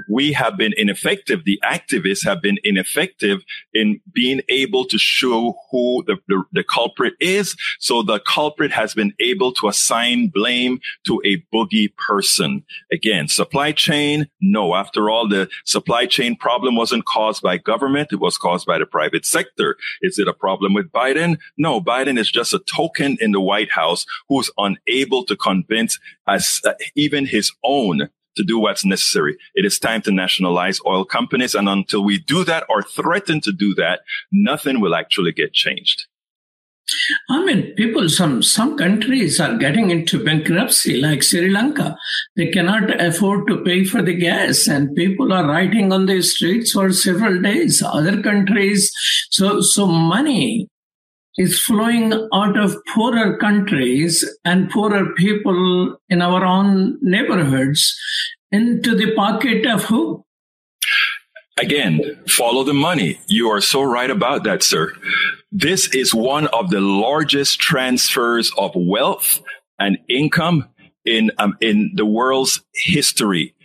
we 0.10 0.32
have 0.34 0.58
been 0.58 0.74
ineffective. 0.78 1.44
The 1.46 1.60
activists 1.64 2.24
have 2.26 2.42
been 2.42 2.58
ineffective 2.64 3.44
in 3.74 4.02
being 4.12 4.42
able 4.50 4.86
to 4.86 4.98
show 4.98 5.56
who 5.72 6.04
the, 6.08 6.18
the, 6.28 6.44
the, 6.52 6.64
culprit 6.64 7.14
is. 7.20 7.56
So 7.80 8.04
the 8.04 8.20
culprit 8.20 8.72
has 8.72 8.94
been 8.94 9.14
able 9.20 9.52
to 9.54 9.68
assign 9.68 10.30
blame 10.30 10.80
to 11.06 11.22
a 11.26 11.44
boogie 11.54 11.96
person. 11.96 12.64
Again, 12.92 13.28
supply 13.28 13.72
chain. 13.72 14.28
No, 14.42 14.76
after 14.76 15.10
all, 15.10 15.28
the 15.28 15.50
supply 15.66 16.06
chain 16.06 16.36
problem 16.36 16.76
wasn't 16.76 17.06
caused 17.06 17.42
by 17.42 17.58
government. 17.58 18.10
It 18.12 18.20
was 18.20 18.38
caused 18.38 18.66
by 18.66 18.80
the 18.80 18.86
private 18.86 19.26
sector. 19.26 19.78
Is 20.02 20.20
it 20.20 20.28
a 20.28 20.34
problem 20.34 20.74
with 20.74 20.92
Biden? 20.92 21.38
No, 21.58 21.80
Biden 21.80 22.18
is 22.18 22.32
just 22.32 22.54
a 22.54 22.60
token 22.60 23.18
in 23.20 23.32
the 23.32 23.42
White 23.42 23.72
House 23.72 24.06
who's 24.30 24.52
unable 24.58 25.24
to 25.26 25.36
convince 25.36 26.00
us, 26.28 26.62
uh, 26.66 26.74
even 26.96 27.26
his 27.26 27.52
own 27.64 28.10
to 28.38 28.44
do 28.44 28.60
what's 28.60 28.86
necessary. 28.86 29.38
It 29.56 29.66
is 29.66 29.80
time 29.80 30.02
to 30.04 30.12
nationalize 30.12 30.80
oil 30.86 31.06
companies. 31.06 31.56
And 31.56 31.68
until 31.68 32.04
we 32.04 32.20
do 32.20 32.44
that 32.46 32.66
or 32.70 32.82
threaten 32.82 33.42
to 33.42 33.52
do 33.52 33.76
that, 33.76 34.02
nothing 34.32 34.80
will 34.80 34.96
actually 34.96 35.34
get 35.34 35.54
changed. 35.54 36.06
I 37.30 37.44
mean, 37.44 37.74
people, 37.76 38.08
some, 38.08 38.42
some 38.42 38.78
countries 38.78 39.42
are 39.42 39.58
getting 39.58 39.92
into 39.92 40.24
bankruptcy, 40.24 41.02
like 41.02 41.22
Sri 41.22 41.50
Lanka. 41.50 41.98
They 42.38 42.48
cannot 42.48 43.02
afford 43.02 43.48
to 43.48 43.62
pay 43.64 43.84
for 43.84 44.02
the 44.02 44.14
gas 44.14 44.68
and 44.68 44.96
people 44.96 45.34
are 45.34 45.46
riding 45.46 45.92
on 45.92 46.06
the 46.06 46.22
streets 46.22 46.72
for 46.72 46.94
several 46.94 47.42
days. 47.42 47.84
Other 47.86 48.22
countries, 48.22 48.90
so, 49.30 49.60
so 49.60 49.86
money 49.86 50.70
is 51.38 51.62
flowing 51.62 52.14
out 52.34 52.58
of 52.58 52.76
poorer 52.94 53.38
countries 53.38 54.26
and 54.44 54.70
poorer 54.72 55.14
people 55.14 55.98
in 56.10 56.22
our 56.22 56.44
own 56.44 56.98
neighborhoods 57.02 57.96
into 58.52 58.96
the 58.96 59.14
pocket 59.14 59.66
of 59.68 59.84
who? 59.86 60.26
Again, 61.60 62.02
follow 62.28 62.64
the 62.64 62.74
money. 62.74 63.20
You 63.28 63.50
are 63.50 63.62
so 63.62 63.82
right 63.82 64.10
about 64.10 64.44
that, 64.44 64.64
sir. 64.64 64.94
This 65.52 65.94
is 65.94 66.14
one 66.14 66.48
of 66.48 66.70
the 66.70 66.82
largest 66.82 67.60
transfers 67.60 68.52
of 68.58 68.72
wealth 68.76 69.42
and 69.80 69.98
income 70.08 70.70
in, 71.06 71.32
um, 71.38 71.58
in 71.62 71.92
the 71.96 72.06
world's 72.06 72.62
history. 72.74 73.56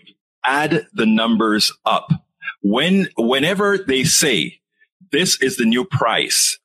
Add 0.45 0.87
the 0.93 1.07
numbers 1.07 1.73
up. 1.85 2.11
When, 2.63 3.09
whenever 3.17 3.79
they 3.79 4.05
say 4.05 4.61
this 5.11 5.41
is 5.43 5.57
the 5.57 5.65
new 5.65 5.85
price, 5.85 6.59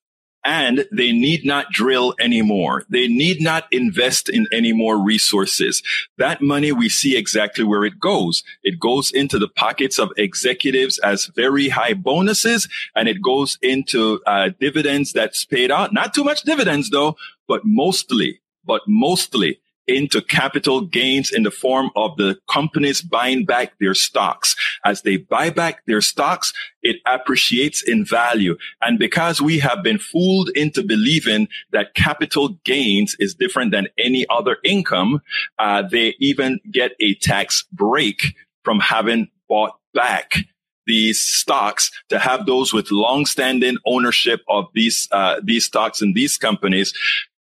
and 0.47 0.87
they 0.93 1.11
need 1.11 1.45
not 1.45 1.71
drill 1.71 2.15
anymore. 2.21 2.85
They 2.89 3.09
need 3.09 3.41
not 3.41 3.65
invest 3.69 4.29
in 4.29 4.47
any 4.53 4.71
more 4.71 4.97
resources. 4.97 5.83
That 6.17 6.41
money, 6.41 6.71
we 6.71 6.87
see 6.87 7.17
exactly 7.17 7.65
where 7.65 7.83
it 7.83 7.99
goes. 7.99 8.43
It 8.63 8.79
goes 8.79 9.11
into 9.11 9.39
the 9.39 9.49
pockets 9.49 9.99
of 9.99 10.09
executives 10.15 10.99
as 10.99 11.25
very 11.35 11.67
high 11.67 11.93
bonuses 11.93 12.69
and 12.95 13.09
it 13.09 13.21
goes 13.21 13.59
into 13.61 14.21
uh, 14.25 14.51
dividends 14.57 15.11
that's 15.11 15.43
paid 15.43 15.69
out. 15.69 15.91
Not 15.91 16.13
too 16.13 16.23
much 16.23 16.43
dividends 16.43 16.91
though, 16.91 17.17
but 17.45 17.65
mostly, 17.65 18.39
but 18.65 18.81
mostly 18.87 19.59
into 19.87 20.21
capital 20.21 20.81
gains 20.81 21.31
in 21.31 21.43
the 21.43 21.51
form 21.51 21.89
of 21.95 22.15
the 22.17 22.37
companies 22.49 23.01
buying 23.01 23.45
back 23.45 23.73
their 23.79 23.93
stocks. 23.93 24.55
As 24.85 25.01
they 25.01 25.17
buy 25.17 25.49
back 25.49 25.85
their 25.85 26.01
stocks, 26.01 26.53
it 26.83 26.97
appreciates 27.05 27.81
in 27.81 28.05
value. 28.05 28.57
And 28.81 28.99
because 28.99 29.41
we 29.41 29.59
have 29.59 29.83
been 29.83 29.97
fooled 29.97 30.49
into 30.49 30.83
believing 30.83 31.47
that 31.71 31.95
capital 31.95 32.49
gains 32.65 33.15
is 33.19 33.35
different 33.35 33.71
than 33.71 33.87
any 33.97 34.25
other 34.29 34.57
income, 34.63 35.21
uh, 35.59 35.83
they 35.89 36.15
even 36.19 36.59
get 36.71 36.91
a 36.99 37.15
tax 37.15 37.65
break 37.71 38.21
from 38.63 38.79
having 38.79 39.29
bought 39.47 39.77
back 39.93 40.33
these 40.85 41.21
stocks 41.21 41.91
to 42.09 42.17
have 42.17 42.45
those 42.45 42.73
with 42.73 42.91
long-standing 42.91 43.77
ownership 43.85 44.41
of 44.47 44.65
these 44.73 45.07
uh, 45.11 45.39
these 45.43 45.65
stocks 45.65 46.01
and 46.01 46.15
these 46.15 46.37
companies 46.37 46.93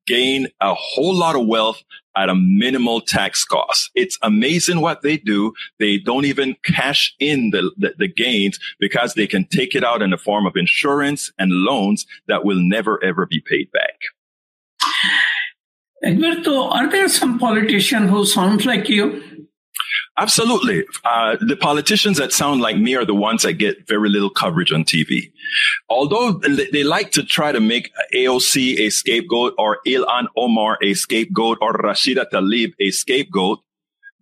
gain 0.07 0.49
a 0.61 0.75
whole 0.75 1.15
lot 1.15 1.37
of 1.37 1.47
wealth 1.47 1.83
at 2.17 2.29
a 2.29 2.35
minimal 2.35 3.01
tax 3.01 3.45
cost. 3.45 3.91
It's 3.95 4.19
amazing 4.23 4.81
what 4.81 5.03
they 5.03 5.17
do. 5.17 5.53
They 5.79 5.99
don't 5.99 6.25
even 6.25 6.57
cash 6.65 7.15
in 7.19 7.51
the, 7.51 7.71
the, 7.77 7.95
the, 7.99 8.09
gains 8.09 8.59
because 8.79 9.15
they 9.15 9.27
can 9.27 9.47
take 9.47 9.75
it 9.75 9.85
out 9.85 10.03
in 10.03 10.11
the 10.11 10.19
form 10.19 10.47
of 10.47 10.57
insurance 10.57 11.33
and 11.39 11.51
loans 11.51 12.07
that 12.29 12.45
will 12.45 12.59
never 12.61 13.03
ever 13.03 13.27
be 13.27 13.41
paid 13.41 13.71
back. 13.73 13.99
Egberto, 16.05 16.71
are 16.71 16.91
there 16.91 17.09
some 17.09 17.39
politicians 17.39 18.11
who 18.11 18.27
sound 18.27 18.67
like 18.67 18.89
you? 18.89 19.23
Absolutely. 20.19 20.85
Uh, 21.05 21.37
the 21.41 21.57
politicians 21.57 22.19
that 22.19 22.33
sound 22.33 22.61
like 22.61 22.77
me 22.77 22.95
are 22.95 23.05
the 23.05 23.15
ones 23.15 23.43
that 23.43 23.55
get 23.55 23.89
very 23.89 24.11
little 24.11 24.29
coverage 24.29 24.71
on 24.71 24.85
TV. 24.85 25.33
Although 25.89 26.33
they 26.73 26.85
like 26.85 27.13
to 27.13 27.23
try 27.23 27.51
to 27.51 27.61
make 27.61 27.91
AOC 28.15 28.79
a 28.79 28.91
scapegoat 28.91 29.55
or 29.57 29.79
Ilhan 29.87 30.27
Omar 30.37 30.79
a 30.83 30.93
scapegoat 30.95 31.59
or 31.63 31.73
Rashida 31.75 32.27
Tlaib 32.31 32.75
a 32.79 32.91
scapegoat, 32.91 33.61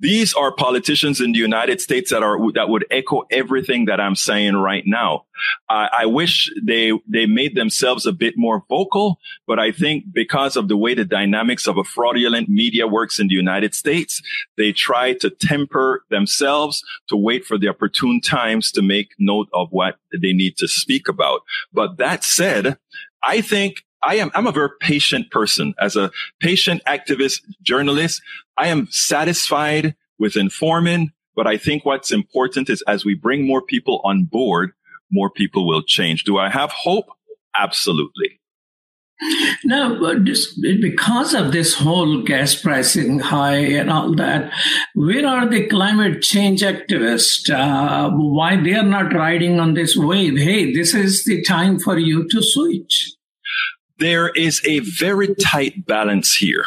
these 0.00 0.32
are 0.32 0.50
politicians 0.50 1.20
in 1.20 1.32
the 1.32 1.38
United 1.38 1.80
States 1.80 2.10
that 2.10 2.22
are 2.22 2.38
that 2.52 2.70
would 2.70 2.86
echo 2.90 3.24
everything 3.30 3.84
that 3.84 4.00
I'm 4.00 4.16
saying 4.16 4.56
right 4.56 4.82
now. 4.86 5.26
I 5.68 6.06
wish 6.06 6.50
they 6.62 6.92
they 7.06 7.26
made 7.26 7.54
themselves 7.54 8.06
a 8.06 8.12
bit 8.12 8.34
more 8.36 8.64
vocal, 8.68 9.18
but 9.46 9.58
I 9.58 9.72
think 9.72 10.04
because 10.12 10.56
of 10.56 10.68
the 10.68 10.76
way 10.76 10.94
the 10.94 11.04
dynamics 11.04 11.66
of 11.66 11.76
a 11.76 11.84
fraudulent 11.84 12.48
media 12.48 12.86
works 12.86 13.18
in 13.18 13.28
the 13.28 13.34
United 13.34 13.74
States, 13.74 14.22
they 14.56 14.72
try 14.72 15.12
to 15.14 15.30
temper 15.30 16.04
themselves 16.10 16.82
to 17.08 17.16
wait 17.16 17.44
for 17.44 17.58
the 17.58 17.68
opportune 17.68 18.20
times 18.20 18.72
to 18.72 18.82
make 18.82 19.10
note 19.18 19.48
of 19.52 19.68
what 19.70 19.96
they 20.12 20.32
need 20.32 20.56
to 20.56 20.66
speak 20.66 21.08
about. 21.08 21.42
But 21.72 21.98
that 21.98 22.24
said, 22.24 22.78
I 23.22 23.42
think 23.42 23.84
I 24.02 24.16
am, 24.16 24.30
I'm 24.34 24.46
a 24.46 24.52
very 24.52 24.70
patient 24.80 25.30
person. 25.30 25.74
As 25.78 25.96
a 25.96 26.10
patient 26.40 26.82
activist 26.86 27.42
journalist, 27.62 28.22
I 28.56 28.68
am 28.68 28.88
satisfied 28.90 29.94
with 30.18 30.36
informing, 30.36 31.12
but 31.36 31.46
I 31.46 31.56
think 31.56 31.84
what's 31.84 32.10
important 32.10 32.70
is 32.70 32.82
as 32.86 33.04
we 33.04 33.14
bring 33.14 33.46
more 33.46 33.62
people 33.62 34.00
on 34.04 34.24
board, 34.24 34.72
more 35.10 35.30
people 35.30 35.66
will 35.66 35.82
change. 35.82 36.24
Do 36.24 36.38
I 36.38 36.48
have 36.48 36.70
hope? 36.70 37.06
Absolutely. 37.56 38.40
No, 39.64 39.98
because 40.80 41.34
of 41.34 41.52
this 41.52 41.74
whole 41.74 42.22
gas 42.22 42.54
pricing 42.54 43.18
high 43.18 43.58
and 43.58 43.90
all 43.90 44.14
that, 44.14 44.50
where 44.94 45.26
are 45.26 45.46
the 45.46 45.66
climate 45.66 46.22
change 46.22 46.62
activists? 46.62 47.50
Uh, 47.50 48.10
why 48.10 48.56
they 48.56 48.72
are 48.72 48.82
not 48.82 49.12
riding 49.12 49.60
on 49.60 49.74
this 49.74 49.94
wave? 49.94 50.38
Hey, 50.38 50.72
this 50.72 50.94
is 50.94 51.24
the 51.24 51.42
time 51.42 51.78
for 51.78 51.98
you 51.98 52.26
to 52.28 52.42
switch 52.42 53.14
there 54.00 54.30
is 54.30 54.60
a 54.66 54.80
very 54.80 55.34
tight 55.36 55.86
balance 55.86 56.34
here. 56.34 56.64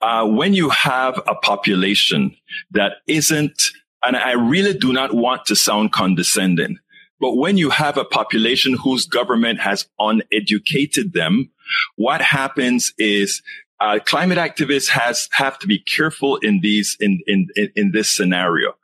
Uh, 0.00 0.26
when 0.26 0.54
you 0.54 0.70
have 0.70 1.20
a 1.26 1.34
population 1.34 2.34
that 2.70 2.94
isn't, 3.06 3.70
and 4.04 4.16
I 4.16 4.32
really 4.32 4.74
do 4.74 4.92
not 4.92 5.14
want 5.14 5.46
to 5.46 5.56
sound 5.56 5.92
condescending, 5.92 6.78
but 7.20 7.36
when 7.36 7.56
you 7.56 7.70
have 7.70 7.96
a 7.96 8.04
population 8.04 8.74
whose 8.74 9.06
government 9.06 9.60
has 9.60 9.86
uneducated 9.98 11.12
them, 11.12 11.50
what 11.96 12.20
happens 12.20 12.92
is 12.98 13.42
uh, 13.80 13.98
climate 14.04 14.38
activists 14.38 14.88
has 14.88 15.28
have 15.32 15.58
to 15.58 15.66
be 15.66 15.78
careful 15.78 16.36
in 16.36 16.60
these 16.60 16.96
in, 17.00 17.20
in 17.26 17.48
in 17.74 17.92
this 17.92 18.08
scenario, 18.08 18.74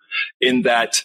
in 0.41 0.63
that 0.63 1.05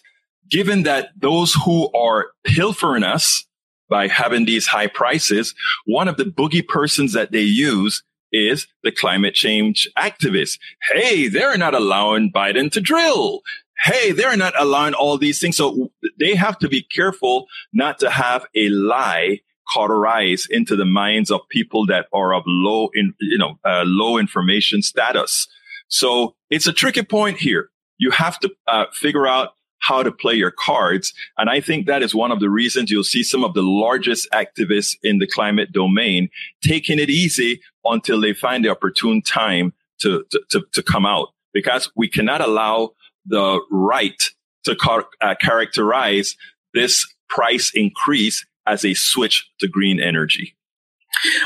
given 0.50 0.84
that 0.84 1.10
those 1.18 1.54
who 1.54 1.92
are 1.94 2.28
pilfering 2.44 3.04
us 3.04 3.47
by 3.90 4.08
having 4.08 4.46
these 4.46 4.68
high 4.68 4.88
prices, 4.88 5.54
one 5.86 6.08
of 6.08 6.18
the 6.18 6.26
boogie 6.26 6.68
persons 6.68 7.14
that 7.14 7.32
they 7.32 7.42
use 7.42 8.04
is 8.32 8.68
the 8.84 8.92
climate 8.92 9.34
change 9.34 9.90
activists. 9.98 10.60
Hey, 10.92 11.28
they're 11.28 11.58
not 11.58 11.74
allowing 11.74 12.32
Biden 12.32 12.72
to 12.72 12.82
drill. 12.82 13.42
Hey, 13.84 14.12
they're 14.12 14.38
not 14.38 14.54
allowing 14.60 14.94
all 14.94 15.18
these 15.18 15.40
things. 15.40 15.58
So 15.58 15.92
they 16.20 16.36
have 16.36 16.58
to 16.60 16.68
be 16.68 16.82
careful 16.82 17.48
not 17.74 18.00
to 18.00 18.10
have 18.10 18.46
a 18.56 18.70
lie 18.70 19.42
cauterize 19.74 20.48
into 20.50 20.76
the 20.76 20.86
minds 20.86 21.30
of 21.30 21.42
people 21.50 21.86
that 21.88 22.08
are 22.14 22.34
of 22.34 22.44
low 22.46 22.90
in, 22.94 23.14
you 23.20 23.38
know, 23.38 23.60
uh, 23.66 23.84
low 23.86 24.18
information 24.18 24.82
status. 24.82 25.48
So 25.90 26.36
it's 26.50 26.68
a 26.68 26.74
tricky 26.74 27.04
point 27.04 27.38
here. 27.38 27.70
You 27.98 28.12
have 28.12 28.40
to 28.40 28.52
uh, 28.68 28.86
figure 28.94 29.28
out 29.28 29.54
how 29.88 30.04
to 30.04 30.12
play 30.12 30.34
your 30.34 30.52
cards. 30.52 31.14
And 31.38 31.50
I 31.50 31.62
think 31.62 31.88
that 31.88 32.04
is 32.04 32.14
one 32.14 32.32
of 32.32 32.40
the 32.40 32.50
reasons 32.50 32.92
you'll 32.92 33.04
see 33.04 33.24
some 33.24 33.44
of 33.44 33.54
the 33.54 33.62
largest 33.62 34.28
activists 34.34 34.96
in 35.02 35.20
the 35.20 35.28
climate 35.28 35.72
domain 35.72 36.30
taking 36.62 37.00
it 37.00 37.10
easy 37.10 37.62
until 37.86 38.20
they 38.20 38.34
find 38.34 38.66
the 38.66 38.70
opportune 38.70 39.22
time 39.22 39.74
to, 40.02 40.26
to, 40.32 40.42
to, 40.52 40.66
to 40.74 40.84
come 40.84 41.06
out 41.06 41.30
because 41.54 41.90
we 41.96 42.10
cannot 42.10 42.42
allow 42.42 42.92
the 43.26 43.62
right 43.72 44.30
to 44.66 44.76
car- 44.76 45.08
uh, 45.22 45.36
characterize 45.40 46.36
this 46.74 47.08
price 47.30 47.72
increase 47.74 48.46
as 48.66 48.84
a 48.84 48.94
switch 48.94 49.50
to 49.60 49.70
green 49.70 50.02
energy. 50.02 50.57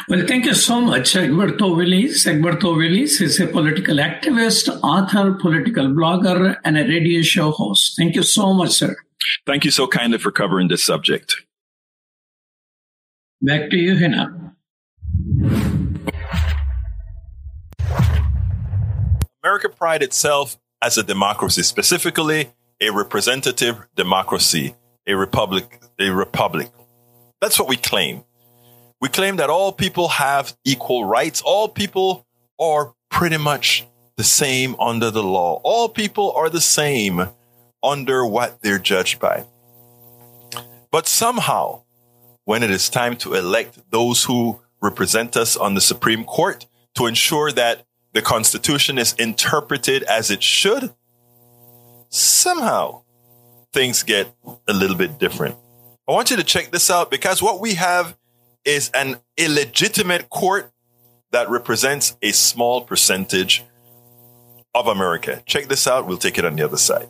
Well, 0.10 0.26
thank 0.28 0.46
you 0.46 0.54
so 0.54 0.82
much, 0.82 1.14
Egberto 1.14 1.76
Willies. 1.76 2.26
Egberto 2.26 2.76
Willies 2.76 3.22
is 3.22 3.40
a 3.40 3.48
political 3.48 3.98
activist, 3.98 4.68
author, 4.84 5.34
political 5.34 5.86
blogger, 5.86 6.58
and 6.64 6.78
a 6.78 6.84
radio 6.84 7.22
show 7.22 7.52
host. 7.52 7.96
Thank 7.98 8.16
you 8.16 8.24
so 8.24 8.54
much, 8.54 8.72
sir. 8.72 8.96
Thank 9.46 9.66
you 9.66 9.72
so 9.72 9.88
kindly 9.88 10.18
for 10.18 10.32
covering 10.32 10.68
this 10.68 10.86
subject. 10.86 11.36
Back 13.42 13.70
to 13.72 13.78
you, 13.78 13.98
Hina. 13.98 14.56
America 19.44 19.70
pride 19.70 20.04
itself 20.04 20.58
as 20.82 20.98
a 20.98 21.04
democracy, 21.04 21.64
specifically 21.64 22.52
a 22.80 22.92
representative 22.92 23.88
democracy, 23.96 24.76
a 25.08 25.16
republic, 25.16 25.82
a 26.00 26.10
republic. 26.10 26.70
That's 27.40 27.58
what 27.58 27.68
we 27.68 27.78
claim. 27.78 28.24
We 29.02 29.10
claim 29.10 29.38
that 29.38 29.50
all 29.50 29.72
people 29.72 30.08
have 30.10 30.56
equal 30.64 31.06
rights. 31.06 31.42
All 31.42 31.68
people 31.68 32.28
are 32.60 32.94
pretty 33.10 33.38
much 33.38 33.88
the 34.16 34.24
same 34.24 34.76
under 34.80 35.10
the 35.10 35.24
law. 35.24 35.60
All 35.64 35.90
people 35.90 36.32
are 36.34 36.50
the 36.50 36.62
same 36.62 37.28
under 37.82 38.24
what 38.24 38.62
they're 38.62 38.78
judged 38.78 39.20
by. 39.20 39.46
But 40.92 41.08
somehow, 41.08 41.82
when 42.46 42.62
it 42.62 42.70
is 42.70 42.90
time 42.90 43.16
to 43.18 43.34
elect 43.34 43.80
those 43.90 44.26
who 44.26 44.62
represent 44.82 45.36
us 45.36 45.58
on 45.58 45.74
the 45.74 45.82
Supreme 45.82 46.24
Court 46.24 46.68
to 46.96 47.08
ensure 47.08 47.52
that 47.54 47.86
the 48.14 48.22
Constitution 48.22 49.00
is 49.00 49.14
interpreted 49.14 50.04
as 50.04 50.30
it 50.30 50.44
should, 50.44 50.94
somehow 52.10 53.02
things 53.74 54.04
get 54.04 54.28
a 54.68 54.74
little 54.74 54.98
bit 54.98 55.18
different. 55.18 55.56
I 56.08 56.12
want 56.12 56.30
you 56.30 56.38
to 56.38 56.44
check 56.44 56.72
this 56.72 56.92
out 56.92 57.10
because 57.10 57.42
what 57.42 57.62
we 57.62 57.76
have 57.76 58.16
is 58.66 58.90
an 58.94 59.18
illegitimate 59.38 60.30
court 60.30 60.72
that 61.32 61.50
represents 61.50 62.18
a 62.22 62.32
small 62.32 62.82
percentage 62.82 63.64
of 64.74 64.88
America. 64.88 65.42
Check 65.46 65.68
this 65.68 65.88
out. 65.88 66.08
We'll 66.08 66.18
take 66.18 66.38
it 66.38 66.46
on 66.46 66.56
the 66.56 66.64
other 66.64 66.78
side 66.78 67.10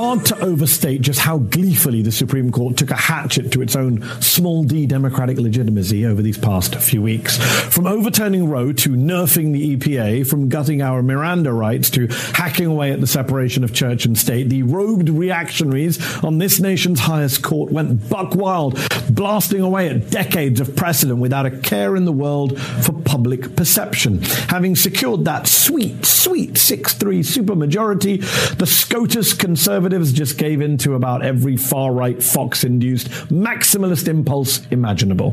hard 0.00 0.24
to 0.24 0.40
overstate 0.40 1.02
just 1.02 1.20
how 1.20 1.36
gleefully 1.36 2.00
the 2.00 2.10
Supreme 2.10 2.50
Court 2.50 2.74
took 2.74 2.90
a 2.90 2.96
hatchet 2.96 3.52
to 3.52 3.60
its 3.60 3.76
own 3.76 4.02
small 4.22 4.64
d 4.64 4.86
democratic 4.86 5.36
legitimacy 5.36 6.06
over 6.06 6.22
these 6.22 6.38
past 6.38 6.74
few 6.76 7.02
weeks. 7.02 7.36
From 7.66 7.86
overturning 7.86 8.48
Roe 8.48 8.72
to 8.72 8.88
nerfing 8.88 9.52
the 9.52 9.76
EPA, 9.76 10.26
from 10.26 10.48
gutting 10.48 10.80
our 10.80 11.02
Miranda 11.02 11.52
rights 11.52 11.90
to 11.90 12.06
hacking 12.32 12.64
away 12.64 12.92
at 12.92 13.02
the 13.02 13.06
separation 13.06 13.62
of 13.62 13.74
church 13.74 14.06
and 14.06 14.16
state, 14.16 14.48
the 14.48 14.62
robed 14.62 15.10
reactionaries 15.10 16.00
on 16.24 16.38
this 16.38 16.60
nation's 16.60 17.00
highest 17.00 17.42
court 17.42 17.70
went 17.70 18.08
buck 18.08 18.34
wild, 18.34 18.80
blasting 19.10 19.60
away 19.60 19.90
at 19.90 20.08
decades 20.08 20.60
of 20.60 20.74
precedent 20.76 21.18
without 21.18 21.44
a 21.44 21.50
care 21.50 21.94
in 21.94 22.06
the 22.06 22.12
world 22.12 22.58
for 22.58 22.92
public 22.92 23.54
perception. 23.54 24.22
Having 24.48 24.76
secured 24.76 25.26
that 25.26 25.46
sweet, 25.46 26.06
sweet 26.06 26.56
6 26.56 26.94
3 26.94 27.20
supermajority, 27.20 28.56
the 28.56 28.66
SCOTUS 28.66 29.34
conservative 29.34 29.89
conservatives 29.90 30.12
just 30.12 30.38
gave 30.38 30.60
in 30.60 30.78
to 30.78 30.94
about 30.94 31.24
every 31.24 31.56
far 31.56 31.92
right 31.92 32.22
Fox 32.22 32.62
induced 32.62 33.08
maximalist 33.28 34.06
impulse 34.06 34.64
imaginable. 34.70 35.32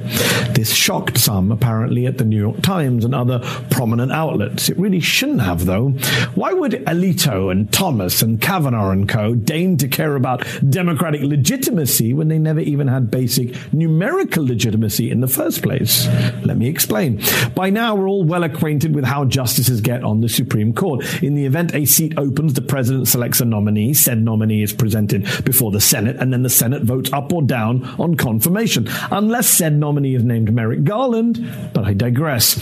This 0.54 0.74
shocked 0.74 1.20
some, 1.20 1.52
apparently, 1.52 2.08
at 2.08 2.18
the 2.18 2.26
New 2.26 2.40
York 2.40 2.62
Times 2.62 3.06
and 3.06 3.14
other 3.14 3.40
prominent 3.70 4.12
outlets. 4.12 4.70
It 4.70 4.80
really 4.80 5.00
shouldn't 5.00 5.42
have, 5.42 5.66
though. 5.66 5.90
Why 6.34 6.54
would 6.54 6.72
Alito 6.72 7.52
and 7.52 7.72
Thomas 7.72 8.24
and 8.24 8.42
Kavanaugh 8.42 8.90
and 8.90 9.08
co. 9.08 9.36
deign 9.36 9.78
to 9.78 9.88
care 9.88 10.16
about 10.16 10.44
democratic 10.68 11.22
legitimacy 11.22 12.14
when 12.14 12.28
they 12.28 12.40
never 12.40 12.62
even 12.62 12.88
had 12.88 13.12
basic 13.12 13.56
numerical 13.72 14.44
legitimacy 14.44 15.12
in 15.12 15.22
the 15.22 15.28
first 15.28 15.62
place? 15.62 16.08
Let 16.44 16.58
me 16.58 16.68
explain. 16.68 17.22
By 17.54 17.70
now, 17.70 17.94
we're 17.96 18.10
all 18.10 18.24
well 18.24 18.44
acquainted 18.44 18.96
with 18.96 19.06
how 19.06 19.26
justices 19.26 19.82
get 19.82 20.04
on 20.04 20.22
the 20.22 20.30
Supreme 20.30 20.74
Court. 20.74 21.22
In 21.22 21.36
the 21.36 21.46
event 21.46 21.76
a 21.76 21.86
seat 21.86 22.14
opens, 22.18 22.54
the 22.54 22.62
president 22.62 23.08
selects 23.08 23.40
a 23.40 23.46
nominee, 23.46 23.94
said 23.94 24.24
nominee 24.24 24.37
nominee 24.38 24.62
is 24.62 24.72
presented 24.72 25.24
before 25.44 25.72
the 25.72 25.82
Senate, 25.82 26.16
and 26.18 26.32
then 26.32 26.44
the 26.44 26.50
Senate 26.50 26.84
votes 26.84 27.12
up 27.12 27.34
or 27.34 27.42
down 27.42 27.84
on 27.98 28.16
confirmation, 28.16 28.88
unless 29.10 29.50
said 29.50 29.74
nominee 29.74 30.14
is 30.14 30.24
named 30.24 30.54
Merrick 30.54 30.84
Garland. 30.84 31.44
But 31.74 31.86
I 31.86 31.94
digress. 31.94 32.56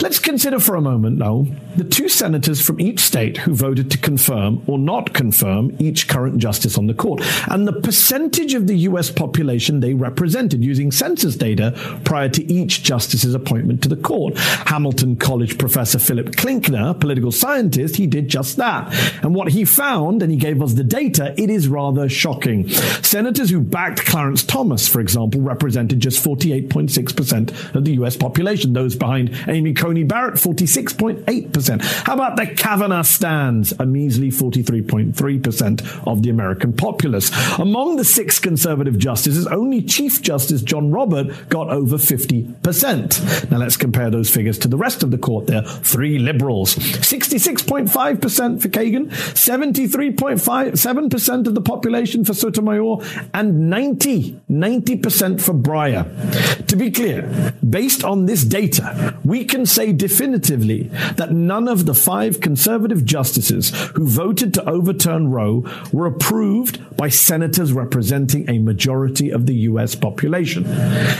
Let's 0.00 0.18
consider 0.18 0.58
for 0.58 0.74
a 0.74 0.80
moment, 0.80 1.18
though, 1.18 1.46
the 1.76 1.84
two 1.84 2.08
senators 2.08 2.64
from 2.64 2.80
each 2.80 3.00
state 3.00 3.36
who 3.36 3.54
voted 3.54 3.90
to 3.90 3.98
confirm 3.98 4.62
or 4.66 4.78
not 4.78 5.12
confirm 5.12 5.76
each 5.78 6.08
current 6.08 6.38
justice 6.38 6.78
on 6.78 6.86
the 6.86 6.94
court, 6.94 7.20
and 7.50 7.68
the 7.68 7.78
percentage 7.80 8.54
of 8.54 8.66
the 8.66 8.78
U.S. 8.88 9.10
population 9.10 9.80
they 9.80 9.92
represented 9.92 10.64
using 10.64 10.90
census 10.90 11.36
data 11.36 11.72
prior 12.04 12.30
to 12.30 12.42
each 12.50 12.82
justice's 12.82 13.34
appointment 13.34 13.82
to 13.82 13.88
the 13.90 13.96
court. 13.96 14.38
Hamilton 14.38 15.16
College 15.16 15.58
professor 15.58 15.98
Philip 15.98 16.30
Klinkner, 16.30 16.98
political 16.98 17.32
scientist, 17.32 17.96
he 17.96 18.06
did 18.06 18.28
just 18.28 18.56
that. 18.56 18.92
And 19.22 19.34
what 19.34 19.48
he 19.48 19.66
found, 19.66 20.22
and 20.22 20.32
he 20.32 20.38
gave 20.38 20.62
us 20.62 20.72
the 20.72 20.84
data, 20.84 21.01
data, 21.02 21.34
it 21.36 21.50
is 21.50 21.68
rather 21.68 22.08
shocking. 22.08 22.68
Senators 22.68 23.50
who 23.50 23.60
backed 23.60 24.04
Clarence 24.06 24.44
Thomas, 24.44 24.86
for 24.86 25.00
example, 25.00 25.40
represented 25.40 26.00
just 26.00 26.24
48.6% 26.24 27.74
of 27.74 27.84
the 27.84 27.92
US 27.94 28.16
population. 28.16 28.72
Those 28.72 28.94
behind 28.94 29.36
Amy 29.48 29.72
Coney 29.74 30.04
Barrett, 30.04 30.34
46.8%. 30.34 31.82
How 31.82 32.14
about 32.14 32.36
the 32.36 32.46
Kavanaugh 32.46 33.02
stands? 33.02 33.72
A 33.78 33.86
measly 33.86 34.30
43.3% 34.30 36.06
of 36.06 36.22
the 36.22 36.30
American 36.30 36.72
populace. 36.72 37.30
Among 37.58 37.96
the 37.96 38.04
six 38.04 38.38
conservative 38.38 38.98
justices, 38.98 39.46
only 39.46 39.82
Chief 39.82 40.22
Justice 40.22 40.62
John 40.62 40.90
Robert 40.90 41.48
got 41.48 41.68
over 41.68 41.96
50%. 41.96 43.50
Now 43.50 43.58
let's 43.58 43.76
compare 43.76 44.10
those 44.10 44.30
figures 44.30 44.58
to 44.58 44.68
the 44.68 44.76
rest 44.76 45.02
of 45.02 45.10
the 45.10 45.18
court 45.18 45.46
there. 45.46 45.62
are 45.62 45.64
Three 45.82 46.18
liberals. 46.18 46.76
66.5% 46.76 48.62
for 48.62 48.68
Kagan, 48.68 49.08
73.5 49.10 50.78
7% 50.92 51.46
of 51.46 51.54
the 51.54 51.60
population 51.60 52.24
for 52.24 52.34
Sotomayor 52.34 52.96
and 53.32 53.70
90, 53.70 54.40
90% 54.50 55.40
for 55.40 55.54
Breyer. 55.54 56.66
To 56.66 56.76
be 56.76 56.90
clear, 56.90 57.54
based 57.68 58.04
on 58.04 58.26
this 58.26 58.44
data, 58.44 59.18
we 59.24 59.44
can 59.44 59.64
say 59.66 59.92
definitively 59.92 60.84
that 61.16 61.32
none 61.32 61.68
of 61.68 61.86
the 61.86 61.94
five 61.94 62.40
conservative 62.40 63.04
justices 63.04 63.70
who 63.94 64.06
voted 64.06 64.52
to 64.54 64.68
overturn 64.68 65.30
Roe 65.30 65.64
were 65.92 66.06
approved 66.06 66.96
by 66.96 67.08
senators 67.08 67.72
representing 67.72 68.48
a 68.48 68.58
majority 68.58 69.30
of 69.30 69.46
the 69.46 69.54
US 69.70 69.94
population. 69.94 70.64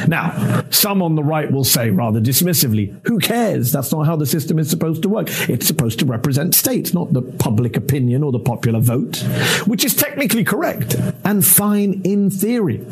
Now, 0.07 0.65
some 0.71 1.03
on 1.03 1.15
the 1.15 1.25
right 1.25 1.51
will 1.51 1.65
say 1.65 1.91
rather 1.91 2.21
dismissively, 2.21 2.95
who 3.07 3.19
cares? 3.19 3.73
That's 3.73 3.93
not 3.93 4.07
how 4.07 4.17
the 4.17 4.27
system 4.27 4.59
is 4.59 4.69
supposed 4.69 5.03
to 5.03 5.09
work. 5.09 5.29
It's 5.49 5.67
supposed 5.67 5.99
to 6.01 6.05
represent 6.05 6.55
states, 6.55 6.93
not 6.93 7.13
the 7.13 7.23
public 7.23 7.77
opinion 7.77 8.23
or 8.23 8.33
the 8.33 8.39
popular 8.39 8.81
vote, 8.81 9.23
which 9.67 9.85
is 9.85 9.95
technically 9.95 10.45
correct 10.45 10.95
and 11.25 11.45
fine 11.45 12.03
in 12.05 12.31
theory. 12.31 12.85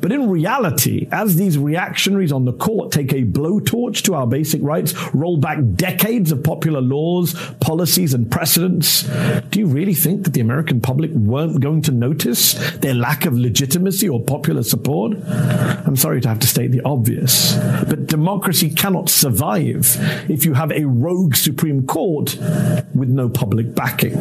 But 0.00 0.12
in 0.12 0.30
reality, 0.30 1.08
as 1.10 1.36
these 1.36 1.58
reactionaries 1.58 2.32
on 2.32 2.44
the 2.44 2.52
court 2.52 2.92
take 2.92 3.12
a 3.12 3.24
blowtorch 3.24 4.02
to 4.04 4.14
our 4.14 4.26
basic 4.26 4.62
rights, 4.62 4.94
roll 5.14 5.36
back 5.36 5.58
decades 5.74 6.32
of 6.32 6.42
popular 6.42 6.80
laws, 6.80 7.34
policies, 7.60 8.14
and 8.14 8.30
precedents, 8.30 9.02
do 9.50 9.58
you 9.58 9.66
really 9.66 9.94
think 9.94 10.24
that 10.24 10.34
the 10.34 10.40
American 10.40 10.80
public 10.80 11.10
weren't 11.12 11.60
going 11.60 11.82
to 11.82 11.92
notice 11.92 12.54
their 12.76 12.94
lack 12.94 13.26
of 13.26 13.34
legitimacy 13.34 14.08
or 14.08 14.22
popular 14.22 14.62
support? 14.62 15.16
I'm 15.26 15.96
sorry 15.96 16.20
to 16.20 16.28
have 16.28 16.40
to 16.40 16.46
state 16.46 16.72
the 16.72 16.82
obvious, 16.82 17.54
but 17.88 18.06
democracy 18.06 18.70
cannot 18.70 19.08
survive 19.08 19.96
if 20.28 20.44
you 20.44 20.54
have 20.54 20.70
a 20.72 20.84
rogue 20.84 21.34
Supreme 21.34 21.86
Court 21.86 22.36
with 22.94 23.08
no 23.08 23.28
public 23.28 23.74
backing. 23.74 24.16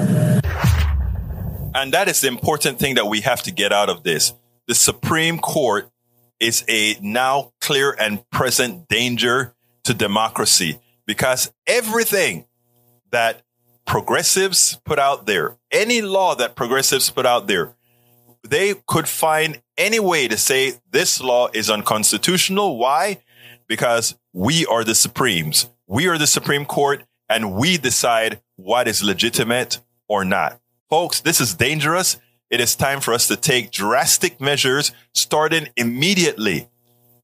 And 1.76 1.94
that 1.94 2.08
is 2.08 2.22
the 2.22 2.30
important 2.30 2.80
thing 2.80 2.96
that 2.96 3.08
we 3.08 3.20
have 3.22 3.44
to 3.44 3.52
get 3.52 3.74
out 3.74 3.90
of 3.90 4.04
this. 4.04 4.34
The 4.66 4.74
Supreme 4.74 5.38
Court 5.38 5.92
is 6.40 6.64
a 6.70 6.96
now 7.02 7.52
clear 7.60 7.94
and 8.00 8.28
present 8.30 8.88
danger 8.88 9.54
to 9.84 9.94
democracy 9.94 10.80
because 11.06 11.52
everything 11.68 12.46
that 13.12 13.42
progressives 13.86 14.80
put 14.86 15.00
out 15.00 15.26
there, 15.26 15.58
any 15.70 16.02
law 16.02 16.34
that 16.36 16.56
progressives 16.56 17.10
put 17.10 17.26
out 17.26 17.48
there, 17.48 17.76
they 18.42 18.76
could 18.88 19.08
find 19.10 19.62
any 19.78 20.00
way 20.00 20.30
to 20.30 20.38
say 20.38 20.76
this 20.92 21.20
law 21.20 21.50
is 21.54 21.70
unconstitutional. 21.70 22.78
Why? 22.78 23.20
Because 23.68 24.18
we 24.32 24.66
are 24.68 24.86
the 24.86 24.96
Supremes. 24.96 25.70
We 25.88 26.08
are 26.08 26.18
the 26.18 26.26
Supreme 26.26 26.64
Court 26.64 27.04
and 27.28 27.54
we 27.54 27.78
decide 27.78 28.40
what 28.56 28.88
is 28.88 29.04
legitimate 29.04 29.80
or 30.08 30.24
not. 30.24 30.62
Folks, 30.88 31.22
this 31.22 31.42
is 31.42 31.56
dangerous. 31.56 32.18
It 32.52 32.62
is 32.62 32.76
time 32.76 33.02
for 33.02 33.12
us 33.12 33.28
to 33.30 33.36
take 33.36 33.72
drastic 33.72 34.40
measures 34.40 34.92
starting 35.16 35.68
immediately 35.76 36.70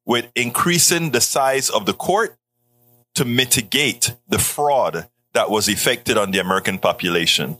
with 0.03 0.31
increasing 0.35 1.11
the 1.11 1.21
size 1.21 1.69
of 1.69 1.85
the 1.85 1.93
court 1.93 2.35
to 3.13 3.23
mitigate 3.23 4.15
the 4.27 4.39
fraud 4.39 5.09
that 5.33 5.51
was 5.51 5.69
effected 5.69 6.17
on 6.17 6.31
the 6.31 6.39
American 6.39 6.79
population. 6.79 7.59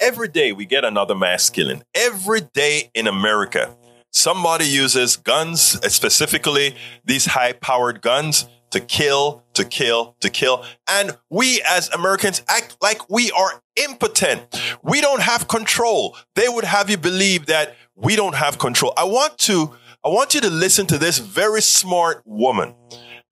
Every 0.00 0.28
day 0.28 0.50
we 0.50 0.66
get 0.66 0.84
another 0.84 1.14
mass 1.14 1.48
killing. 1.48 1.84
Every 1.94 2.40
day 2.40 2.90
in 2.92 3.06
America, 3.06 3.76
somebody 4.10 4.66
uses 4.66 5.16
guns, 5.16 5.60
specifically 5.94 6.74
these 7.04 7.26
high 7.26 7.52
powered 7.52 8.02
guns, 8.02 8.48
to 8.70 8.80
kill, 8.80 9.44
to 9.56 9.64
kill, 9.64 10.16
to 10.20 10.30
kill. 10.30 10.64
And 10.88 11.16
we 11.28 11.62
as 11.68 11.88
Americans 11.90 12.42
act 12.48 12.76
like 12.80 13.10
we 13.10 13.30
are 13.32 13.62
impotent. 13.76 14.60
We 14.82 15.00
don't 15.00 15.20
have 15.20 15.48
control. 15.48 16.16
They 16.34 16.48
would 16.48 16.64
have 16.64 16.88
you 16.88 16.96
believe 16.96 17.46
that 17.46 17.76
we 17.94 18.16
don't 18.16 18.34
have 18.34 18.58
control. 18.58 18.92
I 18.96 19.04
want 19.04 19.38
to, 19.38 19.74
I 20.04 20.08
want 20.08 20.34
you 20.34 20.40
to 20.42 20.50
listen 20.50 20.86
to 20.88 20.98
this 20.98 21.18
very 21.18 21.62
smart 21.62 22.22
woman 22.24 22.74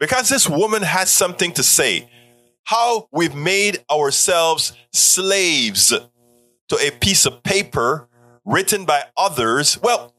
because 0.01 0.29
this 0.29 0.49
woman 0.49 0.83
has 0.83 1.11
something 1.11 1.53
to 1.53 1.63
say. 1.63 2.11
How 2.65 3.09
we've 3.13 3.35
made 3.35 3.85
ourselves 3.91 4.73
slaves 4.93 5.93
to 6.69 6.77
a 6.77 6.91
piece 6.91 7.27
of 7.27 7.43
paper 7.43 8.09
written 8.45 8.85
by 8.85 9.05
others. 9.17 9.79
Well, 9.83 10.15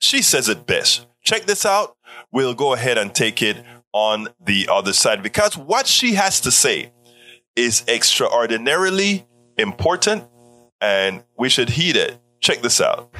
she 0.00 0.22
says 0.22 0.48
it 0.48 0.66
best. 0.66 1.06
Check 1.22 1.46
this 1.46 1.64
out. 1.64 1.96
We'll 2.32 2.54
go 2.54 2.74
ahead 2.74 2.98
and 2.98 3.14
take 3.14 3.42
it 3.42 3.56
on 3.96 4.28
the 4.44 4.68
other 4.70 4.92
side 4.92 5.22
because 5.22 5.56
what 5.56 5.86
she 5.86 6.12
has 6.12 6.38
to 6.42 6.50
say 6.50 6.92
is 7.56 7.82
extraordinarily 7.88 9.26
important 9.56 10.22
and 10.82 11.24
we 11.38 11.48
should 11.48 11.70
heed 11.70 11.96
it. 11.96 12.20
Check 12.40 12.60
this 12.60 12.78
out. 12.78 13.10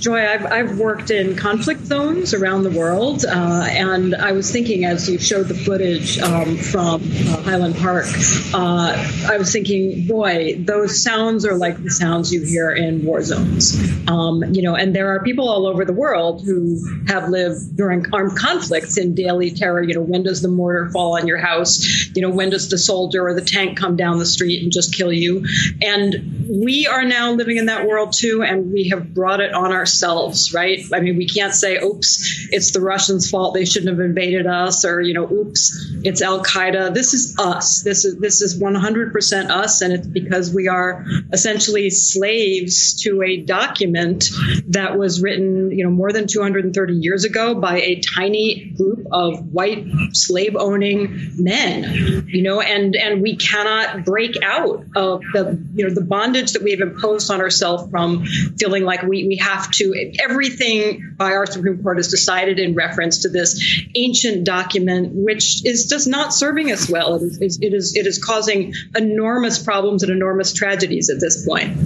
Joy, 0.00 0.26
I've, 0.26 0.46
I've 0.46 0.78
worked 0.78 1.10
in 1.10 1.36
conflict 1.36 1.82
zones 1.82 2.32
around 2.32 2.62
the 2.62 2.70
world, 2.70 3.26
uh, 3.26 3.66
and 3.68 4.14
I 4.14 4.32
was 4.32 4.50
thinking 4.50 4.86
as 4.86 5.10
you 5.10 5.18
showed 5.18 5.48
the 5.48 5.54
footage 5.54 6.18
um, 6.18 6.56
from 6.56 7.02
uh, 7.02 7.42
Highland 7.42 7.76
Park, 7.76 8.06
uh, 8.54 9.28
I 9.28 9.36
was 9.36 9.52
thinking, 9.52 10.06
boy, 10.06 10.56
those 10.58 11.02
sounds 11.02 11.44
are 11.44 11.54
like 11.54 11.82
the 11.82 11.90
sounds 11.90 12.32
you 12.32 12.42
hear 12.42 12.70
in 12.70 13.04
war 13.04 13.22
zones. 13.22 13.78
Um, 14.08 14.42
you 14.54 14.62
know, 14.62 14.74
and 14.74 14.96
there 14.96 15.14
are 15.14 15.22
people 15.22 15.50
all 15.50 15.66
over 15.66 15.84
the 15.84 15.92
world 15.92 16.44
who 16.46 17.04
have 17.06 17.28
lived 17.28 17.76
during 17.76 18.06
armed 18.14 18.38
conflicts 18.38 18.96
in 18.96 19.14
daily 19.14 19.50
terror. 19.50 19.82
You 19.82 19.96
know, 19.96 20.02
when 20.02 20.22
does 20.22 20.40
the 20.40 20.48
mortar 20.48 20.88
fall 20.90 21.18
on 21.18 21.26
your 21.26 21.38
house? 21.38 22.06
You 22.14 22.22
know, 22.22 22.30
when 22.30 22.48
does 22.48 22.70
the 22.70 22.78
soldier 22.78 23.26
or 23.26 23.34
the 23.34 23.44
tank 23.44 23.78
come 23.78 23.96
down 23.96 24.18
the 24.18 24.26
street 24.26 24.62
and 24.62 24.72
just 24.72 24.96
kill 24.96 25.12
you? 25.12 25.44
And 25.82 26.48
we 26.48 26.86
are 26.86 27.04
now 27.04 27.32
living 27.32 27.58
in 27.58 27.66
that 27.66 27.86
world 27.86 28.14
too, 28.14 28.42
and 28.42 28.72
we 28.72 28.88
have 28.88 29.12
brought 29.12 29.40
it 29.40 29.52
on 29.52 29.72
ourselves, 29.90 30.54
right? 30.54 30.80
I 30.92 31.00
mean, 31.00 31.16
we 31.16 31.26
can't 31.26 31.54
say, 31.54 31.76
oops, 31.78 32.48
it's 32.50 32.70
the 32.72 32.80
Russians' 32.80 33.28
fault. 33.28 33.54
They 33.54 33.64
shouldn't 33.64 33.90
have 33.90 34.00
invaded 34.00 34.46
us, 34.46 34.84
or, 34.84 35.00
you 35.00 35.14
know, 35.14 35.28
oops, 35.30 35.92
it's 36.04 36.22
Al 36.22 36.42
Qaeda. 36.44 36.94
This 36.94 37.12
is 37.12 37.36
us. 37.38 37.82
This 37.82 38.04
is, 38.04 38.18
this 38.18 38.40
is 38.40 38.60
100% 38.60 39.50
us. 39.50 39.80
And 39.82 39.92
it's 39.92 40.06
because 40.06 40.54
we 40.54 40.68
are 40.68 41.04
essentially 41.32 41.90
slaves 41.90 43.02
to 43.02 43.22
a 43.22 43.38
document 43.38 44.28
that 44.68 44.96
was 44.96 45.20
written, 45.20 45.76
you 45.76 45.84
know, 45.84 45.90
more 45.90 46.12
than 46.12 46.26
230 46.26 46.94
years 46.94 47.24
ago 47.24 47.54
by 47.54 47.80
a 47.80 48.00
tiny 48.00 48.72
group 48.76 49.06
of 49.10 49.52
white 49.52 49.86
slave 50.12 50.54
owning 50.56 51.32
men, 51.36 52.26
you 52.28 52.42
know, 52.42 52.60
and, 52.60 52.94
and 52.94 53.22
we 53.22 53.36
cannot 53.36 54.04
break 54.04 54.36
out 54.44 54.84
of 54.94 55.22
the, 55.32 55.60
you 55.74 55.88
know, 55.88 55.94
the 55.94 56.04
bondage 56.04 56.52
that 56.52 56.62
we've 56.62 56.80
imposed 56.80 57.30
on 57.30 57.40
ourselves 57.40 57.90
from 57.90 58.24
feeling 58.56 58.84
like 58.84 59.02
we, 59.02 59.26
we 59.26 59.36
have 59.36 59.70
to, 59.80 60.12
everything 60.20 61.14
by 61.16 61.32
our 61.32 61.46
Supreme 61.46 61.82
Court 61.82 61.98
is 61.98 62.08
decided 62.08 62.58
in 62.58 62.74
reference 62.74 63.22
to 63.22 63.28
this 63.28 63.82
ancient 63.94 64.44
document, 64.44 65.12
which 65.14 65.64
is 65.64 65.86
just 65.86 66.06
not 66.06 66.32
serving 66.32 66.70
us 66.70 66.88
well. 66.88 67.16
It 67.16 67.42
is, 67.42 67.58
it 67.60 67.74
is, 67.74 67.96
it 67.96 68.06
is 68.06 68.22
causing 68.22 68.74
enormous 68.94 69.62
problems 69.62 70.02
and 70.02 70.12
enormous 70.12 70.52
tragedies 70.52 71.10
at 71.10 71.20
this 71.20 71.46
point. 71.46 71.76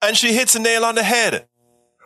And 0.00 0.16
she 0.16 0.32
hits 0.32 0.54
a 0.54 0.60
nail 0.60 0.84
on 0.84 0.94
the 0.94 1.02
head. 1.02 1.47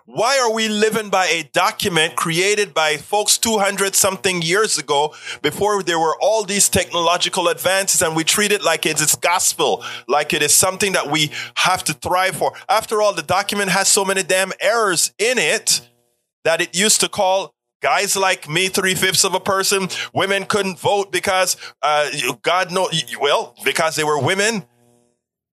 Why 0.07 0.41
are 0.41 0.53
we 0.53 0.69
living 0.69 1.11
by 1.11 1.27
a 1.27 1.45
document 1.53 2.17
created 2.17 2.75
by 2.75 2.97
folks 2.97 3.39
200 3.39 3.95
something 3.95 4.43
years 4.43 4.77
ago 4.77 5.15
before 5.43 5.81
there 5.85 5.99
were 5.99 6.17
all 6.21 6.43
these 6.43 6.69
technological 6.69 7.47
advances 7.47 8.03
and 8.03 8.17
we 8.17 8.25
treat 8.25 8.51
it 8.51 8.65
like 8.65 8.85
it's 8.85 9.15
gospel, 9.15 9.85
like 10.09 10.33
it 10.33 10.43
is 10.43 10.53
something 10.53 10.93
that 10.95 11.09
we 11.09 11.31
have 11.55 11.85
to 11.85 11.93
thrive 11.93 12.35
for? 12.35 12.53
After 12.69 13.01
all, 13.01 13.15
the 13.15 13.23
document 13.23 13.71
has 13.71 13.87
so 13.87 14.05
many 14.05 14.25
damn 14.25 14.53
errors 14.61 15.13
in 15.19 15.39
it 15.39 15.89
that 16.43 16.61
it 16.61 16.77
used 16.77 17.01
to 17.03 17.09
call 17.09 17.55
guys 17.81 18.17
like 18.17 18.49
me, 18.49 18.67
three 18.67 18.97
fifths 18.97 19.23
of 19.23 19.35
a 19.35 19.41
person. 19.41 19.89
Women 20.13 20.47
couldn't 20.47 20.81
vote 20.81 21.13
because, 21.13 21.57
uh, 21.81 22.11
God 22.43 22.73
know, 22.73 22.89
well, 23.21 23.55
because 23.65 23.95
they 23.95 24.05
were 24.05 24.19
women. 24.19 24.65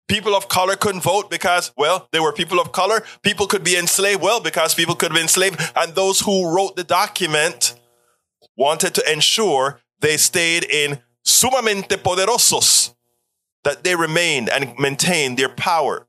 People 0.08 0.36
of 0.36 0.48
color 0.48 0.76
couldn't 0.76 1.00
vote 1.00 1.30
because, 1.30 1.72
well, 1.76 2.08
they 2.12 2.20
were 2.20 2.32
people 2.32 2.60
of 2.60 2.70
color. 2.70 3.02
People 3.22 3.46
could 3.46 3.64
be 3.64 3.76
enslaved, 3.76 4.22
well, 4.22 4.40
because 4.40 4.74
people 4.74 4.94
could 4.94 5.12
be 5.12 5.20
enslaved. 5.20 5.60
And 5.74 5.94
those 5.94 6.20
who 6.20 6.48
wrote 6.54 6.76
the 6.76 6.84
document 6.84 7.74
wanted 8.56 8.94
to 8.94 9.12
ensure 9.12 9.80
they 10.00 10.16
stayed 10.16 10.64
in 10.64 11.00
sumamente 11.26 11.96
poderosos, 11.96 12.94
that 13.64 13.82
they 13.82 13.96
remained 13.96 14.48
and 14.48 14.78
maintained 14.78 15.36
their 15.36 15.48
power. 15.48 16.06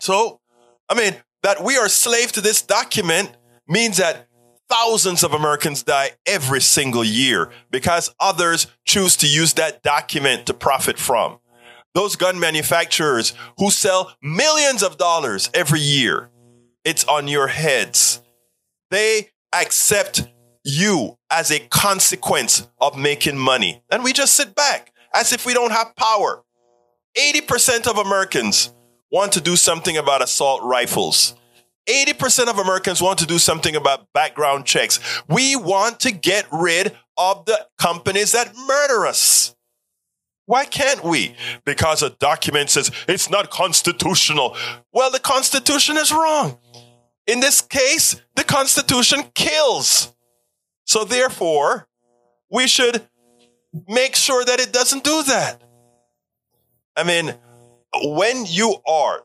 So, 0.00 0.40
I 0.88 0.94
mean, 0.94 1.16
that 1.42 1.62
we 1.62 1.76
are 1.76 1.88
slave 1.88 2.30
to 2.32 2.40
this 2.40 2.62
document 2.62 3.36
means 3.66 3.96
that 3.96 4.28
thousands 4.68 5.24
of 5.24 5.34
Americans 5.34 5.82
die 5.82 6.12
every 6.24 6.60
single 6.60 7.02
year 7.02 7.50
because 7.70 8.14
others 8.20 8.68
choose 8.84 9.16
to 9.16 9.26
use 9.26 9.54
that 9.54 9.82
document 9.82 10.46
to 10.46 10.54
profit 10.54 10.98
from 10.98 11.40
those 11.94 12.16
gun 12.16 12.40
manufacturers 12.40 13.34
who 13.58 13.70
sell 13.70 14.14
millions 14.22 14.82
of 14.82 14.96
dollars 14.96 15.50
every 15.54 15.80
year. 15.80 16.30
It's 16.84 17.04
on 17.04 17.28
your 17.28 17.48
heads. 17.48 18.20
They 18.90 19.30
accept 19.52 20.28
you 20.64 21.18
as 21.30 21.50
a 21.50 21.60
consequence 21.60 22.68
of 22.80 22.96
making 22.96 23.38
money. 23.38 23.82
And 23.90 24.02
we 24.02 24.12
just 24.12 24.34
sit 24.34 24.54
back 24.54 24.92
as 25.14 25.32
if 25.32 25.46
we 25.46 25.54
don't 25.54 25.72
have 25.72 25.94
power. 25.96 26.42
80% 27.16 27.86
of 27.86 27.98
Americans 27.98 28.72
want 29.10 29.32
to 29.32 29.40
do 29.40 29.56
something 29.56 29.96
about 29.96 30.22
assault 30.22 30.62
rifles. 30.62 31.34
80% 31.86 32.48
of 32.48 32.58
Americans 32.58 33.02
want 33.02 33.18
to 33.18 33.26
do 33.26 33.38
something 33.38 33.74
about 33.76 34.06
background 34.14 34.64
checks. 34.64 35.00
We 35.28 35.56
want 35.56 36.00
to 36.00 36.12
get 36.12 36.46
rid 36.52 36.96
of 37.18 37.44
the 37.44 37.66
companies 37.78 38.32
that 38.32 38.54
murder 38.56 39.06
us. 39.06 39.54
Why 40.46 40.64
can't 40.64 41.04
we? 41.04 41.34
Because 41.64 42.02
a 42.02 42.10
document 42.10 42.70
says 42.70 42.90
it's 43.08 43.30
not 43.30 43.50
constitutional. 43.50 44.56
Well, 44.92 45.10
the 45.10 45.20
Constitution 45.20 45.96
is 45.96 46.12
wrong. 46.12 46.58
In 47.26 47.40
this 47.40 47.60
case, 47.60 48.20
the 48.34 48.44
Constitution 48.44 49.22
kills. 49.34 50.12
So 50.84 51.04
therefore, 51.04 51.86
we 52.50 52.66
should 52.66 53.06
make 53.88 54.16
sure 54.16 54.44
that 54.44 54.60
it 54.60 54.72
doesn't 54.72 55.04
do 55.04 55.22
that. 55.22 55.62
I 56.96 57.04
mean, 57.04 57.34
when 58.02 58.44
you 58.46 58.76
are, 58.86 59.24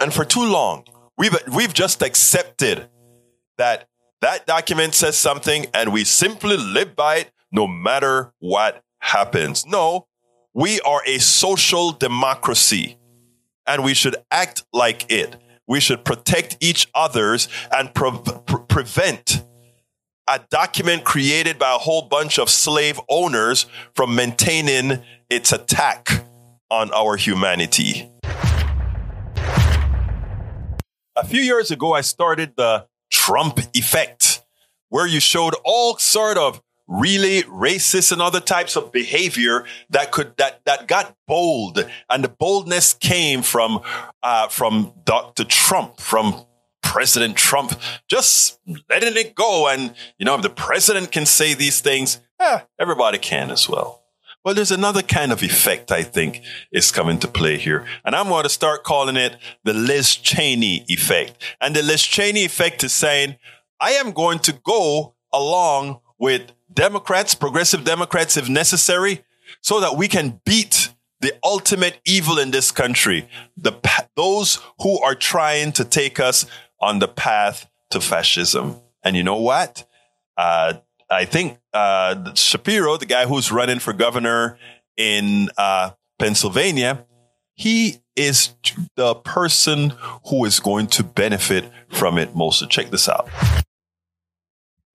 and 0.00 0.12
for 0.12 0.24
too 0.24 0.44
long, 0.44 0.84
we've, 1.16 1.34
we've 1.54 1.72
just 1.72 2.02
accepted 2.02 2.88
that 3.56 3.88
that 4.20 4.46
document 4.46 4.94
says 4.94 5.16
something 5.16 5.66
and 5.72 5.92
we 5.92 6.04
simply 6.04 6.56
live 6.56 6.96
by 6.96 7.16
it 7.18 7.30
no 7.52 7.66
matter 7.66 8.32
what 8.40 8.82
happens. 8.98 9.64
No, 9.64 10.07
we 10.58 10.80
are 10.80 11.02
a 11.06 11.18
social 11.18 11.92
democracy 11.92 12.98
and 13.64 13.84
we 13.84 13.94
should 13.94 14.16
act 14.32 14.64
like 14.72 15.06
it. 15.08 15.36
We 15.68 15.78
should 15.78 16.04
protect 16.04 16.56
each 16.58 16.88
other's 16.96 17.48
and 17.70 17.94
pre- 17.94 18.10
pre- 18.44 18.64
prevent 18.68 19.44
a 20.28 20.40
document 20.50 21.04
created 21.04 21.60
by 21.60 21.72
a 21.72 21.78
whole 21.78 22.02
bunch 22.02 22.40
of 22.40 22.50
slave 22.50 23.00
owners 23.08 23.66
from 23.94 24.16
maintaining 24.16 25.04
its 25.30 25.52
attack 25.52 26.24
on 26.72 26.90
our 26.92 27.14
humanity. 27.14 28.10
A 31.14 31.24
few 31.24 31.40
years 31.40 31.70
ago, 31.70 31.92
I 31.92 32.00
started 32.00 32.54
the 32.56 32.88
Trump 33.12 33.60
effect, 33.74 34.42
where 34.88 35.06
you 35.06 35.20
showed 35.20 35.54
all 35.64 35.98
sort 35.98 36.36
of 36.36 36.60
really 36.88 37.42
racist 37.42 38.10
and 38.10 38.22
other 38.22 38.40
types 38.40 38.74
of 38.74 38.90
behavior 38.90 39.64
that 39.90 40.10
could 40.10 40.36
that 40.38 40.64
that 40.64 40.88
got 40.88 41.14
bold. 41.26 41.86
And 42.08 42.24
the 42.24 42.28
boldness 42.28 42.94
came 42.94 43.42
from 43.42 43.80
uh, 44.22 44.48
from 44.48 44.94
dr 45.04 45.44
trump 45.44 46.00
from 46.00 46.46
president 46.82 47.36
trump. 47.36 47.78
Just 48.08 48.58
letting 48.88 49.16
it 49.16 49.34
go. 49.34 49.68
And 49.68 49.94
you 50.18 50.24
know 50.24 50.34
if 50.34 50.42
the 50.42 50.50
president 50.50 51.12
can 51.12 51.26
say 51.26 51.54
these 51.54 51.80
things 51.80 52.20
eh, 52.40 52.60
everybody 52.80 53.18
can 53.18 53.50
as 53.50 53.68
well. 53.68 54.02
Well 54.44 54.54
there's 54.54 54.70
another 54.70 55.02
kind 55.02 55.30
of 55.30 55.42
effect 55.42 55.92
i 55.92 56.02
think 56.02 56.40
is 56.72 56.90
coming 56.90 57.18
to 57.18 57.28
play 57.28 57.58
here. 57.58 57.84
And 58.02 58.16
i'm 58.16 58.28
going 58.28 58.44
to 58.44 58.48
start 58.48 58.82
calling 58.82 59.16
it 59.16 59.36
the 59.62 59.74
liz 59.74 60.16
cheney 60.16 60.86
effect. 60.88 61.42
And 61.60 61.76
the 61.76 61.82
liz 61.82 62.02
cheney 62.02 62.46
effect 62.46 62.82
is 62.82 62.94
saying 62.94 63.36
i 63.78 63.90
am 63.90 64.12
going 64.12 64.38
to 64.38 64.52
go 64.52 65.14
along 65.34 66.00
with 66.18 66.52
Democrats, 66.72 67.34
progressive 67.34 67.84
Democrats, 67.84 68.36
if 68.36 68.48
necessary, 68.48 69.24
so 69.60 69.80
that 69.80 69.96
we 69.96 70.08
can 70.08 70.40
beat 70.44 70.90
the 71.20 71.32
ultimate 71.42 72.00
evil 72.04 72.38
in 72.38 72.50
this 72.50 72.70
country, 72.70 73.28
the 73.56 73.72
those 74.14 74.60
who 74.80 75.00
are 75.00 75.14
trying 75.14 75.72
to 75.72 75.84
take 75.84 76.20
us 76.20 76.46
on 76.80 76.98
the 76.98 77.08
path 77.08 77.68
to 77.90 78.00
fascism. 78.00 78.76
And 79.02 79.16
you 79.16 79.24
know 79.24 79.40
what? 79.40 79.84
Uh, 80.36 80.74
I 81.10 81.24
think 81.24 81.58
uh, 81.72 82.34
Shapiro, 82.34 82.96
the 82.96 83.06
guy 83.06 83.26
who's 83.26 83.50
running 83.50 83.78
for 83.78 83.92
governor 83.92 84.58
in 84.96 85.48
uh, 85.56 85.92
Pennsylvania, 86.18 87.06
he 87.54 87.96
is 88.14 88.54
the 88.94 89.14
person 89.14 89.94
who 90.26 90.44
is 90.44 90.60
going 90.60 90.86
to 90.88 91.02
benefit 91.02 91.64
from 91.88 92.18
it 92.18 92.36
most. 92.36 92.60
So 92.60 92.66
check 92.66 92.90
this 92.90 93.08
out 93.08 93.28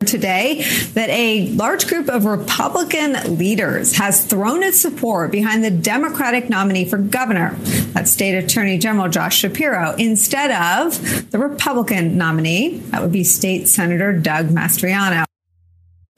today 0.06 0.64
that 0.93 1.10
a 1.10 1.49
large 1.49 1.88
group 1.88 2.10
of 2.10 2.26
Republican 2.26 3.38
leaders 3.38 3.95
has 3.97 4.26
thrown 4.26 4.64
its 4.64 4.80
support 4.80 5.32
behind 5.32 5.64
the 5.64 5.72
Democratic 5.72 6.49
nominee 6.49 6.86
for 6.86 6.97
governor, 6.97 7.56
that 7.93 8.08
State 8.08 8.36
Attorney 8.38 8.78
General 8.78 9.10
Josh 9.10 9.38
Shapiro, 9.38 9.95
instead 9.97 10.51
of 10.51 11.32
the 11.32 11.39
Republican 11.39 12.18
nominee, 12.18 12.78
that 12.91 13.01
would 13.01 13.12
be 13.12 13.24
State 13.24 13.68
Senator 13.68 14.14
Doug 14.14 14.47
Mastriano. 14.47 15.26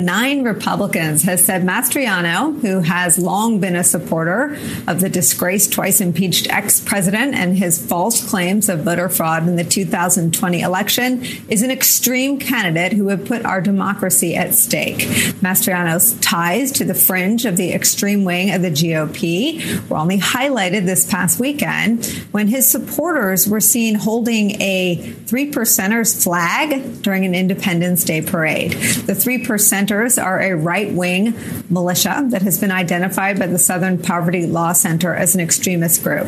Nine 0.02 0.44
Republicans 0.44 1.24
has 1.24 1.46
said 1.46 1.64
Mastriano, 1.64 2.60
who 2.60 2.82
has 2.82 3.18
long 3.18 3.62
been 3.62 3.78
a 3.78 3.84
supporter 3.86 4.58
of 4.90 5.00
the 5.00 5.08
disgraced, 5.08 5.72
twice 5.72 6.02
impeached 6.02 6.50
ex 6.50 6.82
president 6.82 7.34
and 7.34 7.58
his 7.58 7.82
false 7.82 8.30
claims 8.30 8.68
of 8.68 8.82
voter 8.82 9.08
fraud 9.08 9.48
in 9.48 9.56
the 9.56 9.64
2020 9.64 10.60
election, 10.60 11.24
is 11.48 11.62
an 11.62 11.72
extreme 11.72 12.38
candidate 12.38 12.92
who 12.92 13.06
would 13.06 13.26
put 13.26 13.46
our 13.46 13.62
democracy 13.62 14.36
at 14.36 14.54
stake. 14.54 14.98
Mastriano's 15.40 16.20
ties 16.20 16.74
to 16.74 16.84
the 16.84 16.94
fringe 16.94 17.46
of 17.46 17.56
the 17.56 17.72
extreme 17.72 18.26
wing 18.26 18.54
of 18.54 18.62
the 18.62 18.72
GOP 18.72 19.90
were 19.90 19.96
only 19.96 20.20
highlighted 20.20 20.86
this 20.86 21.10
past 21.10 21.40
weekend 21.40 22.06
when 22.32 22.50
his 22.50 22.70
supporters 22.70 23.48
were 23.48 23.62
seen 23.62 23.96
holding 23.96 24.62
a 24.62 24.98
three 25.26 25.50
percenters 25.50 26.22
flag 26.22 27.02
during 27.02 27.24
an 27.24 27.34
Independence 27.34 28.04
Day 28.04 28.22
parade. 28.22 28.74
The 28.74 29.16
three 29.16 29.38
percent 29.38 29.85
Centers 29.86 30.18
are 30.18 30.42
a 30.42 30.56
right 30.56 30.92
wing 30.92 31.36
militia 31.70 32.26
that 32.32 32.42
has 32.42 32.60
been 32.60 32.72
identified 32.72 33.38
by 33.38 33.46
the 33.46 33.60
Southern 33.60 34.00
Poverty 34.00 34.48
Law 34.48 34.74
Center 34.74 35.14
as 35.14 35.36
an 35.36 35.42
extremist 35.42 36.02
group. 36.02 36.26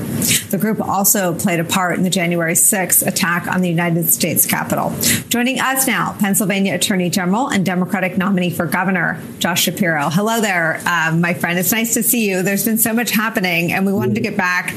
The 0.52 0.60
group 0.62 0.80
also 0.80 1.34
played 1.34 1.60
a 1.60 1.64
part 1.64 1.98
in 1.98 2.04
the 2.04 2.12
January 2.12 2.54
6th 2.54 3.08
attack 3.08 3.48
on 3.48 3.62
the 3.62 3.70
United 3.70 4.10
States 4.10 4.46
Capitol. 4.46 4.94
Joining 5.30 5.60
us 5.60 5.88
now, 5.88 6.16
Pennsylvania 6.20 6.76
Attorney 6.76 7.10
General 7.10 7.48
and 7.48 7.66
Democratic 7.66 8.16
nominee 8.16 8.52
for 8.52 8.68
governor, 8.68 9.20
Josh 9.40 9.64
Shapiro. 9.64 10.10
Hello 10.12 10.40
there, 10.40 10.80
um, 10.88 11.20
my 11.20 11.34
friend. 11.34 11.58
It's 11.58 11.72
nice 11.72 11.96
to 11.96 12.04
see 12.04 12.30
you. 12.30 12.44
There's 12.44 12.64
been 12.64 12.78
so 12.78 12.94
much 12.94 13.10
happening, 13.10 13.72
and 13.72 13.88
we 13.88 13.92
wanted 13.92 14.14
to 14.16 14.22
get 14.22 14.38
back 14.38 14.68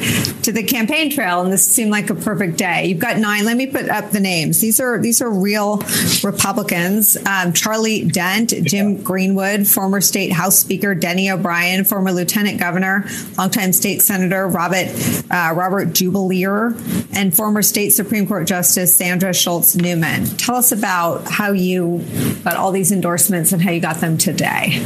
to 0.44 0.52
the 0.52 0.62
campaign 0.62 1.10
trail, 1.10 1.42
and 1.42 1.52
this 1.52 1.66
seemed 1.66 1.90
like 1.90 2.08
a 2.08 2.14
perfect 2.14 2.56
day. 2.56 2.86
You've 2.86 2.98
got 2.98 3.18
nine. 3.18 3.44
Let 3.44 3.58
me 3.58 3.66
put 3.66 3.90
up 3.90 4.10
the 4.10 4.20
names. 4.20 4.58
These 4.58 4.80
are 4.80 4.98
these 4.98 5.20
are 5.20 5.30
real 5.30 5.82
Republicans. 6.24 7.18
Um, 7.26 7.52
Charlie 7.52 8.06
Dent, 8.06 8.52
Jim 8.70 9.02
Greenwood, 9.02 9.66
former 9.66 10.00
state 10.00 10.30
House 10.30 10.56
Speaker 10.56 10.94
Denny 10.94 11.28
O'Brien, 11.28 11.84
former 11.84 12.12
Lieutenant 12.12 12.60
Governor, 12.60 13.04
longtime 13.36 13.72
State 13.72 14.00
Senator 14.00 14.46
Robert 14.46 14.86
uh, 15.28 15.52
Robert 15.56 15.88
Jubelirer, 15.88 16.76
and 17.12 17.34
former 17.34 17.62
State 17.62 17.90
Supreme 17.90 18.28
Court 18.28 18.46
Justice 18.46 18.96
Sandra 18.96 19.34
Schultz 19.34 19.74
Newman. 19.74 20.24
Tell 20.36 20.54
us 20.54 20.70
about 20.70 21.26
how 21.26 21.50
you 21.50 22.04
got 22.44 22.56
all 22.56 22.70
these 22.70 22.92
endorsements 22.92 23.52
and 23.52 23.60
how 23.60 23.72
you 23.72 23.80
got 23.80 23.96
them 23.96 24.16
today. 24.16 24.80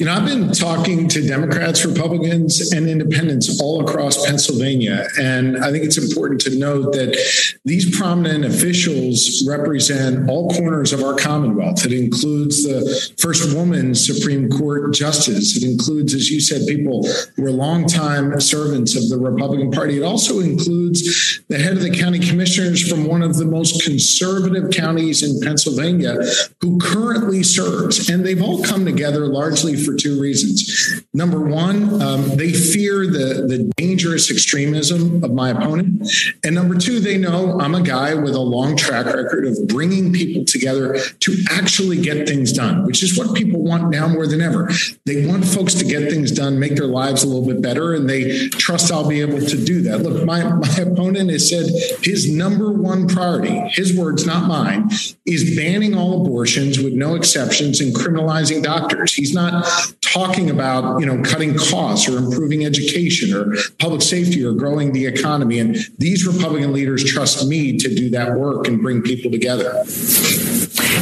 You 0.00 0.06
know, 0.06 0.14
I've 0.14 0.24
been 0.24 0.50
talking 0.52 1.08
to 1.08 1.28
Democrats, 1.28 1.84
Republicans, 1.84 2.72
and 2.72 2.88
independents 2.88 3.60
all 3.60 3.86
across 3.86 4.24
Pennsylvania. 4.24 5.06
And 5.20 5.62
I 5.62 5.70
think 5.70 5.84
it's 5.84 5.98
important 5.98 6.40
to 6.40 6.58
note 6.58 6.94
that 6.94 7.18
these 7.66 7.94
prominent 7.94 8.46
officials 8.46 9.44
represent 9.46 10.30
all 10.30 10.48
corners 10.52 10.94
of 10.94 11.02
our 11.02 11.14
Commonwealth. 11.16 11.84
It 11.84 11.92
includes 11.92 12.62
the 12.62 13.12
first 13.18 13.54
woman 13.54 13.94
Supreme 13.94 14.48
Court 14.48 14.94
justice. 14.94 15.54
It 15.58 15.64
includes, 15.70 16.14
as 16.14 16.30
you 16.30 16.40
said, 16.40 16.66
people 16.66 17.06
who 17.36 17.44
are 17.44 17.50
longtime 17.50 18.40
servants 18.40 18.96
of 18.96 19.10
the 19.10 19.18
Republican 19.18 19.70
Party. 19.70 19.98
It 19.98 20.02
also 20.02 20.40
includes 20.40 21.42
the 21.48 21.58
head 21.58 21.74
of 21.74 21.82
the 21.82 21.90
county 21.90 22.20
commissioners 22.20 22.88
from 22.88 23.04
one 23.04 23.22
of 23.22 23.36
the 23.36 23.44
most 23.44 23.84
conservative 23.84 24.70
counties 24.70 25.22
in 25.22 25.46
Pennsylvania 25.46 26.16
who 26.62 26.78
currently 26.78 27.42
serves. 27.42 28.08
And 28.08 28.24
they've 28.24 28.42
all 28.42 28.64
come 28.64 28.86
together 28.86 29.26
largely 29.26 29.76
for 29.76 29.89
for 29.90 29.96
two 29.96 30.20
reasons. 30.20 31.02
Number 31.12 31.40
one, 31.40 32.00
um, 32.00 32.36
they 32.36 32.52
fear 32.52 33.06
the, 33.06 33.46
the 33.48 33.72
dangerous 33.76 34.30
extremism 34.30 35.22
of 35.24 35.32
my 35.32 35.50
opponent. 35.50 36.08
And 36.44 36.54
number 36.54 36.78
two, 36.78 37.00
they 37.00 37.18
know 37.18 37.58
I'm 37.60 37.74
a 37.74 37.82
guy 37.82 38.14
with 38.14 38.34
a 38.34 38.40
long 38.40 38.76
track 38.76 39.06
record 39.06 39.46
of 39.46 39.58
bringing 39.68 40.12
people 40.12 40.44
together 40.44 40.98
to 40.98 41.36
actually 41.50 42.00
get 42.00 42.28
things 42.28 42.52
done, 42.52 42.86
which 42.86 43.02
is 43.02 43.18
what 43.18 43.34
people 43.34 43.62
want 43.62 43.90
now 43.90 44.06
more 44.08 44.26
than 44.26 44.40
ever. 44.40 44.70
They 45.06 45.26
want 45.26 45.44
folks 45.44 45.74
to 45.74 45.84
get 45.84 46.10
things 46.10 46.30
done, 46.30 46.58
make 46.58 46.76
their 46.76 46.86
lives 46.86 47.22
a 47.22 47.28
little 47.28 47.46
bit 47.46 47.60
better, 47.62 47.94
and 47.94 48.08
they 48.08 48.48
trust 48.50 48.92
I'll 48.92 49.08
be 49.08 49.20
able 49.20 49.40
to 49.40 49.64
do 49.64 49.82
that. 49.82 50.02
Look, 50.02 50.24
my, 50.24 50.42
my 50.44 50.74
opponent 50.76 51.30
has 51.30 51.48
said 51.48 51.66
his 52.02 52.30
number 52.30 52.72
one 52.72 53.08
priority, 53.08 53.58
his 53.70 53.96
words, 53.96 54.26
not 54.26 54.46
mine, 54.46 54.88
is 55.26 55.56
banning 55.56 55.96
all 55.96 56.24
abortions 56.24 56.78
with 56.78 56.92
no 56.92 57.14
exceptions 57.14 57.80
and 57.80 57.94
criminalizing 57.94 58.62
doctors. 58.62 59.14
He's 59.14 59.32
not 59.32 59.64
talking 60.00 60.50
about 60.50 61.00
you 61.00 61.06
know 61.06 61.22
cutting 61.22 61.56
costs 61.56 62.08
or 62.08 62.18
improving 62.18 62.64
education 62.64 63.34
or 63.34 63.54
public 63.78 64.02
safety 64.02 64.44
or 64.44 64.52
growing 64.52 64.92
the 64.92 65.06
economy 65.06 65.58
and 65.58 65.76
these 65.98 66.26
republican 66.26 66.72
leaders 66.72 67.04
trust 67.04 67.46
me 67.46 67.76
to 67.78 67.94
do 67.94 68.10
that 68.10 68.32
work 68.34 68.66
and 68.66 68.80
bring 68.82 69.02
people 69.02 69.30
together 69.30 69.84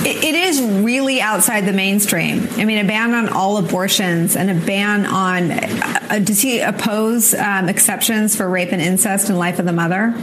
it 0.05 0.35
is 0.35 0.61
really 0.61 1.21
outside 1.21 1.67
the 1.67 1.73
mainstream. 1.73 2.49
I 2.53 2.65
mean, 2.65 2.79
a 2.79 2.87
ban 2.87 3.15
on 3.15 3.29
all 3.29 3.57
abortions 3.57 4.37
and 4.37 4.51
a 4.51 4.67
ban 4.67 5.07
on. 5.07 5.51
Uh, 5.51 6.21
does 6.25 6.41
he 6.41 6.61
oppose 6.61 7.35
um, 7.35 7.69
exceptions 7.69 8.37
for 8.37 8.49
rape 8.49 8.73
and 8.73 8.81
incest 8.81 9.29
and 9.29 9.39
life 9.39 9.59
of 9.59 9.67
the 9.67 9.73
mother? 9.73 10.15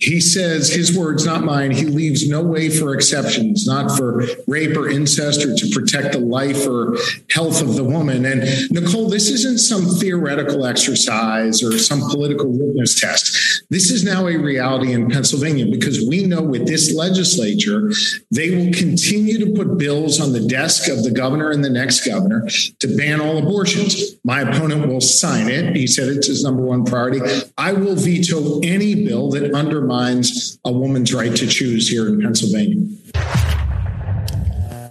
He 0.00 0.20
says 0.20 0.70
his 0.70 0.96
words 0.96 1.26
not 1.26 1.44
mine. 1.44 1.70
He 1.70 1.84
leaves 1.84 2.28
no 2.28 2.42
way 2.42 2.70
for 2.70 2.94
exceptions 2.94 3.66
not 3.66 3.96
for 3.96 4.24
rape 4.46 4.76
or 4.76 4.88
incest 4.88 5.44
or 5.44 5.54
to 5.54 5.70
protect 5.72 6.12
the 6.12 6.20
life 6.20 6.66
or 6.66 6.96
health 7.30 7.60
of 7.60 7.74
the 7.74 7.84
woman. 7.84 8.24
And 8.24 8.42
Nicolle 8.70 9.08
this 9.08 9.28
isn't 9.28 9.58
some 9.58 9.86
theoretical 9.86 10.64
exercise 10.64 11.62
or 11.62 11.78
some 11.78 12.00
political 12.10 12.50
witness 12.50 13.00
test. 13.00 13.64
This 13.70 13.90
is 13.90 14.04
now 14.04 14.26
a 14.26 14.36
reality 14.36 14.92
in 14.92 15.10
pennsylvania 15.10 15.66
because 15.66 16.06
we 16.06 16.24
know 16.24 16.42
with 16.42 16.66
this 16.66 16.94
legislature 16.94 17.90
they 18.30 18.50
will 18.50 18.72
continue 18.72 19.38
to 19.44 19.52
put 19.52 19.78
bills 19.78 20.20
on 20.20 20.32
the 20.32 20.46
desk 20.46 20.88
of 20.88 21.02
the 21.02 21.10
governor 21.10 21.50
and 21.50 21.64
the 21.64 21.70
next 21.70 22.06
governor 22.06 22.48
to 22.78 22.96
ban 22.96 23.20
all 23.20 23.38
abortions. 23.38 24.16
My 24.24 24.42
opponent 24.42 24.86
will 24.86 25.00
sign 25.00 25.48
it. 25.48 25.74
He 25.74 25.86
said 25.86 26.08
it's 26.08 26.28
his 26.28 26.44
number 26.44 26.62
one 26.62 26.84
priority. 26.84 27.20
I 27.56 27.72
will 27.72 27.96
veto 27.96 28.60
any 28.60 28.94
bill 29.06 29.30
that 29.30 29.52
under 29.54 29.87
undermines 29.90 30.58
a 30.64 30.72
woman's 30.72 31.14
right 31.14 31.34
to 31.34 31.46
choose 31.46 31.88
here 31.88 32.06
in 32.06 32.20
Pennsylvania. 32.20 32.86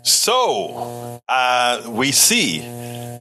So 0.04 1.22
uh, 1.28 1.84
we 1.90 2.12
see 2.12 2.60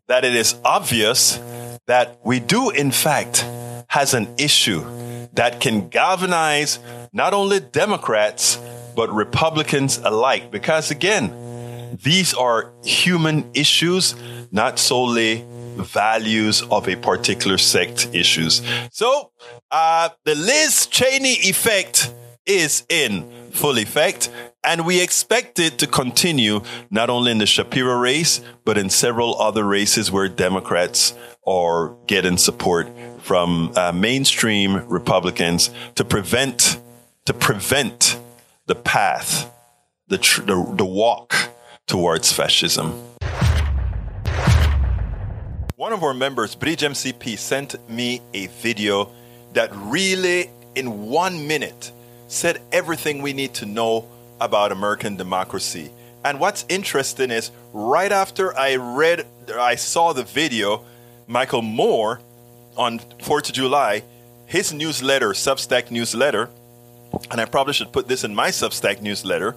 that 0.08 0.24
it 0.24 0.34
is 0.34 0.54
obvious 0.64 1.40
that 1.86 2.18
we 2.24 2.40
do, 2.40 2.70
in 2.70 2.90
fact, 2.90 3.44
has 3.88 4.14
an 4.14 4.28
issue 4.38 4.84
that 5.34 5.60
can 5.60 5.88
galvanize 5.88 6.78
not 7.12 7.34
only 7.34 7.60
Democrats 7.60 8.58
but 8.94 9.12
Republicans 9.12 9.98
alike. 9.98 10.50
Because 10.50 10.90
again, 10.90 11.98
these 12.02 12.32
are 12.32 12.72
human 12.82 13.50
issues, 13.52 14.14
not 14.50 14.78
solely 14.78 15.44
values 15.76 16.62
of 16.70 16.88
a 16.88 16.96
particular 16.96 17.58
sect 17.58 18.08
issues. 18.12 18.62
So, 18.90 19.30
uh, 19.70 20.10
the 20.24 20.34
Liz 20.34 20.86
Cheney 20.86 21.34
effect 21.48 22.12
is 22.46 22.84
in 22.88 23.28
full 23.50 23.78
effect, 23.78 24.30
and 24.62 24.86
we 24.86 25.00
expect 25.00 25.58
it 25.58 25.78
to 25.78 25.86
continue 25.86 26.60
not 26.90 27.10
only 27.10 27.32
in 27.32 27.38
the 27.38 27.46
Shapiro 27.46 27.98
race, 27.98 28.40
but 28.64 28.78
in 28.78 28.90
several 28.90 29.40
other 29.40 29.64
races 29.64 30.10
where 30.12 30.28
Democrats 30.28 31.14
are 31.46 31.94
getting 32.06 32.36
support 32.36 32.88
from 33.20 33.72
uh, 33.76 33.92
mainstream 33.92 34.86
Republicans 34.88 35.70
to 35.94 36.04
prevent 36.04 36.80
to 37.24 37.34
prevent 37.34 38.20
the 38.66 38.74
path, 38.74 39.52
the 40.06 40.18
tr- 40.18 40.42
the, 40.42 40.74
the 40.76 40.84
walk 40.84 41.34
towards 41.86 42.32
fascism. 42.32 43.02
One 45.78 45.92
of 45.92 46.02
our 46.02 46.14
members, 46.14 46.54
Bridge 46.54 46.80
MCP, 46.80 47.36
sent 47.36 47.74
me 47.86 48.22
a 48.32 48.46
video 48.46 49.10
that 49.52 49.68
really, 49.74 50.48
in 50.74 51.02
one 51.02 51.46
minute, 51.46 51.92
said 52.28 52.62
everything 52.72 53.20
we 53.20 53.34
need 53.34 53.52
to 53.56 53.66
know 53.66 54.08
about 54.40 54.72
American 54.72 55.16
democracy. 55.16 55.90
And 56.24 56.40
what's 56.40 56.64
interesting 56.70 57.30
is 57.30 57.50
right 57.74 58.10
after 58.10 58.56
I 58.56 58.76
read, 58.76 59.26
I 59.54 59.74
saw 59.74 60.14
the 60.14 60.22
video, 60.22 60.82
Michael 61.26 61.60
Moore 61.60 62.22
on 62.78 62.98
4th 62.98 63.50
of 63.50 63.54
July, 63.54 64.02
his 64.46 64.72
newsletter, 64.72 65.32
Substack 65.32 65.90
newsletter, 65.90 66.48
and 67.30 67.38
I 67.38 67.44
probably 67.44 67.74
should 67.74 67.92
put 67.92 68.08
this 68.08 68.24
in 68.24 68.34
my 68.34 68.48
Substack 68.48 69.02
newsletter, 69.02 69.54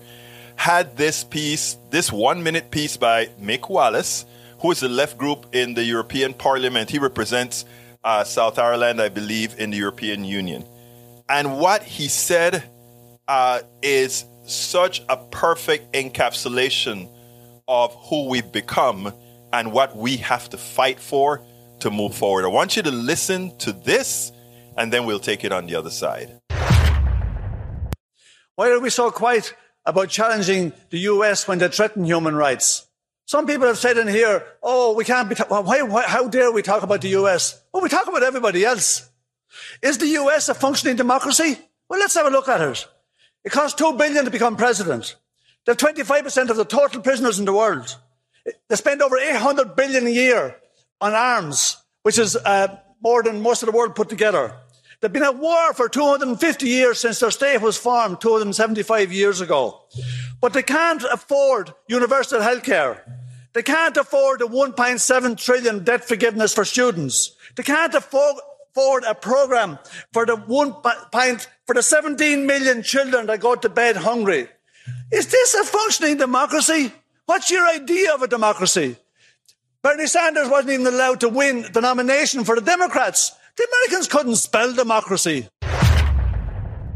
had 0.58 0.98
this 0.98 1.24
piece, 1.24 1.78
this 1.92 2.12
one 2.12 2.44
minute 2.44 2.72
piece 2.72 2.98
by 2.98 3.28
Mick 3.42 3.70
Wallace, 3.70 4.26
who 4.60 4.72
is 4.72 4.82
the 4.82 4.90
left 4.90 5.18
group 5.18 5.48
in 5.54 5.74
the 5.74 5.84
European 5.84 6.34
Parliament. 6.34 6.90
He 6.90 7.00
represents 7.00 7.66
uh, 8.04 8.24
South 8.24 8.60
Ireland, 8.60 9.02
I 9.02 9.10
believe, 9.10 9.60
in 9.60 9.72
the 9.72 9.78
European 9.78 10.24
Union. 10.24 10.66
And 11.28 11.60
what 11.60 11.84
he 11.84 12.08
said 12.08 12.64
uh, 13.28 13.62
is 13.82 14.26
such 14.46 15.04
a 15.08 15.18
perfect 15.18 15.94
encapsulation 15.94 17.10
of 17.68 17.94
who 18.10 18.28
we've 18.28 18.52
become 18.52 19.14
and 19.54 19.72
what 19.72 19.96
we 19.96 20.18
have 20.18 20.50
to 20.50 20.58
fight 20.58 21.00
for 21.00 21.42
to 21.80 21.92
move 21.92 22.16
forward. 22.16 22.46
I 22.46 22.48
want 22.48 22.76
you 22.76 22.84
to 22.84 22.92
listen 22.92 23.56
to 23.60 23.72
this, 23.72 24.32
and 24.78 24.92
then 24.92 25.06
we'll 25.06 25.20
take 25.20 25.44
it 25.44 25.52
on 25.52 25.68
the 25.68 25.76
other 25.76 25.92
side. 25.92 26.40
Why 28.56 28.72
are 28.72 28.80
we 28.80 28.90
so 28.90 29.12
quiet 29.12 29.54
about 29.86 30.10
challenging 30.10 30.74
the 30.90 31.00
US 31.00 31.48
when 31.48 31.60
they 31.60 31.70
threaten 31.70 32.04
human 32.04 32.36
rights? 32.36 32.89
Some 33.30 33.46
people 33.46 33.68
have 33.68 33.78
said 33.78 34.00
in 34.00 34.08
here, 34.08 34.44
oh, 34.64 34.96
we 34.96 35.06
can't 35.06 35.30
be, 35.30 35.36
ta- 35.36 35.46
why, 35.62 35.84
why, 35.84 36.02
how 36.02 36.28
dare 36.28 36.52
we 36.52 36.64
talk 36.64 36.82
about 36.82 37.02
the 37.02 37.10
US? 37.10 37.62
Well, 37.72 37.84
we 37.84 37.88
talk 37.88 38.08
about 38.08 38.24
everybody 38.24 38.66
else. 38.66 39.08
Is 39.84 40.00
the 40.00 40.08
US 40.08 40.50
a 40.50 40.56
functioning 40.56 40.96
democracy? 40.96 41.60
Well, 41.88 42.00
let's 42.00 42.16
have 42.16 42.26
a 42.26 42.32
look 42.32 42.48
at 42.48 42.60
it. 42.60 42.88
It 43.46 43.52
costs 43.52 43.78
two 43.78 43.94
billion 43.94 44.26
to 44.26 44.32
become 44.32 44.56
president. 44.58 45.16
They're 45.64 45.76
25% 45.76 46.50
of 46.50 46.58
the 46.58 46.66
total 46.66 47.04
prisoners 47.04 47.38
in 47.38 47.46
the 47.46 47.54
world. 47.54 47.96
They 48.68 48.76
spend 48.76 49.00
over 49.04 49.20
800 49.20 49.76
billion 49.76 50.08
a 50.08 50.10
year 50.10 50.56
on 51.00 51.14
arms, 51.14 51.78
which 52.02 52.18
is 52.18 52.36
uh, 52.36 52.80
more 53.00 53.22
than 53.22 53.44
most 53.44 53.62
of 53.62 53.68
the 53.68 53.78
world 53.78 53.94
put 53.94 54.10
together. 54.10 54.56
They've 55.02 55.12
been 55.12 55.24
at 55.24 55.38
war 55.38 55.74
for 55.74 55.88
250 55.88 56.68
years 56.68 57.00
since 57.00 57.20
their 57.20 57.32
state 57.32 57.62
was 57.62 57.78
formed 57.78 58.20
275 58.20 59.14
years 59.14 59.40
ago. 59.40 59.82
But 60.42 60.54
they 60.54 60.64
can't 60.64 61.04
afford 61.04 61.74
universal 61.88 62.42
health 62.42 62.64
care. 62.64 63.06
They 63.54 63.64
can't 63.64 63.96
afford 63.96 64.42
the 64.42 64.48
1.7 64.48 65.38
trillion 65.38 65.84
debt 65.84 66.06
forgiveness 66.06 66.54
for 66.54 66.66
students. 66.66 67.36
They 67.56 67.64
can't 67.64 67.94
afford, 67.96 68.36
afford 68.72 69.04
a 69.06 69.16
program 69.16 69.80
for 70.12 70.26
the 70.26 70.36
one 70.36 70.74
point, 71.12 71.48
for 71.66 71.74
the 71.74 71.82
17 71.82 72.46
million 72.46 72.84
children 72.84 73.28
that 73.28 73.40
go 73.40 73.56
to 73.56 73.70
bed 73.70 73.98
hungry. 73.98 74.50
Is 75.12 75.28
this 75.28 75.56
a 75.56 75.64
functioning 75.64 76.18
democracy? 76.18 76.92
What's 77.26 77.50
your 77.50 77.68
idea 77.68 78.14
of 78.14 78.22
a 78.22 78.28
democracy? 78.28 78.98
Bernie 79.82 80.08
Sanders 80.08 80.50
wasn't 80.50 80.72
even 80.72 80.88
allowed 80.88 81.22
to 81.22 81.30
win 81.30 81.66
the 81.72 81.82
nomination 81.82 82.44
for 82.44 82.56
the 82.56 82.62
Democrats. 82.62 83.32
The 83.60 83.68
Americans 83.74 84.08
couldn't 84.08 84.36
spell 84.38 84.74
democracy. 84.74 85.50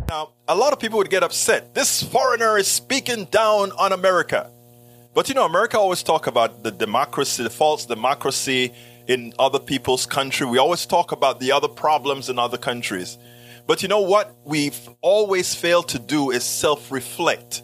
Now, 0.07 0.29
a 0.47 0.55
lot 0.55 0.71
of 0.71 0.79
people 0.79 0.97
would 0.97 1.09
get 1.09 1.21
upset. 1.21 1.73
This 1.73 2.01
foreigner 2.01 2.57
is 2.57 2.69
speaking 2.69 3.25
down 3.25 3.73
on 3.73 3.91
America. 3.91 4.49
But 5.13 5.27
you 5.27 5.35
know, 5.35 5.43
America 5.43 5.77
always 5.77 6.03
talk 6.03 6.27
about 6.27 6.63
the 6.63 6.71
democracy, 6.71 7.43
the 7.43 7.49
false 7.49 7.85
democracy 7.85 8.73
in 9.07 9.33
other 9.37 9.59
people's 9.59 10.05
country. 10.05 10.47
We 10.47 10.57
always 10.57 10.85
talk 10.85 11.11
about 11.11 11.41
the 11.41 11.51
other 11.51 11.67
problems 11.67 12.29
in 12.29 12.39
other 12.39 12.57
countries. 12.57 13.17
But 13.67 13.83
you 13.83 13.89
know 13.89 13.99
what 13.99 14.33
we've 14.45 14.89
always 15.01 15.53
failed 15.53 15.89
to 15.89 15.99
do 15.99 16.31
is 16.31 16.45
self-reflect 16.45 17.61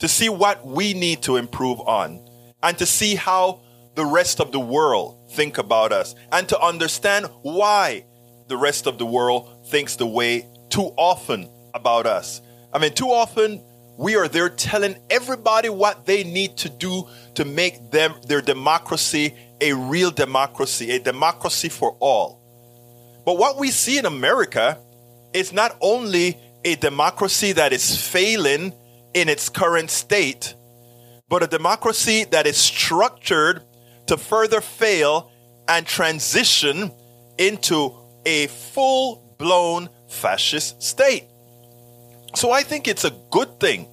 to 0.00 0.06
see 0.06 0.28
what 0.28 0.66
we 0.66 0.92
need 0.92 1.22
to 1.22 1.36
improve 1.36 1.80
on 1.80 2.22
and 2.62 2.76
to 2.76 2.84
see 2.84 3.14
how 3.14 3.62
the 3.94 4.04
rest 4.04 4.38
of 4.38 4.52
the 4.52 4.60
world 4.60 5.30
think 5.30 5.56
about 5.56 5.92
us 5.92 6.14
and 6.30 6.46
to 6.50 6.60
understand 6.60 7.30
why 7.40 8.04
the 8.48 8.56
rest 8.56 8.86
of 8.86 8.98
the 8.98 9.06
world 9.06 9.66
thinks 9.68 9.96
the 9.96 10.06
way 10.06 10.46
too 10.70 10.92
often 10.96 11.48
about 11.74 12.06
us. 12.06 12.40
I 12.72 12.78
mean, 12.78 12.94
too 12.94 13.10
often 13.10 13.62
we 13.96 14.16
are 14.16 14.28
there 14.28 14.48
telling 14.48 14.96
everybody 15.10 15.68
what 15.68 16.06
they 16.06 16.24
need 16.24 16.56
to 16.58 16.68
do 16.68 17.08
to 17.34 17.44
make 17.44 17.90
them 17.90 18.14
their 18.26 18.40
democracy 18.40 19.34
a 19.60 19.72
real 19.72 20.10
democracy, 20.10 20.90
a 20.90 20.98
democracy 20.98 21.68
for 21.68 21.96
all. 22.00 22.40
But 23.24 23.38
what 23.38 23.56
we 23.58 23.70
see 23.70 23.98
in 23.98 24.04
America 24.04 24.78
is 25.32 25.52
not 25.52 25.76
only 25.80 26.36
a 26.64 26.74
democracy 26.76 27.52
that 27.52 27.72
is 27.72 27.96
failing 27.96 28.72
in 29.14 29.28
its 29.28 29.48
current 29.48 29.90
state, 29.90 30.54
but 31.28 31.42
a 31.42 31.46
democracy 31.46 32.24
that 32.24 32.46
is 32.46 32.56
structured 32.56 33.62
to 34.06 34.16
further 34.16 34.60
fail 34.60 35.30
and 35.68 35.86
transition 35.86 36.92
into 37.38 37.94
a 38.26 38.46
full 38.48 39.34
blown 39.38 39.88
fascist 40.08 40.82
state. 40.82 41.24
So 42.34 42.50
I 42.50 42.62
think 42.62 42.88
it's 42.88 43.04
a 43.04 43.12
good 43.30 43.60
thing 43.60 43.88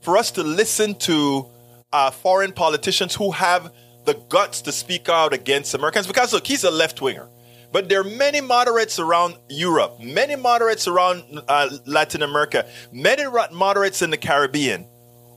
for 0.00 0.16
us 0.16 0.30
to 0.32 0.42
listen 0.42 0.94
to 0.94 1.46
uh, 1.92 2.10
foreign 2.10 2.52
politicians 2.52 3.14
who 3.14 3.32
have 3.32 3.72
the 4.04 4.14
guts 4.28 4.62
to 4.62 4.72
speak 4.72 5.08
out 5.08 5.32
against 5.32 5.74
Americans 5.74 6.06
because 6.06 6.32
look, 6.32 6.46
he's 6.46 6.64
a 6.64 6.70
left 6.70 7.02
winger. 7.02 7.28
But 7.72 7.88
there 7.88 8.00
are 8.00 8.04
many 8.04 8.40
moderates 8.40 8.98
around 8.98 9.36
Europe, 9.50 10.00
many 10.00 10.36
moderates 10.36 10.86
around 10.86 11.42
uh, 11.48 11.68
Latin 11.84 12.22
America, 12.22 12.66
many 12.92 13.24
moderates 13.52 14.02
in 14.02 14.10
the 14.10 14.16
Caribbean 14.16 14.86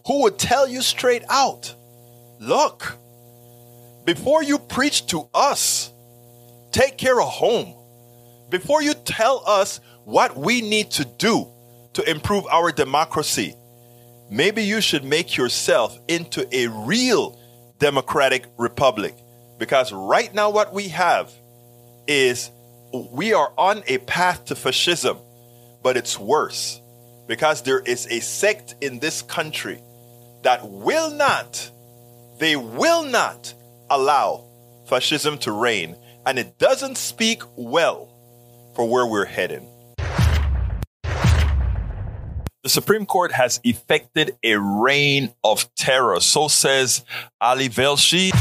who 0.06 0.24
would 0.24 0.40
tell 0.40 0.68
you 0.68 0.82
straight 0.82 1.24
out 1.30 1.76
look, 2.40 2.98
before 4.06 4.44
you 4.44 4.58
preach 4.58 5.08
to 5.08 5.28
us, 5.34 5.92
take 6.72 6.98
care 6.98 7.20
of 7.20 7.28
home. 7.28 7.76
Before 8.50 8.82
you 8.82 8.93
tell 8.93 9.43
us 9.45 9.80
what 10.06 10.36
we 10.36 10.62
need 10.62 10.91
to 10.91 11.06
do 11.06 11.47
to 11.93 12.10
improve 12.10 12.45
our 12.47 12.72
democracy, 12.72 13.56
maybe 14.32 14.64
you 14.64 14.82
should 14.82 15.04
make 15.04 15.38
yourself 15.38 15.97
into 16.08 16.47
a 16.56 16.68
real 16.68 17.38
democratic 17.78 18.45
republic. 18.58 19.16
Because 19.60 19.91
right 19.91 20.34
now, 20.34 20.50
what 20.50 20.74
we 20.74 20.88
have 20.89 21.32
is 22.08 22.50
we 23.12 23.34
are 23.34 23.54
on 23.58 23.84
a 23.88 24.00
path 24.00 24.45
to 24.45 24.56
fascism, 24.56 25.18
but 25.84 25.95
it's 25.95 26.18
worse 26.18 26.82
because 27.28 27.62
there 27.62 27.80
is 27.80 28.08
a 28.08 28.20
sect 28.20 28.76
in 28.82 28.97
this 28.97 29.22
country 29.22 29.80
that 30.41 30.68
will 30.68 31.12
not, 31.12 31.70
they 32.39 32.56
will 32.56 33.04
not 33.04 33.54
allow 33.91 34.45
fascism 34.88 35.38
to 35.39 35.52
reign. 35.52 35.95
And 36.26 36.39
it 36.39 36.58
doesn't 36.58 36.97
speak 36.97 37.43
well 37.56 38.10
for 38.80 38.88
where 38.88 39.06
we're 39.06 39.26
heading. 39.26 39.68
The 42.64 42.70
Supreme 42.70 43.06
Court 43.06 43.34
has 43.34 43.60
effected 43.66 44.38
a 44.42 44.56
reign 44.56 45.34
of 45.44 45.70
terror. 45.76 46.22
So 46.22 46.48
says 46.48 47.04
Ali 47.42 47.68
Velshi. 47.68 48.32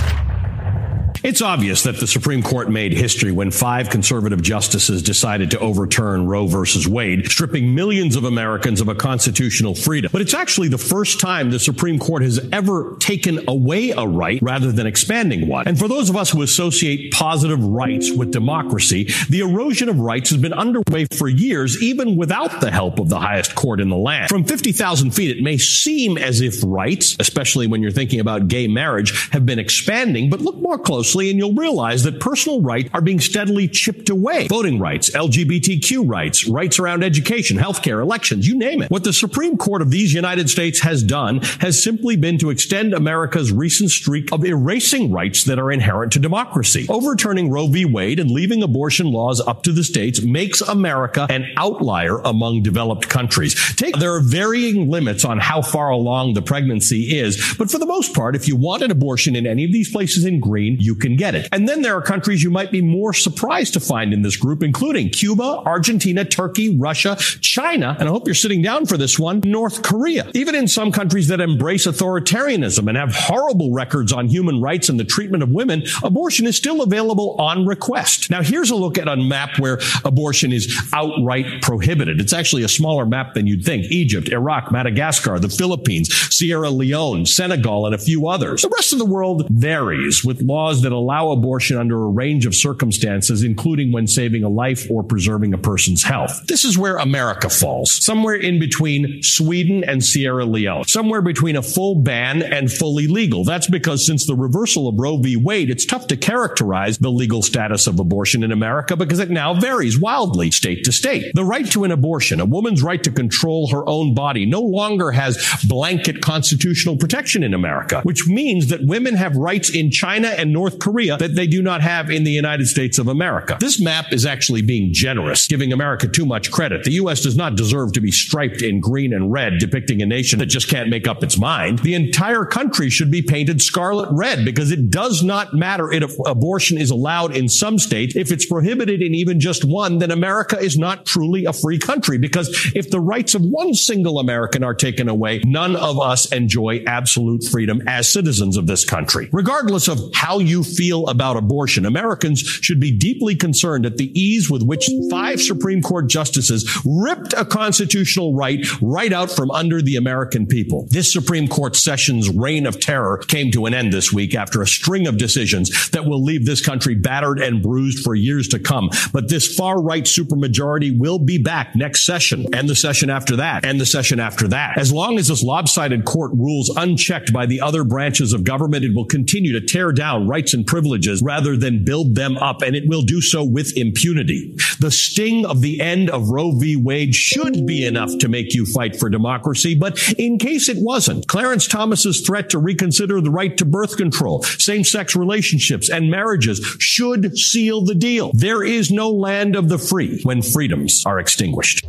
It's 1.24 1.42
obvious 1.42 1.82
that 1.82 1.98
the 1.98 2.06
Supreme 2.06 2.42
Court 2.42 2.70
made 2.70 2.92
history 2.92 3.32
when 3.32 3.50
five 3.50 3.90
conservative 3.90 4.40
justices 4.40 5.02
decided 5.02 5.50
to 5.50 5.58
overturn 5.58 6.26
Roe 6.26 6.46
versus 6.46 6.86
Wade, 6.86 7.28
stripping 7.30 7.74
millions 7.74 8.14
of 8.14 8.24
Americans 8.24 8.80
of 8.80 8.88
a 8.88 8.94
constitutional 8.94 9.74
freedom. 9.74 10.10
But 10.12 10.22
it's 10.22 10.34
actually 10.34 10.68
the 10.68 10.78
first 10.78 11.18
time 11.18 11.50
the 11.50 11.58
Supreme 11.58 11.98
Court 11.98 12.22
has 12.22 12.38
ever 12.52 12.96
taken 13.00 13.48
away 13.48 13.90
a 13.90 14.06
right 14.06 14.40
rather 14.42 14.70
than 14.70 14.86
expanding 14.86 15.48
one. 15.48 15.66
And 15.66 15.76
for 15.76 15.88
those 15.88 16.08
of 16.08 16.16
us 16.16 16.30
who 16.30 16.42
associate 16.42 17.12
positive 17.12 17.64
rights 17.64 18.12
with 18.12 18.30
democracy, 18.30 19.08
the 19.28 19.40
erosion 19.40 19.88
of 19.88 19.98
rights 19.98 20.30
has 20.30 20.40
been 20.40 20.52
underway 20.52 21.06
for 21.06 21.28
years, 21.28 21.82
even 21.82 22.16
without 22.16 22.60
the 22.60 22.70
help 22.70 23.00
of 23.00 23.08
the 23.08 23.18
highest 23.18 23.56
court 23.56 23.80
in 23.80 23.88
the 23.88 23.96
land. 23.96 24.28
From 24.28 24.44
50,000 24.44 25.10
feet, 25.10 25.36
it 25.36 25.42
may 25.42 25.58
seem 25.58 26.16
as 26.16 26.40
if 26.40 26.62
rights, 26.64 27.16
especially 27.18 27.66
when 27.66 27.82
you're 27.82 27.90
thinking 27.90 28.20
about 28.20 28.46
gay 28.46 28.68
marriage, 28.68 29.30
have 29.30 29.44
been 29.44 29.58
expanding, 29.58 30.30
but 30.30 30.40
look 30.40 30.56
more 30.56 30.78
closely 30.78 31.07
closely 31.08 31.30
and 31.30 31.38
you'll 31.38 31.54
realize 31.54 32.02
that 32.02 32.20
personal 32.20 32.60
rights 32.60 32.90
are 32.92 33.00
being 33.00 33.20
steadily 33.20 33.68
chipped 33.68 34.10
away. 34.10 34.46
Voting 34.48 34.78
rights, 34.78 35.10
LGBTQ 35.10 36.08
rights, 36.08 36.46
rights 36.46 36.78
around 36.78 37.02
education, 37.02 37.56
healthcare, 37.56 38.02
elections, 38.02 38.46
you 38.46 38.56
name 38.58 38.82
it. 38.82 38.90
What 38.90 39.04
the 39.04 39.12
Supreme 39.12 39.56
Court 39.56 39.80
of 39.82 39.90
these 39.90 40.12
United 40.12 40.50
States 40.50 40.80
has 40.80 41.02
done 41.02 41.40
has 41.60 41.82
simply 41.82 42.16
been 42.16 42.38
to 42.38 42.50
extend 42.50 42.92
America's 42.92 43.52
recent 43.52 43.90
streak 43.90 44.32
of 44.32 44.44
erasing 44.44 45.10
rights 45.10 45.44
that 45.44 45.58
are 45.58 45.70
inherent 45.70 46.12
to 46.12 46.18
democracy. 46.18 46.86
Overturning 46.88 47.50
Roe 47.50 47.68
v. 47.68 47.84
Wade 47.84 48.20
and 48.20 48.30
leaving 48.30 48.62
abortion 48.62 49.06
laws 49.06 49.40
up 49.40 49.62
to 49.62 49.72
the 49.72 49.84
states 49.84 50.20
makes 50.20 50.60
America 50.60 51.26
an 51.30 51.46
outlier 51.56 52.18
among 52.18 52.62
developed 52.62 53.08
countries. 53.08 53.54
Take, 53.76 53.96
there 53.96 54.14
are 54.14 54.20
varying 54.20 54.90
limits 54.90 55.24
on 55.24 55.38
how 55.38 55.62
far 55.62 55.90
along 55.90 56.34
the 56.34 56.42
pregnancy 56.42 57.18
is, 57.18 57.54
but 57.56 57.70
for 57.70 57.78
the 57.78 57.86
most 57.86 58.14
part, 58.14 58.36
if 58.36 58.46
you 58.46 58.56
want 58.56 58.82
an 58.82 58.90
abortion 58.90 59.36
in 59.36 59.46
any 59.46 59.64
of 59.64 59.72
these 59.72 59.90
places 59.90 60.24
in 60.24 60.40
green, 60.40 60.76
you 60.78 60.94
can 60.98 61.16
get 61.16 61.34
it. 61.34 61.48
And 61.52 61.68
then 61.68 61.82
there 61.82 61.96
are 61.96 62.02
countries 62.02 62.42
you 62.42 62.50
might 62.50 62.70
be 62.70 62.82
more 62.82 63.12
surprised 63.12 63.74
to 63.74 63.80
find 63.80 64.12
in 64.12 64.22
this 64.22 64.36
group, 64.36 64.62
including 64.62 65.10
Cuba, 65.10 65.62
Argentina, 65.64 66.24
Turkey, 66.24 66.76
Russia, 66.76 67.16
China, 67.40 67.96
and 67.98 68.08
I 68.08 68.12
hope 68.12 68.26
you're 68.26 68.34
sitting 68.34 68.62
down 68.62 68.86
for 68.86 68.96
this 68.96 69.18
one, 69.18 69.40
North 69.44 69.82
Korea. 69.82 70.30
Even 70.34 70.54
in 70.54 70.68
some 70.68 70.92
countries 70.92 71.28
that 71.28 71.40
embrace 71.40 71.86
authoritarianism 71.86 72.88
and 72.88 72.96
have 72.96 73.14
horrible 73.14 73.72
records 73.72 74.12
on 74.12 74.28
human 74.28 74.60
rights 74.60 74.88
and 74.88 74.98
the 74.98 75.04
treatment 75.04 75.42
of 75.42 75.50
women, 75.50 75.84
abortion 76.02 76.46
is 76.46 76.56
still 76.56 76.82
available 76.82 77.36
on 77.38 77.66
request. 77.66 78.30
Now, 78.30 78.42
here's 78.42 78.70
a 78.70 78.76
look 78.76 78.98
at 78.98 79.08
a 79.08 79.16
map 79.16 79.58
where 79.58 79.80
abortion 80.04 80.52
is 80.52 80.76
outright 80.92 81.62
prohibited. 81.62 82.20
It's 82.20 82.32
actually 82.32 82.62
a 82.62 82.68
smaller 82.68 83.06
map 83.06 83.34
than 83.34 83.46
you'd 83.46 83.64
think. 83.64 83.86
Egypt, 83.90 84.28
Iraq, 84.28 84.72
Madagascar, 84.72 85.38
the 85.38 85.48
Philippines, 85.48 86.12
Sierra 86.34 86.70
Leone, 86.70 87.26
Senegal, 87.26 87.86
and 87.86 87.94
a 87.94 87.98
few 87.98 88.28
others. 88.28 88.62
The 88.62 88.68
rest 88.68 88.92
of 88.92 88.98
the 88.98 89.04
world 89.04 89.46
varies 89.50 90.24
with 90.24 90.42
laws 90.42 90.82
that 90.82 90.87
allow 90.92 91.30
abortion 91.30 91.76
under 91.76 92.02
a 92.02 92.08
range 92.08 92.46
of 92.46 92.54
circumstances, 92.54 93.42
including 93.42 93.92
when 93.92 94.06
saving 94.06 94.44
a 94.44 94.48
life 94.48 94.90
or 94.90 95.02
preserving 95.02 95.54
a 95.54 95.58
person's 95.58 96.02
health. 96.02 96.46
This 96.46 96.64
is 96.64 96.78
where 96.78 96.96
America 96.96 97.48
falls, 97.48 98.04
somewhere 98.04 98.34
in 98.34 98.58
between 98.58 99.22
Sweden 99.22 99.84
and 99.84 100.04
Sierra 100.04 100.44
Leone, 100.44 100.84
somewhere 100.84 101.22
between 101.22 101.56
a 101.56 101.62
full 101.62 101.96
ban 101.96 102.42
and 102.42 102.70
fully 102.70 103.06
legal. 103.06 103.44
That's 103.44 103.68
because 103.68 104.04
since 104.04 104.26
the 104.26 104.34
reversal 104.34 104.88
of 104.88 104.98
Roe 104.98 105.18
v. 105.18 105.36
Wade, 105.36 105.70
it's 105.70 105.86
tough 105.86 106.06
to 106.08 106.16
characterize 106.16 106.98
the 106.98 107.10
legal 107.10 107.42
status 107.42 107.86
of 107.86 107.98
abortion 107.98 108.42
in 108.42 108.52
America 108.52 108.96
because 108.96 109.18
it 109.18 109.30
now 109.30 109.54
varies 109.54 109.98
wildly 109.98 110.50
state 110.50 110.84
to 110.84 110.92
state. 110.92 111.32
The 111.34 111.44
right 111.44 111.70
to 111.72 111.84
an 111.84 111.92
abortion, 111.92 112.40
a 112.40 112.44
woman's 112.44 112.82
right 112.82 113.02
to 113.02 113.10
control 113.10 113.68
her 113.68 113.88
own 113.88 114.14
body, 114.14 114.46
no 114.46 114.60
longer 114.60 115.10
has 115.10 115.38
blanket 115.66 116.20
constitutional 116.20 116.96
protection 116.96 117.42
in 117.42 117.54
America, 117.54 118.00
which 118.02 118.26
means 118.26 118.68
that 118.68 118.84
women 118.84 119.14
have 119.14 119.36
rights 119.36 119.70
in 119.74 119.90
China 119.90 120.28
and 120.28 120.52
North 120.52 120.77
Korea 120.80 121.16
that 121.18 121.34
they 121.34 121.46
do 121.46 121.62
not 121.62 121.80
have 121.80 122.10
in 122.10 122.24
the 122.24 122.30
United 122.30 122.66
States 122.66 122.98
of 122.98 123.08
America. 123.08 123.56
This 123.60 123.80
map 123.80 124.12
is 124.12 124.26
actually 124.26 124.62
being 124.62 124.92
generous, 124.92 125.46
giving 125.46 125.72
America 125.72 126.08
too 126.08 126.26
much 126.26 126.50
credit. 126.50 126.84
The 126.84 126.92
U.S. 126.92 127.22
does 127.22 127.36
not 127.36 127.56
deserve 127.56 127.92
to 127.92 128.00
be 128.00 128.10
striped 128.10 128.62
in 128.62 128.80
green 128.80 129.12
and 129.12 129.32
red, 129.32 129.58
depicting 129.58 130.02
a 130.02 130.06
nation 130.06 130.38
that 130.38 130.46
just 130.46 130.68
can't 130.68 130.88
make 130.88 131.06
up 131.06 131.22
its 131.22 131.38
mind. 131.38 131.80
The 131.80 131.94
entire 131.94 132.44
country 132.44 132.90
should 132.90 133.10
be 133.10 133.22
painted 133.22 133.60
scarlet 133.60 134.08
red 134.12 134.44
because 134.44 134.70
it 134.70 134.90
does 134.90 135.22
not 135.22 135.54
matter 135.54 135.92
if 135.92 136.14
abortion 136.26 136.78
is 136.78 136.90
allowed 136.90 137.36
in 137.36 137.48
some 137.48 137.78
states. 137.78 138.16
If 138.16 138.30
it's 138.30 138.46
prohibited 138.46 139.02
in 139.02 139.14
even 139.14 139.40
just 139.40 139.64
one, 139.64 139.98
then 139.98 140.10
America 140.10 140.58
is 140.58 140.78
not 140.78 141.06
truly 141.06 141.44
a 141.44 141.52
free 141.52 141.78
country 141.78 142.18
because 142.18 142.48
if 142.74 142.90
the 142.90 143.00
rights 143.00 143.34
of 143.34 143.42
one 143.42 143.74
single 143.74 144.18
American 144.18 144.62
are 144.62 144.74
taken 144.74 145.08
away, 145.08 145.40
none 145.44 145.76
of 145.76 146.00
us 146.00 146.30
enjoy 146.32 146.82
absolute 146.86 147.44
freedom 147.44 147.82
as 147.86 148.12
citizens 148.12 148.56
of 148.56 148.66
this 148.66 148.84
country. 148.84 149.28
Regardless 149.32 149.88
of 149.88 149.98
how 150.14 150.38
you 150.38 150.62
feel 150.76 151.06
about 151.08 151.36
abortion, 151.36 151.86
Americans 151.86 152.40
should 152.40 152.80
be 152.80 152.90
deeply 152.90 153.34
concerned 153.34 153.86
at 153.86 153.96
the 153.96 154.18
ease 154.18 154.50
with 154.50 154.62
which 154.62 154.88
five 155.10 155.40
Supreme 155.40 155.82
Court 155.82 156.08
justices 156.08 156.68
ripped 156.84 157.32
a 157.34 157.44
constitutional 157.44 158.34
right 158.34 158.66
right 158.80 159.12
out 159.12 159.30
from 159.30 159.50
under 159.50 159.80
the 159.82 159.96
American 159.96 160.46
people. 160.46 160.86
This 160.90 161.12
Supreme 161.12 161.48
Court 161.48 161.76
session's 161.76 162.28
reign 162.28 162.66
of 162.66 162.80
terror 162.80 163.18
came 163.18 163.50
to 163.52 163.66
an 163.66 163.74
end 163.74 163.92
this 163.92 164.12
week 164.12 164.34
after 164.34 164.62
a 164.62 164.66
string 164.66 165.06
of 165.06 165.16
decisions 165.16 165.90
that 165.90 166.04
will 166.04 166.22
leave 166.22 166.46
this 166.46 166.64
country 166.64 166.94
battered 166.94 167.40
and 167.40 167.62
bruised 167.62 168.04
for 168.04 168.14
years 168.14 168.48
to 168.48 168.58
come. 168.58 168.90
But 169.12 169.28
this 169.28 169.54
far 169.54 169.80
right 169.80 170.04
supermajority 170.04 170.98
will 170.98 171.18
be 171.18 171.38
back 171.38 171.74
next 171.74 172.04
session 172.04 172.46
and 172.52 172.68
the 172.68 172.74
session 172.74 173.10
after 173.10 173.36
that 173.36 173.64
and 173.64 173.80
the 173.80 173.86
session 173.86 174.20
after 174.20 174.48
that. 174.48 174.78
As 174.78 174.92
long 174.92 175.18
as 175.18 175.28
this 175.28 175.42
lopsided 175.42 176.04
court 176.04 176.32
rules 176.34 176.70
unchecked 176.76 177.32
by 177.32 177.46
the 177.46 177.60
other 177.60 177.84
branches 177.84 178.32
of 178.32 178.44
government, 178.44 178.84
it 178.84 178.94
will 178.94 179.06
continue 179.06 179.52
to 179.58 179.64
tear 179.64 179.92
down 179.92 180.28
rights 180.28 180.54
and 180.54 180.57
privileges 180.64 181.22
rather 181.22 181.56
than 181.56 181.84
build 181.84 182.14
them 182.14 182.36
up, 182.38 182.62
and 182.62 182.76
it 182.76 182.84
will 182.86 183.02
do 183.02 183.20
so 183.20 183.44
with 183.44 183.76
impunity. 183.76 184.54
The 184.80 184.90
sting 184.90 185.46
of 185.46 185.60
the 185.60 185.80
end 185.80 186.10
of 186.10 186.30
Roe 186.30 186.52
v. 186.52 186.76
Wade 186.76 187.14
should 187.14 187.66
be 187.66 187.84
enough 187.84 188.16
to 188.18 188.28
make 188.28 188.54
you 188.54 188.66
fight 188.66 188.96
for 188.96 189.08
democracy, 189.08 189.74
but 189.74 190.12
in 190.18 190.38
case 190.38 190.68
it 190.68 190.78
wasn't, 190.80 191.26
Clarence 191.28 191.66
Thomas's 191.66 192.20
threat 192.20 192.50
to 192.50 192.58
reconsider 192.58 193.20
the 193.20 193.30
right 193.30 193.56
to 193.56 193.64
birth 193.64 193.96
control, 193.96 194.42
same-sex 194.42 195.16
relationships, 195.16 195.90
and 195.90 196.10
marriages 196.10 196.58
should 196.78 197.36
seal 197.36 197.84
the 197.84 197.94
deal. 197.94 198.30
There 198.34 198.62
is 198.62 198.90
no 198.90 199.10
land 199.10 199.56
of 199.56 199.68
the 199.68 199.78
free 199.78 200.20
when 200.22 200.42
freedoms 200.42 201.02
are 201.06 201.18
extinguished. 201.18 201.86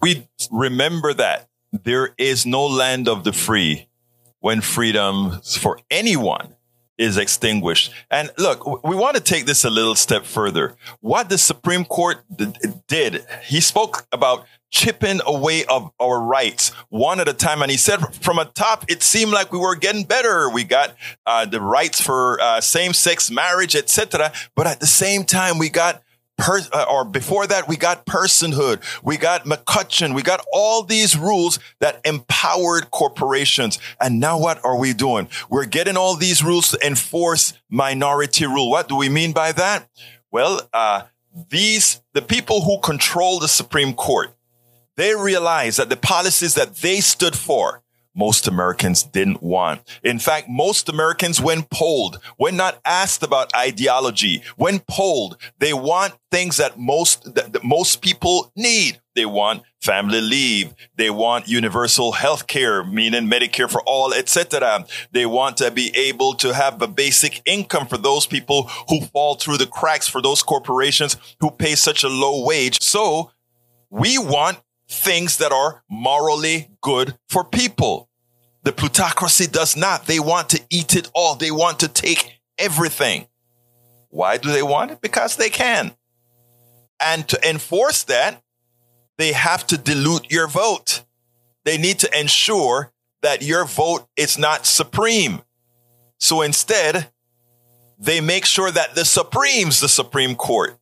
We 0.00 0.26
remember 0.50 1.14
that 1.14 1.48
there 1.84 2.14
is 2.18 2.44
no 2.44 2.66
land 2.66 3.08
of 3.08 3.24
the 3.24 3.32
free 3.32 3.88
when 4.40 4.60
freedoms 4.60 5.56
for 5.56 5.78
anyone 5.90 6.56
is 7.02 7.16
extinguished. 7.16 7.92
And 8.10 8.30
look, 8.38 8.84
we 8.84 8.94
want 8.94 9.16
to 9.16 9.22
take 9.22 9.46
this 9.46 9.64
a 9.64 9.70
little 9.70 9.94
step 9.94 10.24
further. 10.24 10.74
What 11.00 11.28
the 11.28 11.38
Supreme 11.38 11.84
Court 11.84 12.24
did, 12.86 13.26
he 13.44 13.60
spoke 13.60 14.06
about 14.12 14.46
chipping 14.70 15.20
away 15.26 15.64
of 15.66 15.90
our 16.00 16.20
rights 16.20 16.70
one 16.88 17.20
at 17.20 17.28
a 17.28 17.34
time. 17.34 17.60
And 17.60 17.70
he 17.70 17.76
said 17.76 17.98
from 18.22 18.38
a 18.38 18.46
top, 18.46 18.84
it 18.88 19.02
seemed 19.02 19.32
like 19.32 19.52
we 19.52 19.58
were 19.58 19.76
getting 19.76 20.04
better. 20.04 20.48
We 20.48 20.64
got 20.64 20.96
uh, 21.26 21.44
the 21.44 21.60
rights 21.60 22.00
for 22.00 22.40
uh, 22.40 22.60
same 22.60 22.94
sex 22.94 23.30
marriage, 23.30 23.76
etc. 23.76 24.32
But 24.56 24.66
at 24.66 24.80
the 24.80 24.86
same 24.86 25.24
time, 25.24 25.58
we 25.58 25.68
got 25.68 26.02
Uh, 26.38 26.84
or 26.90 27.04
before 27.04 27.46
that, 27.46 27.68
we 27.68 27.76
got 27.76 28.04
personhood, 28.04 28.82
we 29.04 29.16
got 29.16 29.44
McCutcheon, 29.44 30.12
we 30.12 30.22
got 30.22 30.44
all 30.52 30.82
these 30.82 31.16
rules 31.16 31.60
that 31.78 32.00
empowered 32.04 32.90
corporations. 32.90 33.78
And 34.00 34.18
now 34.18 34.38
what 34.38 34.64
are 34.64 34.76
we 34.76 34.92
doing? 34.92 35.28
We're 35.48 35.66
getting 35.66 35.96
all 35.96 36.16
these 36.16 36.42
rules 36.42 36.70
to 36.72 36.84
enforce 36.84 37.54
minority 37.70 38.46
rule. 38.46 38.70
What 38.70 38.88
do 38.88 38.96
we 38.96 39.08
mean 39.08 39.32
by 39.32 39.52
that? 39.52 39.88
Well, 40.32 40.68
uh, 40.72 41.02
these, 41.48 42.02
the 42.12 42.22
people 42.22 42.62
who 42.62 42.80
control 42.80 43.38
the 43.38 43.48
Supreme 43.48 43.94
Court, 43.94 44.34
they 44.96 45.14
realize 45.14 45.76
that 45.76 45.90
the 45.90 45.96
policies 45.96 46.54
that 46.54 46.76
they 46.76 47.00
stood 47.00 47.36
for, 47.36 47.81
most 48.14 48.46
Americans 48.46 49.02
didn't 49.02 49.42
want. 49.42 49.80
In 50.02 50.18
fact, 50.18 50.48
most 50.48 50.88
Americans, 50.88 51.40
when 51.40 51.62
polled, 51.62 52.20
when 52.36 52.56
not 52.56 52.80
asked 52.84 53.22
about 53.22 53.54
ideology, 53.56 54.42
when 54.56 54.80
polled, 54.80 55.36
they 55.58 55.72
want 55.72 56.14
things 56.30 56.56
that 56.58 56.78
most, 56.78 57.34
that, 57.34 57.52
that 57.52 57.64
most 57.64 58.02
people 58.02 58.52
need. 58.56 59.00
They 59.14 59.26
want 59.26 59.62
family 59.80 60.20
leave. 60.20 60.74
They 60.96 61.10
want 61.10 61.48
universal 61.48 62.12
health 62.12 62.46
care, 62.46 62.82
meaning 62.84 63.28
Medicare 63.28 63.70
for 63.70 63.82
all, 63.82 64.14
etc. 64.14 64.86
They 65.10 65.26
want 65.26 65.58
to 65.58 65.70
be 65.70 65.94
able 65.94 66.34
to 66.34 66.54
have 66.54 66.80
a 66.80 66.86
basic 66.86 67.42
income 67.44 67.86
for 67.86 67.98
those 67.98 68.26
people 68.26 68.70
who 68.88 69.02
fall 69.06 69.34
through 69.34 69.58
the 69.58 69.66
cracks, 69.66 70.08
for 70.08 70.22
those 70.22 70.42
corporations 70.42 71.16
who 71.40 71.50
pay 71.50 71.74
such 71.74 72.04
a 72.04 72.08
low 72.08 72.44
wage. 72.44 72.80
So 72.80 73.30
we 73.90 74.16
want 74.18 74.60
things 74.92 75.38
that 75.38 75.52
are 75.52 75.82
morally 75.90 76.70
good 76.80 77.18
for 77.28 77.44
people. 77.44 78.08
The 78.64 78.72
plutocracy 78.72 79.46
does 79.46 79.76
not. 79.76 80.06
They 80.06 80.20
want 80.20 80.50
to 80.50 80.60
eat 80.70 80.94
it 80.94 81.10
all. 81.14 81.34
They 81.34 81.50
want 81.50 81.80
to 81.80 81.88
take 81.88 82.40
everything. 82.58 83.26
Why 84.08 84.36
do 84.36 84.52
they 84.52 84.62
want 84.62 84.90
it? 84.90 85.00
Because 85.00 85.36
they 85.36 85.50
can. 85.50 85.92
And 87.00 87.26
to 87.28 87.48
enforce 87.48 88.04
that, 88.04 88.42
they 89.18 89.32
have 89.32 89.66
to 89.68 89.78
dilute 89.78 90.30
your 90.30 90.46
vote. 90.46 91.02
They 91.64 91.78
need 91.78 91.98
to 92.00 92.18
ensure 92.18 92.92
that 93.22 93.42
your 93.42 93.64
vote 93.64 94.06
is 94.16 94.38
not 94.38 94.66
supreme. 94.66 95.42
So 96.18 96.42
instead, 96.42 97.08
they 97.98 98.20
make 98.20 98.44
sure 98.44 98.70
that 98.70 98.94
the 98.94 99.04
Supremes, 99.04 99.80
the 99.80 99.88
Supreme 99.88 100.34
Court, 100.34 100.76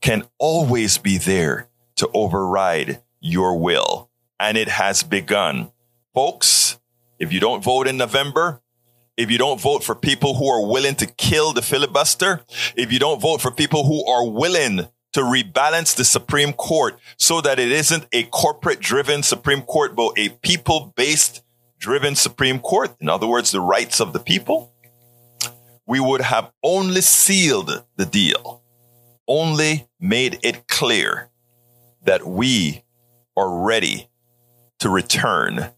can 0.00 0.24
always 0.38 0.98
be 0.98 1.16
there 1.16 1.68
to 1.96 2.10
override 2.12 3.02
your 3.20 3.58
will. 3.58 4.10
And 4.40 4.56
it 4.56 4.68
has 4.68 5.02
begun. 5.02 5.72
Folks, 6.14 6.78
if 7.18 7.32
you 7.32 7.40
don't 7.40 7.62
vote 7.62 7.88
in 7.88 7.96
November, 7.96 8.60
if 9.16 9.30
you 9.30 9.38
don't 9.38 9.60
vote 9.60 9.82
for 9.82 9.94
people 9.94 10.34
who 10.34 10.48
are 10.48 10.64
willing 10.64 10.94
to 10.96 11.06
kill 11.06 11.52
the 11.52 11.62
filibuster, 11.62 12.42
if 12.76 12.92
you 12.92 12.98
don't 12.98 13.20
vote 13.20 13.40
for 13.40 13.50
people 13.50 13.84
who 13.84 14.06
are 14.06 14.28
willing 14.28 14.88
to 15.12 15.20
rebalance 15.20 15.96
the 15.96 16.04
Supreme 16.04 16.52
Court 16.52 16.98
so 17.16 17.40
that 17.40 17.58
it 17.58 17.72
isn't 17.72 18.06
a 18.12 18.24
corporate 18.24 18.78
driven 18.78 19.22
Supreme 19.22 19.62
Court, 19.62 19.96
but 19.96 20.12
a 20.16 20.28
people 20.28 20.92
based 20.96 21.42
driven 21.80 22.14
Supreme 22.14 22.60
Court, 22.60 22.94
in 23.00 23.08
other 23.08 23.26
words, 23.26 23.50
the 23.50 23.60
rights 23.60 24.00
of 24.00 24.12
the 24.12 24.20
people, 24.20 24.72
we 25.86 25.98
would 25.98 26.20
have 26.20 26.52
only 26.62 27.00
sealed 27.00 27.84
the 27.96 28.06
deal, 28.06 28.62
only 29.26 29.88
made 29.98 30.38
it 30.42 30.68
clear 30.68 31.30
that 32.04 32.26
we 32.26 32.84
are 33.38 33.64
ready 33.64 34.08
to 34.80 34.88
return, 34.88 35.70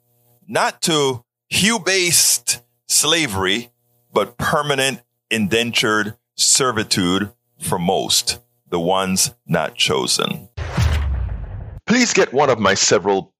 not 0.48 0.80
to 0.82 1.22
hue 1.48 1.78
based 1.78 2.62
slavery, 2.88 3.70
but 4.12 4.38
permanent 4.38 5.02
indentured 5.30 6.16
servitude 6.36 7.32
for 7.58 7.78
most, 7.78 8.40
the 8.68 8.80
ones 8.80 9.34
not 9.46 9.74
chosen. 9.74 10.48
Please 11.86 12.12
get 12.12 12.32
one 12.32 12.48
of 12.48 12.58
my 12.58 12.74
several 12.74 13.34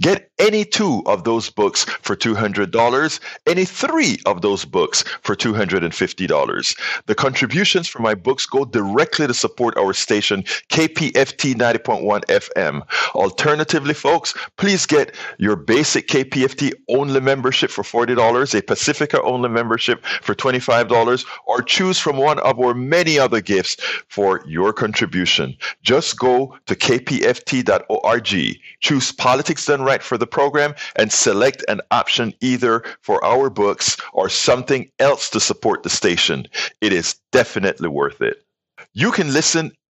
Get 0.00 0.30
any 0.38 0.64
two 0.64 1.02
of 1.06 1.24
those 1.24 1.50
books 1.50 1.84
for 1.84 2.16
$200, 2.16 3.20
any 3.46 3.64
three 3.64 4.18
of 4.26 4.42
those 4.42 4.64
books 4.64 5.02
for 5.22 5.34
$250. 5.36 6.76
The 7.06 7.14
contributions 7.14 7.88
for 7.88 8.00
my 8.00 8.14
books 8.14 8.46
go 8.46 8.64
directly 8.64 9.26
to 9.26 9.34
support 9.34 9.76
our 9.76 9.92
station, 9.92 10.42
KPFT 10.70 11.54
90.1 11.54 12.24
FM. 12.26 12.82
Alternatively, 13.14 13.94
folks, 13.94 14.34
please 14.56 14.86
get 14.86 15.14
your 15.38 15.56
basic 15.56 16.08
KPFT 16.08 16.72
only 16.88 17.20
membership 17.20 17.70
for 17.70 17.82
$40, 17.82 18.58
a 18.58 18.62
Pacifica 18.62 19.22
only 19.22 19.48
membership 19.48 20.04
for 20.22 20.34
$25, 20.34 21.24
or 21.46 21.62
choose 21.62 21.98
from 21.98 22.16
one 22.16 22.38
of 22.40 22.58
our 22.58 22.74
many 22.74 23.18
other 23.18 23.40
gifts 23.40 23.76
for 24.08 24.42
your 24.46 24.72
contribution. 24.72 25.56
Just 25.82 26.18
go 26.18 26.56
to 26.66 26.74
kpft.org, 26.74 28.58
choose 28.80 29.12
Politics 29.24 29.64
Done 29.64 29.80
Right 29.80 30.02
for 30.02 30.18
the 30.18 30.26
program, 30.26 30.74
and 30.96 31.10
select 31.10 31.64
an 31.66 31.80
option 31.90 32.34
either 32.42 32.84
for 33.00 33.24
our 33.24 33.48
books 33.48 33.96
or 34.12 34.28
something 34.28 34.90
else 34.98 35.30
to 35.30 35.40
support 35.40 35.82
the 35.82 35.88
station. 35.88 36.46
It 36.82 36.92
is 36.92 37.16
definitely 37.32 37.88
worth 37.88 38.20
it. 38.20 38.44
You 38.92 39.10
can 39.12 39.32
listen 39.32 39.72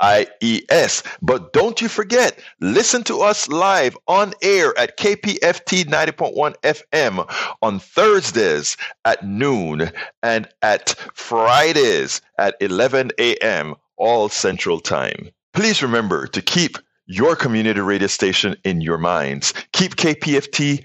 IES. 0.00 1.02
But 1.22 1.52
don't 1.52 1.80
you 1.80 1.88
forget, 1.88 2.38
listen 2.60 3.02
to 3.04 3.20
us 3.20 3.48
live 3.48 3.96
on 4.06 4.34
air 4.42 4.76
at 4.78 4.96
KPFT 4.96 5.84
90.1 5.84 6.54
FM 6.62 7.56
on 7.62 7.78
Thursdays 7.78 8.76
at 9.04 9.24
noon 9.24 9.90
and 10.22 10.48
at 10.62 10.90
Fridays 11.14 12.20
at 12.38 12.56
11 12.60 13.10
a.m. 13.18 13.74
all 13.96 14.28
Central 14.28 14.80
Time. 14.80 15.30
Please 15.52 15.82
remember 15.82 16.26
to 16.28 16.42
keep 16.42 16.78
your 17.06 17.34
community 17.34 17.80
radio 17.80 18.06
station 18.06 18.54
in 18.64 18.80
your 18.80 18.98
minds. 18.98 19.54
Keep 19.72 19.96
KPFT 19.96 20.84